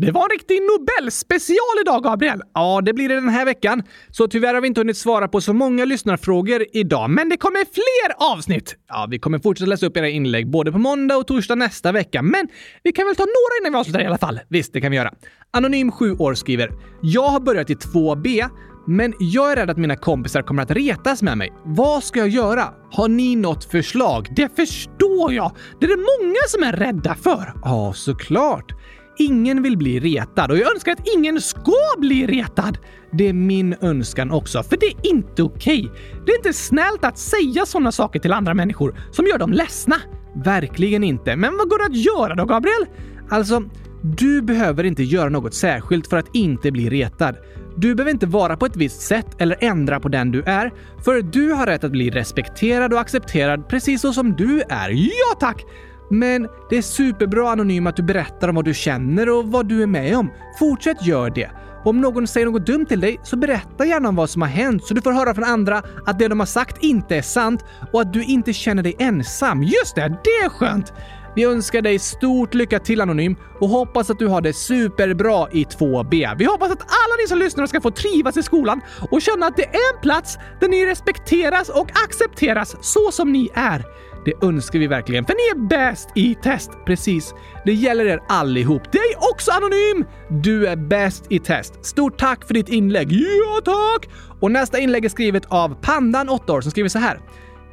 Det 0.00 0.12
var 0.12 0.22
en 0.22 0.30
riktig 0.30 0.60
Nobelspecial 0.62 1.76
idag, 1.80 2.02
Gabriel. 2.02 2.42
Ja, 2.54 2.80
det 2.84 2.92
blir 2.92 3.08
det 3.08 3.14
den 3.14 3.28
här 3.28 3.44
veckan. 3.44 3.82
Så 4.10 4.28
tyvärr 4.28 4.54
har 4.54 4.60
vi 4.60 4.66
inte 4.66 4.80
hunnit 4.80 4.96
svara 4.96 5.28
på 5.28 5.40
så 5.40 5.52
många 5.52 5.84
lyssnarfrågor 5.84 6.64
idag, 6.72 7.10
men 7.10 7.28
det 7.28 7.36
kommer 7.36 7.58
fler 7.58 8.32
avsnitt. 8.32 8.76
Ja, 8.88 9.06
vi 9.10 9.18
kommer 9.18 9.38
fortsätta 9.38 9.68
läsa 9.68 9.86
upp 9.86 9.96
era 9.96 10.08
inlägg 10.08 10.50
både 10.50 10.72
på 10.72 10.78
måndag 10.78 11.16
och 11.16 11.26
torsdag 11.26 11.54
nästa 11.54 11.92
vecka, 11.92 12.22
men 12.22 12.48
vi 12.82 12.92
kan 12.92 13.06
väl 13.06 13.16
ta 13.16 13.22
några 13.22 13.60
innan 13.60 13.72
vi 13.72 13.78
avslutar 13.78 14.00
i 14.00 14.06
alla 14.06 14.18
fall. 14.18 14.40
Visst, 14.48 14.72
det 14.72 14.80
kan 14.80 14.90
vi 14.90 14.96
göra. 14.96 15.12
Anonym 15.50 15.92
7 15.92 16.16
år 16.16 16.34
skriver. 16.34 16.70
Jag 17.02 17.28
har 17.28 17.40
börjat 17.40 17.70
i 17.70 17.74
2B, 17.74 18.48
men 18.86 19.14
jag 19.18 19.52
är 19.52 19.56
rädd 19.56 19.70
att 19.70 19.78
mina 19.78 19.96
kompisar 19.96 20.42
kommer 20.42 20.62
att 20.62 20.70
retas 20.70 21.22
med 21.22 21.38
mig. 21.38 21.52
Vad 21.64 22.04
ska 22.04 22.18
jag 22.18 22.28
göra? 22.28 22.64
Har 22.92 23.08
ni 23.08 23.36
något 23.36 23.64
förslag? 23.64 24.28
Det 24.36 24.56
förstår 24.56 25.32
jag! 25.32 25.52
Det 25.80 25.86
är 25.86 25.96
det 25.96 25.96
många 25.96 26.40
som 26.48 26.62
är 26.62 26.72
rädda 26.72 27.14
för. 27.14 27.52
Ja, 27.64 27.92
såklart. 27.96 28.72
Ingen 29.20 29.62
vill 29.62 29.76
bli 29.76 30.00
retad 30.00 30.50
och 30.50 30.58
jag 30.58 30.72
önskar 30.72 30.92
att 30.92 31.08
ingen 31.16 31.40
ska 31.40 31.72
bli 31.98 32.26
retad. 32.26 32.78
Det 33.12 33.28
är 33.28 33.32
min 33.32 33.74
önskan 33.80 34.30
också, 34.30 34.62
för 34.62 34.76
det 34.76 34.86
är 34.86 35.10
inte 35.10 35.42
okej. 35.42 35.90
Det 36.26 36.32
är 36.32 36.36
inte 36.36 36.52
snällt 36.52 37.04
att 37.04 37.18
säga 37.18 37.66
sådana 37.66 37.92
saker 37.92 38.20
till 38.20 38.32
andra 38.32 38.54
människor 38.54 38.94
som 39.12 39.26
gör 39.26 39.38
dem 39.38 39.52
ledsna. 39.52 39.96
Verkligen 40.44 41.04
inte. 41.04 41.36
Men 41.36 41.56
vad 41.56 41.68
går 41.68 41.78
det 41.78 41.84
att 41.84 41.96
göra 41.96 42.34
då, 42.34 42.44
Gabriel? 42.44 42.86
Alltså, 43.30 43.62
du 44.02 44.42
behöver 44.42 44.84
inte 44.84 45.02
göra 45.02 45.28
något 45.28 45.54
särskilt 45.54 46.06
för 46.06 46.16
att 46.16 46.34
inte 46.34 46.70
bli 46.70 46.90
retad. 46.90 47.36
Du 47.76 47.94
behöver 47.94 48.10
inte 48.10 48.26
vara 48.26 48.56
på 48.56 48.66
ett 48.66 48.76
visst 48.76 49.00
sätt 49.00 49.26
eller 49.38 49.56
ändra 49.60 50.00
på 50.00 50.08
den 50.08 50.30
du 50.30 50.42
är, 50.42 50.72
för 51.04 51.22
du 51.22 51.52
har 51.52 51.66
rätt 51.66 51.84
att 51.84 51.92
bli 51.92 52.10
respekterad 52.10 52.92
och 52.92 53.00
accepterad 53.00 53.68
precis 53.68 54.00
så 54.00 54.12
som 54.12 54.36
du 54.36 54.62
är. 54.68 54.90
Ja 54.90 55.36
tack! 55.40 55.64
Men 56.10 56.48
det 56.70 56.76
är 56.76 56.82
superbra 56.82 57.50
anonym 57.50 57.86
att 57.86 57.96
du 57.96 58.02
berättar 58.02 58.48
om 58.48 58.54
vad 58.54 58.64
du 58.64 58.74
känner 58.74 59.28
och 59.28 59.46
vad 59.46 59.66
du 59.66 59.82
är 59.82 59.86
med 59.86 60.16
om. 60.16 60.30
Fortsätt 60.58 61.06
gör 61.06 61.30
det. 61.30 61.50
Om 61.84 62.00
någon 62.00 62.26
säger 62.26 62.46
något 62.46 62.66
dumt 62.66 62.86
till 62.86 63.00
dig, 63.00 63.20
så 63.22 63.36
berätta 63.36 63.84
gärna 63.84 64.08
om 64.08 64.16
vad 64.16 64.30
som 64.30 64.42
har 64.42 64.48
hänt 64.48 64.84
så 64.84 64.94
du 64.94 65.02
får 65.02 65.12
höra 65.12 65.34
från 65.34 65.44
andra 65.44 65.82
att 66.06 66.18
det 66.18 66.28
de 66.28 66.40
har 66.40 66.46
sagt 66.46 66.84
inte 66.84 67.16
är 67.16 67.22
sant 67.22 67.64
och 67.92 68.00
att 68.00 68.12
du 68.12 68.24
inte 68.24 68.52
känner 68.52 68.82
dig 68.82 68.96
ensam. 68.98 69.62
Just 69.62 69.94
det, 69.94 70.18
det 70.24 70.30
är 70.30 70.48
skönt! 70.48 70.92
Vi 71.34 71.44
önskar 71.44 71.82
dig 71.82 71.98
stort 71.98 72.54
lycka 72.54 72.78
till 72.78 73.00
Anonym 73.00 73.36
och 73.60 73.68
hoppas 73.68 74.10
att 74.10 74.18
du 74.18 74.26
har 74.26 74.40
det 74.40 74.52
superbra 74.52 75.48
i 75.52 75.64
2B. 75.64 76.36
Vi 76.38 76.44
hoppas 76.44 76.70
att 76.70 76.82
alla 76.82 77.16
ni 77.22 77.28
som 77.28 77.38
lyssnar 77.38 77.66
ska 77.66 77.80
få 77.80 77.90
trivas 77.90 78.36
i 78.36 78.42
skolan 78.42 78.80
och 79.10 79.22
känna 79.22 79.46
att 79.46 79.56
det 79.56 79.64
är 79.64 79.94
en 79.94 80.00
plats 80.02 80.38
där 80.60 80.68
ni 80.68 80.86
respekteras 80.86 81.68
och 81.68 81.90
accepteras 82.04 82.76
så 82.80 83.10
som 83.10 83.32
ni 83.32 83.50
är. 83.54 83.84
Det 84.24 84.46
önskar 84.46 84.78
vi 84.78 84.86
verkligen, 84.86 85.24
för 85.24 85.34
ni 85.34 85.60
är 85.60 85.68
bäst 85.68 86.08
i 86.14 86.34
test. 86.34 86.70
Precis. 86.86 87.34
Det 87.64 87.72
gäller 87.72 88.06
er 88.06 88.20
allihop. 88.28 88.92
Dig 88.92 89.14
också 89.32 89.50
Anonym! 89.50 90.04
Du 90.42 90.66
är 90.66 90.76
bäst 90.76 91.26
i 91.28 91.38
test. 91.38 91.84
Stort 91.84 92.18
tack 92.18 92.46
för 92.46 92.54
ditt 92.54 92.68
inlägg. 92.68 93.12
Ja, 93.12 93.60
tack! 93.64 94.08
Och 94.40 94.50
nästa 94.50 94.78
inlägg 94.78 95.04
är 95.04 95.08
skrivet 95.08 95.44
av 95.48 95.76
Pandan, 95.82 96.28
8 96.28 96.52
år, 96.52 96.60
som 96.60 96.70
skriver 96.70 96.88
så 96.88 96.98
här. 96.98 97.20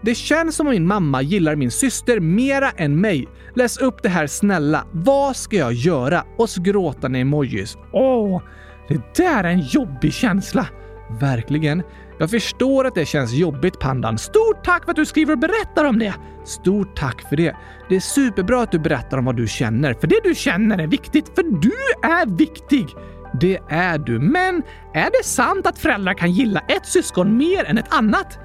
Det 0.01 0.15
känns 0.15 0.55
som 0.55 0.67
om 0.67 0.73
min 0.73 0.87
mamma 0.87 1.21
gillar 1.21 1.55
min 1.55 1.71
syster 1.71 2.19
mera 2.19 2.69
än 2.69 3.01
mig. 3.01 3.27
Läs 3.55 3.77
upp 3.77 4.03
det 4.03 4.09
här 4.09 4.27
snälla. 4.27 4.85
Vad 4.91 5.35
ska 5.35 5.55
jag 5.55 5.73
göra? 5.73 6.23
Och 6.37 6.49
så 6.49 6.61
gråtande 6.61 7.19
emojis. 7.19 7.77
Åh, 7.91 8.41
det 8.87 9.15
där 9.15 9.43
är 9.43 9.49
en 9.49 9.61
jobbig 9.61 10.13
känsla. 10.13 10.67
Verkligen. 11.19 11.83
Jag 12.19 12.29
förstår 12.29 12.87
att 12.87 12.95
det 12.95 13.05
känns 13.05 13.33
jobbigt, 13.33 13.79
Pandan. 13.79 14.17
Stort 14.17 14.63
tack 14.63 14.83
för 14.83 14.91
att 14.91 14.95
du 14.95 15.05
skriver 15.05 15.33
och 15.33 15.39
berättar 15.39 15.85
om 15.85 15.99
det! 15.99 16.13
Stort 16.45 16.95
tack 16.95 17.29
för 17.29 17.35
det. 17.35 17.55
Det 17.89 17.95
är 17.95 17.99
superbra 17.99 18.61
att 18.61 18.71
du 18.71 18.79
berättar 18.79 19.17
om 19.17 19.25
vad 19.25 19.35
du 19.35 19.47
känner, 19.47 19.93
för 19.93 20.07
det 20.07 20.19
du 20.23 20.35
känner 20.35 20.77
är 20.77 20.87
viktigt, 20.87 21.31
för 21.35 21.43
du 21.43 22.07
är 22.09 22.37
viktig! 22.37 22.87
Det 23.41 23.59
är 23.69 23.97
du, 23.97 24.19
men 24.19 24.63
är 24.93 25.09
det 25.11 25.25
sant 25.25 25.67
att 25.67 25.79
föräldrar 25.79 26.13
kan 26.13 26.31
gilla 26.31 26.59
ett 26.59 26.85
syskon 26.85 27.37
mer 27.37 27.65
än 27.65 27.77
ett 27.77 27.93
annat? 27.93 28.39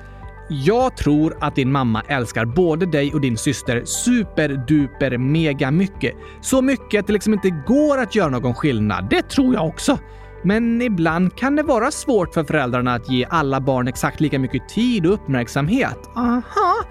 Jag 0.48 0.96
tror 0.96 1.36
att 1.40 1.54
din 1.54 1.72
mamma 1.72 2.02
älskar 2.08 2.44
både 2.44 2.86
dig 2.86 3.12
och 3.14 3.20
din 3.20 3.36
syster 3.36 3.84
superduper 3.84 5.18
mega 5.18 5.70
mycket. 5.70 6.14
Så 6.40 6.62
mycket 6.62 7.00
att 7.00 7.06
det 7.06 7.12
liksom 7.12 7.32
inte 7.32 7.50
går 7.50 7.98
att 7.98 8.14
göra 8.14 8.28
någon 8.28 8.54
skillnad. 8.54 9.06
Det 9.10 9.22
tror 9.22 9.54
jag 9.54 9.66
också. 9.66 9.98
Men 10.44 10.82
ibland 10.82 11.36
kan 11.36 11.56
det 11.56 11.62
vara 11.62 11.90
svårt 11.90 12.34
för 12.34 12.44
föräldrarna 12.44 12.94
att 12.94 13.10
ge 13.10 13.26
alla 13.30 13.60
barn 13.60 13.88
exakt 13.88 14.20
lika 14.20 14.38
mycket 14.38 14.68
tid 14.68 15.06
och 15.06 15.14
uppmärksamhet. 15.14 16.10
Aha! 16.16 16.84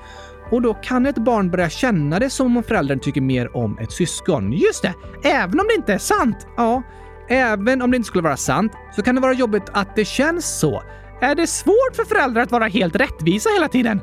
Och 0.51 0.61
då 0.61 0.73
kan 0.73 1.05
ett 1.05 1.17
barn 1.17 1.51
börja 1.51 1.69
känna 1.69 2.19
det 2.19 2.29
som 2.29 2.57
om 2.57 2.63
föräldern 2.63 2.99
tycker 2.99 3.21
mer 3.21 3.57
om 3.57 3.77
ett 3.77 3.91
syskon. 3.91 4.53
Just 4.53 4.81
det! 4.81 4.93
Även 5.23 5.59
om 5.59 5.67
det 5.67 5.75
inte 5.75 5.93
är 5.93 5.97
sant. 5.97 6.47
Ja, 6.57 6.83
även 7.29 7.81
om 7.81 7.91
det 7.91 7.97
inte 7.97 8.07
skulle 8.07 8.23
vara 8.23 8.37
sant 8.37 8.71
så 8.95 9.01
kan 9.01 9.15
det 9.15 9.21
vara 9.21 9.33
jobbigt 9.33 9.69
att 9.73 9.95
det 9.95 10.05
känns 10.05 10.59
så. 10.59 10.83
Är 11.21 11.35
det 11.35 11.47
svårt 11.47 11.95
för 11.95 12.05
föräldrar 12.05 12.41
att 12.41 12.51
vara 12.51 12.67
helt 12.67 12.95
rättvisa 12.95 13.49
hela 13.49 13.67
tiden? 13.67 14.01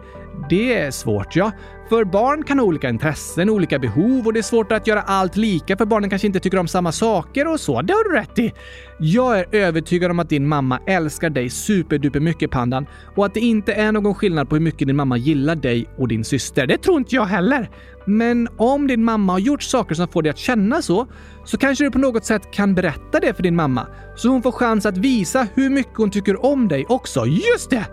Det 0.51 0.79
är 0.79 0.91
svårt, 0.91 1.37
ja. 1.37 1.53
För 1.89 2.05
barn 2.05 2.45
kan 2.45 2.59
ha 2.59 2.67
olika 2.67 2.89
intressen, 2.89 3.51
olika 3.51 3.79
behov 3.79 4.27
och 4.27 4.33
det 4.33 4.41
är 4.41 4.43
svårt 4.43 4.73
att 4.73 4.87
göra 4.87 5.03
allt 5.03 5.37
lika 5.37 5.77
för 5.77 5.85
barnen 5.85 6.11
kanske 6.11 6.27
inte 6.27 6.41
tycker 6.41 6.59
om 6.59 6.69
samma 6.69 6.93
saker 6.93 7.47
och 7.47 7.61
så. 7.61 7.83
Det 7.83 7.93
har 7.93 8.13
du 8.13 8.17
rätt 8.17 8.39
i. 8.39 8.53
Jag 8.99 9.39
är 9.39 9.47
övertygad 9.53 10.11
om 10.11 10.19
att 10.19 10.29
din 10.29 10.49
mamma 10.49 10.81
älskar 10.87 11.31
dig 11.31 11.51
superduper 11.51 12.21
mycket 12.21 12.51
Pandan 12.51 12.87
och 13.17 13.27
att 13.27 13.35
det 13.35 13.41
inte 13.41 13.73
är 13.73 13.93
någon 13.93 14.15
skillnad 14.15 14.49
på 14.49 14.57
hur 14.57 14.63
mycket 14.63 14.87
din 14.87 14.97
mamma 14.97 15.17
gillar 15.17 15.57
dig 15.57 15.87
och 15.99 16.09
din 16.09 16.25
syster. 16.25 16.67
Det 16.67 16.79
tror 16.79 16.99
inte 16.99 17.15
jag 17.15 17.25
heller. 17.25 17.71
Men 18.05 18.49
om 18.57 18.87
din 18.87 19.05
mamma 19.05 19.33
har 19.33 19.41
gjort 19.41 19.63
saker 19.63 19.95
som 19.95 20.09
får 20.09 20.23
dig 20.23 20.31
att 20.31 20.39
känna 20.39 20.83
så, 20.83 21.07
så 21.45 21.59
kanske 21.59 21.85
du 21.85 21.91
på 21.91 21.99
något 21.99 22.25
sätt 22.25 22.51
kan 22.51 22.75
berätta 22.75 23.21
det 23.21 23.35
för 23.35 23.43
din 23.43 23.57
mamma 23.57 23.87
så 24.17 24.29
hon 24.29 24.43
får 24.43 24.53
chans 24.53 24.87
att 24.87 24.97
visa 24.97 25.47
hur 25.55 25.71
mycket 25.71 25.97
hon 25.97 26.11
tycker 26.11 26.45
om 26.45 26.69
dig 26.69 26.87
också. 26.89 27.27
Just 27.27 27.71
det! 27.71 27.85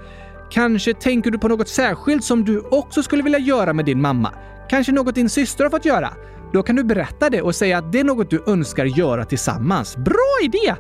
Kanske 0.49 0.93
tänker 0.93 1.31
du 1.31 1.37
på 1.37 1.47
något 1.47 1.67
särskilt 1.67 2.23
som 2.23 2.45
du 2.45 2.59
också 2.59 3.03
skulle 3.03 3.23
vilja 3.23 3.39
göra 3.39 3.73
med 3.73 3.85
din 3.85 4.01
mamma? 4.01 4.31
Kanske 4.69 4.91
något 4.91 5.15
din 5.15 5.29
syster 5.29 5.63
har 5.63 5.71
fått 5.71 5.85
göra? 5.85 6.09
Då 6.53 6.63
kan 6.63 6.75
du 6.75 6.83
berätta 6.83 7.29
det 7.29 7.41
och 7.41 7.55
säga 7.55 7.77
att 7.77 7.91
det 7.91 7.99
är 7.99 8.03
något 8.03 8.29
du 8.29 8.43
önskar 8.47 8.85
göra 8.85 9.25
tillsammans. 9.25 9.97
Bra 9.97 10.37
idé! 10.43 10.75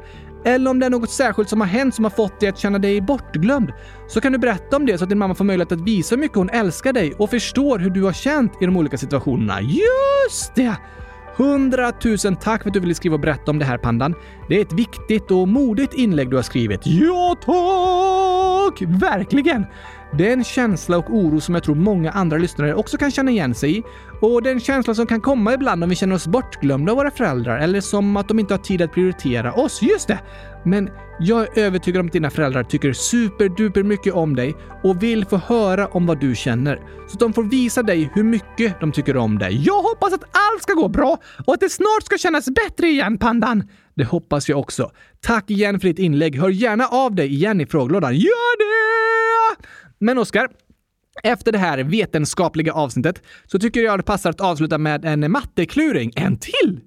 Eller 0.45 0.71
om 0.71 0.79
det 0.79 0.85
är 0.85 0.89
något 0.89 1.09
särskilt 1.09 1.49
som 1.49 1.61
har 1.61 1.67
hänt 1.67 1.95
som 1.95 2.05
har 2.05 2.11
fått 2.11 2.39
dig 2.39 2.49
att 2.49 2.57
känna 2.57 2.79
dig 2.79 3.01
bortglömd, 3.01 3.71
så 4.07 4.21
kan 4.21 4.31
du 4.31 4.37
berätta 4.37 4.75
om 4.75 4.85
det 4.85 4.97
så 4.97 5.03
att 5.03 5.09
din 5.09 5.17
mamma 5.17 5.35
får 5.35 5.45
möjlighet 5.45 5.71
att 5.71 5.81
visa 5.81 6.15
hur 6.15 6.21
mycket 6.21 6.37
hon 6.37 6.49
älskar 6.49 6.93
dig 6.93 7.13
och 7.13 7.29
förstår 7.29 7.79
hur 7.79 7.89
du 7.89 8.03
har 8.03 8.13
känt 8.13 8.61
i 8.61 8.65
de 8.65 8.77
olika 8.77 8.97
situationerna. 8.97 9.61
Just 9.61 10.55
det! 10.55 10.75
Hundratusen 11.37 12.35
tack 12.35 12.61
för 12.61 12.69
att 12.69 12.73
du 12.73 12.79
ville 12.79 12.95
skriva 12.95 13.13
och 13.13 13.19
berätta 13.19 13.51
om 13.51 13.59
det 13.59 13.65
här 13.65 13.77
Pandan. 13.77 14.15
Det 14.49 14.57
är 14.57 14.61
ett 14.61 14.73
viktigt 14.73 15.31
och 15.31 15.47
modigt 15.47 15.93
inlägg 15.93 16.29
du 16.29 16.35
har 16.35 16.43
skrivit. 16.43 16.81
Ja 16.83 17.35
tack! 17.45 18.81
Verkligen! 18.81 19.65
Det 20.17 20.29
är 20.29 20.33
en 20.33 20.43
känsla 20.43 20.97
och 20.97 21.09
oro 21.09 21.41
som 21.41 21.55
jag 21.55 21.63
tror 21.63 21.75
många 21.75 22.11
andra 22.11 22.37
lyssnare 22.37 22.75
också 22.75 22.97
kan 22.97 23.11
känna 23.11 23.31
igen 23.31 23.55
sig 23.55 23.77
i. 23.77 23.83
Och 24.21 24.43
det 24.43 24.49
är 24.49 24.53
en 24.53 24.59
känsla 24.59 24.95
som 24.95 25.07
kan 25.07 25.21
komma 25.21 25.53
ibland 25.53 25.83
om 25.83 25.89
vi 25.89 25.95
känner 25.95 26.15
oss 26.15 26.27
bortglömda 26.27 26.91
av 26.91 26.97
våra 26.97 27.11
föräldrar 27.11 27.57
eller 27.57 27.81
som 27.81 28.17
att 28.17 28.27
de 28.27 28.39
inte 28.39 28.53
har 28.53 28.59
tid 28.59 28.81
att 28.81 28.91
prioritera 28.91 29.53
oss. 29.53 29.81
Just 29.81 30.07
det! 30.07 30.19
Men 30.65 30.89
jag 31.19 31.41
är 31.57 31.63
övertygad 31.63 31.99
om 31.99 32.07
att 32.07 32.13
dina 32.13 32.29
föräldrar 32.29 32.63
tycker 32.63 32.93
superduper 32.93 33.83
mycket 33.83 34.13
om 34.13 34.35
dig 34.35 34.55
och 34.83 35.03
vill 35.03 35.25
få 35.25 35.37
höra 35.37 35.87
om 35.87 36.05
vad 36.05 36.19
du 36.19 36.35
känner. 36.35 36.81
Så 37.07 37.13
att 37.13 37.19
de 37.19 37.33
får 37.33 37.43
visa 37.43 37.83
dig 37.83 38.11
hur 38.13 38.23
mycket 38.23 38.79
de 38.79 38.91
tycker 38.91 39.17
om 39.17 39.37
dig. 39.37 39.63
Jag 39.65 39.81
hoppas 39.81 40.13
att 40.13 40.23
allt 40.23 40.63
ska 40.63 40.73
gå 40.73 40.87
bra 40.87 41.17
och 41.45 41.53
att 41.53 41.59
det 41.59 41.69
snart 41.69 42.03
ska 42.03 42.17
kännas 42.17 42.45
bättre 42.45 42.87
igen, 42.87 43.17
Pandan! 43.17 43.63
Det 43.95 44.03
hoppas 44.03 44.49
jag 44.49 44.59
också. 44.59 44.91
Tack 45.21 45.51
igen 45.51 45.79
för 45.79 45.87
ditt 45.87 45.99
inlägg. 45.99 46.39
Hör 46.39 46.49
gärna 46.49 46.87
av 46.87 47.15
dig 47.15 47.33
igen 47.33 47.61
i 47.61 47.65
frågelådan. 47.65 48.15
Gör 48.15 48.57
det! 48.57 49.67
Men 49.99 50.17
Oskar, 50.17 50.47
efter 51.23 51.51
det 51.51 51.57
här 51.57 51.83
vetenskapliga 51.83 52.73
avsnittet 52.73 53.23
så 53.45 53.59
tycker 53.59 53.81
jag 53.81 53.99
det 53.99 54.03
passar 54.03 54.29
att 54.29 54.41
avsluta 54.41 54.77
med 54.77 55.05
en 55.05 55.31
mattekluring. 55.31 56.11
En 56.15 56.37
till! 56.37 56.79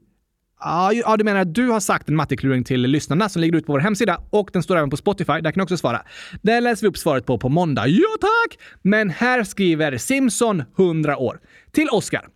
Ja, 0.61 1.17
du 1.17 1.25
menar 1.25 1.41
att 1.41 1.55
du 1.55 1.69
har 1.69 1.81
sagt 1.81 2.09
en 2.09 2.17
mattekluring 2.17 2.65
till 2.65 2.81
lyssnarna 2.81 3.29
som 3.29 3.43
ligger 3.43 3.57
ute 3.59 3.67
på 3.67 3.73
vår 3.73 3.81
hemsida 3.81 4.21
och 4.31 4.51
den 4.53 4.63
står 4.63 4.77
även 4.77 4.91
på 4.91 4.97
Spotify. 4.97 5.33
Där 5.33 5.41
kan 5.41 5.53
du 5.53 5.63
också 5.63 5.77
svara. 5.77 6.03
Där 6.43 6.61
läser 6.61 6.83
vi 6.83 6.89
upp 6.89 6.99
svaret 6.99 7.27
på 7.27 7.39
på 7.39 7.49
måndag. 7.49 7.87
Ja, 7.87 8.09
tack! 8.21 8.59
Men 8.83 9.11
här 9.11 9.45
skriver 9.45 9.97
Simson 9.99 10.63
100 10.79 11.17
år. 11.17 11.41
Till 11.73 11.89
Oskar. 11.89 12.27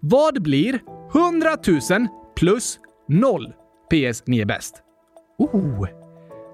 Vad 0.00 0.42
blir 0.42 0.80
100 1.14 1.56
000 1.90 2.08
plus 2.36 2.78
0? 3.08 3.52
PS. 3.90 4.22
Ni 4.26 4.40
är 4.40 4.44
bäst. 4.44 4.82
Oh, 5.38 5.86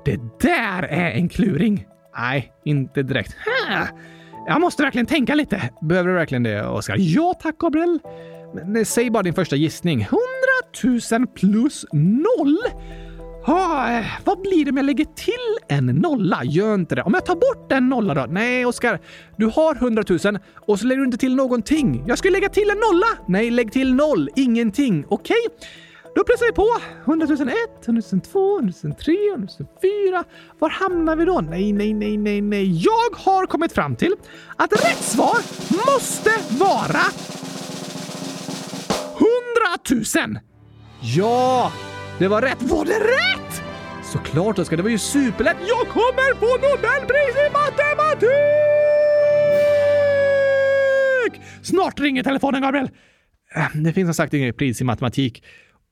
det 0.04 0.20
där 0.40 0.82
är 0.82 1.10
en 1.10 1.28
kluring. 1.28 1.86
Nej, 2.16 2.52
inte 2.64 3.02
direkt. 3.02 3.36
Jag 4.46 4.60
måste 4.60 4.82
verkligen 4.82 5.06
tänka 5.06 5.34
lite. 5.34 5.70
Behöver 5.80 6.08
du 6.08 6.14
verkligen 6.14 6.42
det, 6.42 6.66
Oskar? 6.66 6.96
Ja 6.98 7.34
tack, 7.42 7.58
Gabriel. 7.58 7.98
Men 8.54 8.76
eh, 8.76 8.84
säg 8.84 9.10
bara 9.10 9.22
din 9.22 9.34
första 9.34 9.56
gissning. 9.56 10.00
100 10.00 10.20
000 11.10 11.26
plus 11.26 11.86
noll? 11.92 12.58
Ah, 13.48 14.02
vad 14.24 14.40
blir 14.40 14.64
det 14.64 14.70
om 14.70 14.76
jag 14.76 14.86
lägger 14.86 15.04
till 15.04 15.56
en 15.68 15.86
nolla? 15.86 16.40
Gör 16.44 16.74
inte 16.74 16.94
det. 16.94 17.02
Om 17.02 17.14
jag 17.14 17.26
tar 17.26 17.34
bort 17.34 17.72
en 17.72 17.88
nolla 17.88 18.14
då? 18.14 18.26
Nej, 18.28 18.66
Oskar. 18.66 19.00
Du 19.36 19.46
har 19.46 19.74
100 19.74 20.02
000 20.08 20.38
och 20.54 20.78
så 20.78 20.86
lägger 20.86 20.98
du 20.98 21.04
inte 21.04 21.18
till 21.18 21.36
någonting. 21.36 22.04
Jag 22.06 22.18
skulle 22.18 22.32
lägga 22.32 22.48
till 22.48 22.70
en 22.70 22.76
nolla! 22.76 23.06
Nej, 23.28 23.50
lägg 23.50 23.72
till 23.72 23.94
noll. 23.94 24.30
Ingenting. 24.36 25.04
Okej? 25.08 25.36
Okay? 25.46 25.68
Då 26.16 26.24
pressar 26.24 26.46
vi 26.46 26.52
på. 26.52 26.68
100 27.04 27.26
001, 27.26 27.88
100 27.88 28.02
002, 28.24 28.58
100 28.58 28.72
003, 28.98 29.14
100 29.32 29.48
004. 29.80 30.24
Var 30.58 30.70
hamnar 30.70 31.16
vi 31.16 31.24
då? 31.24 31.40
Nej, 31.40 31.72
nej, 31.72 31.94
nej, 31.94 32.16
nej, 32.16 32.40
nej. 32.40 32.84
Jag 32.84 33.16
har 33.16 33.46
kommit 33.46 33.72
fram 33.72 33.96
till 33.96 34.14
att 34.56 34.72
rätt 34.72 35.02
svar 35.02 35.36
måste 35.86 36.30
vara 36.58 37.04
100 39.90 40.26
000! 40.26 40.38
Ja, 41.16 41.72
det 42.18 42.28
var 42.28 42.42
rätt. 42.42 42.62
Var 42.62 42.84
det 42.84 43.00
rätt? 43.00 43.62
Såklart 44.04 44.58
Oskar, 44.58 44.76
det 44.76 44.82
var 44.82 44.90
ju 44.90 44.98
superlätt. 44.98 45.56
Jag 45.68 45.88
kommer 45.88 46.34
få 46.34 46.46
Nobelpris 46.46 47.36
i 47.46 47.50
matematik! 47.52 48.32
Snart 51.62 52.00
ringer 52.00 52.22
telefonen, 52.22 52.62
Gabriel. 52.62 52.88
Äh, 53.54 53.68
det 53.74 53.92
finns 53.92 54.06
som 54.06 54.14
sagt 54.14 54.34
inget 54.34 54.56
pris 54.56 54.80
i 54.80 54.84
matematik. 54.84 55.42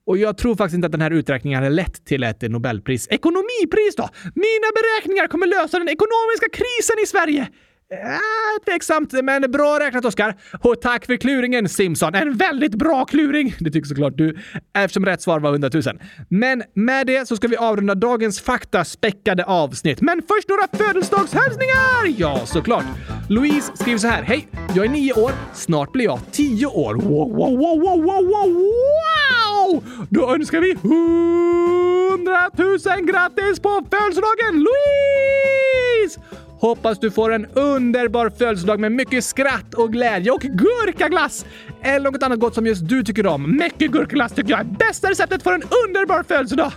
Och 0.06 0.18
jag 0.18 0.36
tror 0.36 0.56
faktiskt 0.56 0.74
inte 0.74 0.86
att 0.86 0.92
den 0.92 1.00
här 1.00 1.10
uträkningen 1.10 1.62
hade 1.62 1.74
lett 1.74 2.04
till 2.04 2.22
ett 2.22 2.42
Nobelpris. 2.42 3.08
Ekonomipris 3.10 3.96
då? 3.96 4.08
Mina 4.34 4.68
beräkningar 4.74 5.26
kommer 5.26 5.46
lösa 5.46 5.78
den 5.78 5.88
ekonomiska 5.88 6.48
krisen 6.52 6.96
i 7.02 7.06
Sverige! 7.06 7.48
Äh, 7.92 8.64
tveksamt, 8.64 9.12
men 9.12 9.50
bra 9.50 9.80
räknat 9.80 10.04
Oskar. 10.04 10.36
Och 10.60 10.80
tack 10.80 11.06
för 11.06 11.16
kluringen 11.16 11.68
Simson. 11.68 12.14
En 12.14 12.36
väldigt 12.36 12.74
bra 12.74 13.04
kluring! 13.04 13.54
Det 13.60 13.70
tycker 13.70 13.88
såklart 13.88 14.16
du, 14.16 14.38
eftersom 14.78 15.06
rätt 15.06 15.22
svar 15.22 15.40
var 15.40 15.50
100 15.50 15.70
000. 15.74 15.82
Men 16.28 16.62
med 16.74 17.06
det 17.06 17.28
så 17.28 17.36
ska 17.36 17.48
vi 17.48 17.56
avrunda 17.56 17.94
dagens 17.94 18.40
faktaspäckade 18.40 19.44
avsnitt. 19.44 20.00
Men 20.00 20.22
först 20.28 20.48
några 20.48 20.84
födelsedagshälsningar! 20.84 22.20
Ja, 22.20 22.46
såklart. 22.46 22.84
Louise 23.28 23.72
skriver 23.74 23.98
så 23.98 24.08
här. 24.08 24.22
Hej! 24.22 24.48
Jag 24.74 24.84
är 24.84 24.88
nio 24.88 25.12
år. 25.12 25.32
Snart 25.54 25.92
blir 25.92 26.04
jag 26.04 26.20
tio 26.32 26.66
år. 26.66 26.94
Wow, 26.94 27.36
wow, 27.36 27.58
wow, 27.58 27.80
wow, 27.80 28.02
wow, 28.04 28.54
wow! 28.54 29.43
Wow! 29.64 29.82
Då 30.10 30.34
önskar 30.34 30.60
vi 30.60 30.70
100 30.70 32.50
000 32.56 33.06
grattis 33.06 33.60
på 33.60 33.82
födelsedagen 33.90 34.64
Louise! 34.66 36.20
Hoppas 36.64 36.98
du 36.98 37.10
får 37.10 37.32
en 37.32 37.46
underbar 37.46 38.30
födelsedag 38.30 38.80
med 38.80 38.92
mycket 38.92 39.24
skratt 39.24 39.74
och 39.74 39.92
glädje 39.92 40.32
och 40.32 40.40
gurkaglass! 40.40 41.46
Eller 41.82 42.10
något 42.10 42.22
annat 42.22 42.38
gott 42.38 42.54
som 42.54 42.66
just 42.66 42.88
du 42.88 43.02
tycker 43.02 43.26
om. 43.26 43.56
Mycket 43.56 43.90
gurkaglass 43.90 44.32
tycker 44.32 44.50
jag 44.50 44.60
är 44.60 44.64
bästa 44.64 45.10
receptet 45.10 45.42
för 45.42 45.52
en 45.52 45.62
underbar 45.86 46.22
födelsedag! 46.22 46.72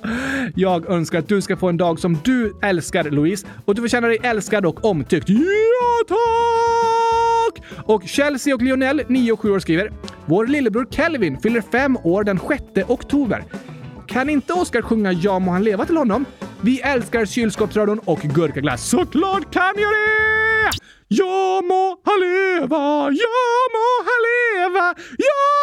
Jag 0.54 0.90
önskar 0.90 1.18
att 1.18 1.28
du 1.28 1.40
ska 1.40 1.56
få 1.56 1.68
en 1.68 1.76
dag 1.76 1.98
som 1.98 2.18
du 2.24 2.58
älskar, 2.62 3.04
Louise, 3.10 3.46
och 3.64 3.74
du 3.74 3.80
får 3.82 3.88
känna 3.88 4.08
dig 4.08 4.18
älskad 4.22 4.66
och 4.66 4.84
omtyckt. 4.84 5.28
Ja, 5.28 6.04
tack! 6.08 7.64
Och 7.84 8.02
Chelsea 8.02 8.54
och 8.54 8.62
Lionel, 8.62 9.02
9 9.08 9.32
och 9.32 9.40
7 9.40 9.50
år, 9.50 9.58
skriver 9.58 9.92
Vår 10.26 10.46
lillebror 10.46 10.86
Kelvin 10.90 11.40
fyller 11.40 11.60
fem 11.60 11.96
år 11.96 12.24
den 12.24 12.40
6 12.48 12.90
oktober. 12.90 13.44
Kan 14.08 14.30
inte 14.30 14.52
Oskar 14.52 14.82
sjunga 14.82 15.12
Ja 15.12 15.38
må 15.38 15.52
han 15.52 15.64
leva 15.64 15.84
till 15.86 15.96
honom? 15.96 16.24
Vi 16.60 16.80
älskar 16.80 17.26
kylskåpsradion 17.26 17.98
och 17.98 18.18
gurkaglass. 18.18 18.88
Såklart 18.88 19.52
kan 19.52 19.72
jag 19.76 19.92
det! 19.92 20.70
Ja 21.10 21.62
må 21.64 22.00
han 22.04 22.20
leva, 22.20 23.10
ja 23.10 23.38
må 23.74 23.86
han 24.08 24.20
leva, 24.28 24.94
ja 25.18 25.57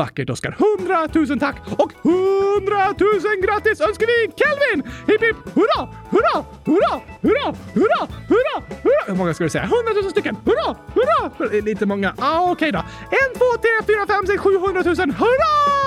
Vackert 0.00 0.30
Oskar! 0.30 0.56
Hundratusen 0.58 1.38
tack 1.38 1.56
och 1.78 1.92
hundratusen 2.02 3.40
grattis 3.42 3.80
önskar 3.80 4.06
vi 4.06 4.32
Kelvin! 4.36 4.92
Hipp 5.06 5.22
hipp 5.22 5.36
hurra, 5.54 5.88
hurra, 6.10 6.44
hurra, 6.64 7.00
hurra, 7.22 7.54
hurra, 7.74 8.08
hurra, 8.28 8.62
hurra! 8.82 9.04
Hur 9.06 9.14
många 9.14 9.34
ska 9.34 9.44
du 9.44 9.50
säga? 9.50 9.64
Hundratusen 9.64 10.10
stycken! 10.10 10.36
Hurra, 10.44 10.76
hurra! 10.94 11.60
Lite 11.60 11.86
många. 11.86 12.14
Ah, 12.18 12.42
Okej 12.42 12.52
okay 12.52 12.70
då. 12.70 12.78
En, 13.10 13.38
två, 13.38 13.44
tre, 13.62 13.70
fyra, 13.86 14.06
fem, 14.06 14.26
sex, 14.26 14.40
sju, 14.42 14.58
hundratusen. 14.58 15.10
Hurra! 15.10 15.79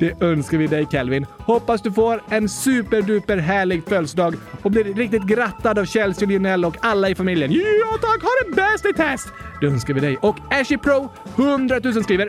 Det 0.00 0.22
önskar 0.22 0.58
vi 0.58 0.66
dig 0.66 0.86
Kelvin. 0.90 1.26
Hoppas 1.38 1.82
du 1.82 1.92
får 1.92 2.22
en 2.28 2.48
superduper 2.48 3.36
härlig 3.36 3.84
födelsedag 3.84 4.34
och 4.62 4.70
blir 4.70 4.84
riktigt 4.84 5.22
grattad 5.22 5.78
av 5.78 5.84
Chelsea, 5.84 6.28
Lionel 6.28 6.64
och 6.64 6.76
alla 6.80 7.08
i 7.08 7.14
familjen. 7.14 7.52
Ja 7.52 7.98
tack, 8.00 8.22
ha 8.22 8.30
det 8.44 8.56
bäst 8.56 8.86
i 8.86 8.92
test! 8.92 9.28
Det 9.60 9.66
önskar 9.66 9.94
vi 9.94 10.00
dig. 10.00 10.16
Och 10.16 10.36
Ashy 10.50 10.78
Pro 10.78 11.10
100 11.36 11.80
000 11.84 12.04
skriver 12.04 12.28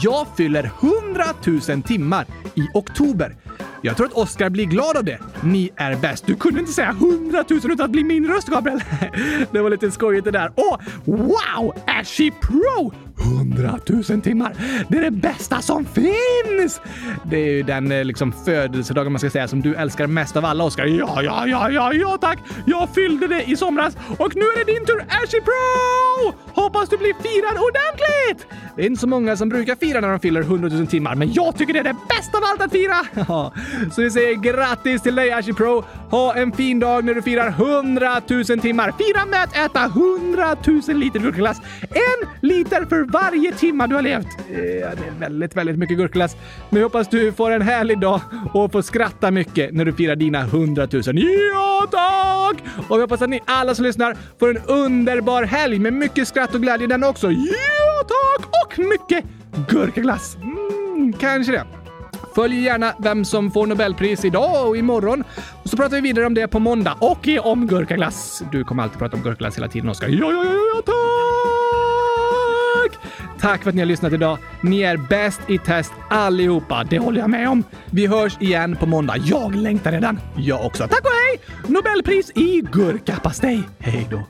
jag 0.00 0.26
fyller 0.36 0.70
100 1.06 1.24
000 1.68 1.82
timmar 1.82 2.26
i 2.54 2.68
oktober. 2.74 3.36
Jag 3.84 3.96
tror 3.96 4.06
att 4.06 4.12
Oscar 4.12 4.50
blir 4.50 4.64
glad 4.64 4.96
av 4.96 5.04
det. 5.04 5.18
Ni 5.42 5.70
är 5.76 5.96
bäst. 5.96 6.26
Du 6.26 6.36
kunde 6.36 6.60
inte 6.60 6.72
säga 6.72 6.90
100 6.90 7.44
000 7.50 7.60
utan 7.64 7.80
att 7.84 7.90
bli 7.90 8.04
min 8.04 8.26
röst, 8.26 8.48
Gabriel. 8.48 8.82
det 9.52 9.60
var 9.60 9.70
lite 9.70 9.90
skojigt 9.90 10.24
det 10.24 10.30
där. 10.30 10.52
Åh! 10.56 10.76
wow! 11.04 11.74
Ashy 11.86 12.30
Pro! 12.30 12.92
100 13.22 13.78
000 14.08 14.22
timmar! 14.22 14.54
Det 14.88 14.98
är 14.98 15.02
det 15.02 15.10
bästa 15.10 15.60
som 15.60 15.84
finns! 15.84 16.80
Det 17.24 17.36
är 17.36 17.52
ju 17.52 17.62
den 17.62 17.92
eh, 17.92 18.04
liksom 18.04 18.32
födelsedagen 18.44 19.12
man 19.12 19.18
ska 19.18 19.30
säga 19.30 19.48
som 19.48 19.60
du 19.60 19.74
älskar 19.74 20.06
mest 20.06 20.36
av 20.36 20.44
alla, 20.44 20.64
Oscar. 20.64 20.84
Ja, 20.84 21.22
ja, 21.22 21.46
ja, 21.46 21.70
ja, 21.70 21.92
ja 21.92 22.18
tack! 22.20 22.38
Jag 22.66 22.88
fyllde 22.94 23.26
det 23.26 23.50
i 23.50 23.56
somras 23.56 23.96
och 24.18 24.36
nu 24.36 24.42
är 24.42 24.64
det 24.64 24.72
din 24.72 24.86
tur, 24.86 25.04
Ashy 25.08 25.40
Pro! 25.40 26.32
Hoppas 26.62 26.88
du 26.88 26.98
blir 26.98 27.14
firad 27.22 27.58
ordentligt! 27.58 28.46
Det 28.76 28.82
är 28.82 28.86
inte 28.86 29.00
så 29.00 29.06
många 29.06 29.36
som 29.36 29.48
brukar 29.48 29.76
fira 29.76 30.00
när 30.00 30.08
de 30.08 30.20
fyller 30.20 30.40
100 30.40 30.68
000 30.68 30.86
timmar, 30.86 31.14
men 31.14 31.32
jag 31.32 31.56
tycker 31.56 31.72
det 31.72 31.78
är 31.78 31.84
det 31.84 31.96
bästa 32.08 32.38
av 32.38 32.44
allt 32.44 32.62
att 32.62 32.72
fira! 32.72 32.96
så 33.92 34.02
vi 34.02 34.10
säger 34.10 34.34
grattis 34.34 35.02
till 35.02 35.14
dig, 35.14 35.32
Ashy 35.32 35.52
Pro! 35.52 35.84
Ha 36.10 36.34
en 36.34 36.52
fin 36.52 36.80
dag 36.80 37.04
när 37.04 37.14
du 37.14 37.22
firar 37.22 37.48
100 37.48 38.20
000 38.28 38.44
timmar. 38.44 38.92
Fira 38.98 39.26
med 39.26 39.42
att 39.42 39.56
äta 39.56 39.84
100 39.84 40.56
000 40.88 40.96
liter 40.96 41.20
gurkaglass. 41.20 41.60
En 41.80 42.28
liter 42.40 42.84
för 42.84 43.04
varje 43.12 43.52
timma 43.52 43.86
du 43.86 43.94
har 43.94 44.02
levt. 44.02 44.26
Ja, 44.48 44.88
det 44.94 45.06
är 45.06 45.20
väldigt, 45.20 45.56
väldigt 45.56 45.78
mycket 45.78 45.96
gurkaglass. 45.96 46.36
Men 46.70 46.80
jag 46.80 46.86
hoppas 46.86 47.08
du 47.08 47.32
får 47.32 47.50
en 47.50 47.62
härlig 47.62 48.00
dag 48.00 48.20
och 48.54 48.72
får 48.72 48.82
skratta 48.82 49.30
mycket 49.30 49.74
när 49.74 49.84
du 49.84 49.92
firar 49.92 50.16
dina 50.16 50.40
100 50.40 50.88
000. 50.92 51.02
Ja, 51.52 51.86
tack! 51.90 52.64
Och 52.88 52.96
vi 52.96 53.00
hoppas 53.00 53.22
att 53.22 53.30
ni 53.30 53.40
alla 53.44 53.74
som 53.74 53.84
lyssnar 53.84 54.16
får 54.40 54.50
en 54.50 54.62
underbar 54.66 55.42
helg 55.42 55.78
med 55.78 55.92
mycket 55.92 56.28
skratt 56.28 56.54
och 56.54 56.60
glädje 56.60 56.86
den 56.86 57.04
också. 57.04 57.30
Ja, 57.30 58.02
tack! 58.08 58.46
Och 58.46 58.78
mycket 58.78 59.24
gurkaglass. 59.68 60.36
Mm, 60.42 61.12
kanske 61.12 61.52
det. 61.52 61.81
Följ 62.34 62.64
gärna 62.64 62.94
vem 62.98 63.24
som 63.24 63.50
får 63.50 63.66
Nobelpris 63.66 64.24
idag 64.24 64.68
och 64.68 64.76
imorgon. 64.76 65.24
Och 65.62 65.70
så 65.70 65.76
pratar 65.76 65.96
vi 65.96 66.00
vidare 66.00 66.26
om 66.26 66.34
det 66.34 66.48
på 66.48 66.58
måndag 66.58 66.96
och 66.98 67.28
om 67.42 67.66
gurkaglass. 67.66 68.42
Du 68.52 68.64
kommer 68.64 68.82
alltid 68.82 68.98
prata 68.98 69.16
om 69.16 69.22
gurkaglass 69.22 69.56
hela 69.56 69.68
tiden, 69.68 69.88
Oskar. 69.88 70.08
Ja, 70.08 70.32
ja, 70.32 70.44
ja, 70.44 70.54
ja, 70.74 70.82
tack! 70.82 70.92
Tack 73.40 73.62
för 73.62 73.70
att 73.70 73.74
ni 73.74 73.80
har 73.80 73.86
lyssnat 73.86 74.12
idag. 74.12 74.38
Ni 74.62 74.80
är 74.80 74.96
bäst 74.96 75.40
i 75.48 75.58
test 75.58 75.92
allihopa. 76.10 76.84
Det 76.90 76.98
håller 76.98 77.20
jag 77.20 77.30
med 77.30 77.48
om. 77.48 77.64
Vi 77.90 78.06
hörs 78.06 78.40
igen 78.40 78.76
på 78.76 78.86
måndag. 78.86 79.16
Jag 79.16 79.54
längtar 79.54 79.92
redan. 79.92 80.20
Jag 80.36 80.66
också. 80.66 80.82
Tack 80.82 81.00
och 81.00 81.10
hej! 81.10 81.40
Nobelpris 81.66 82.30
i 82.34 82.62
gurkapastej. 82.72 83.62
Hej 83.78 84.08
då! 84.10 84.22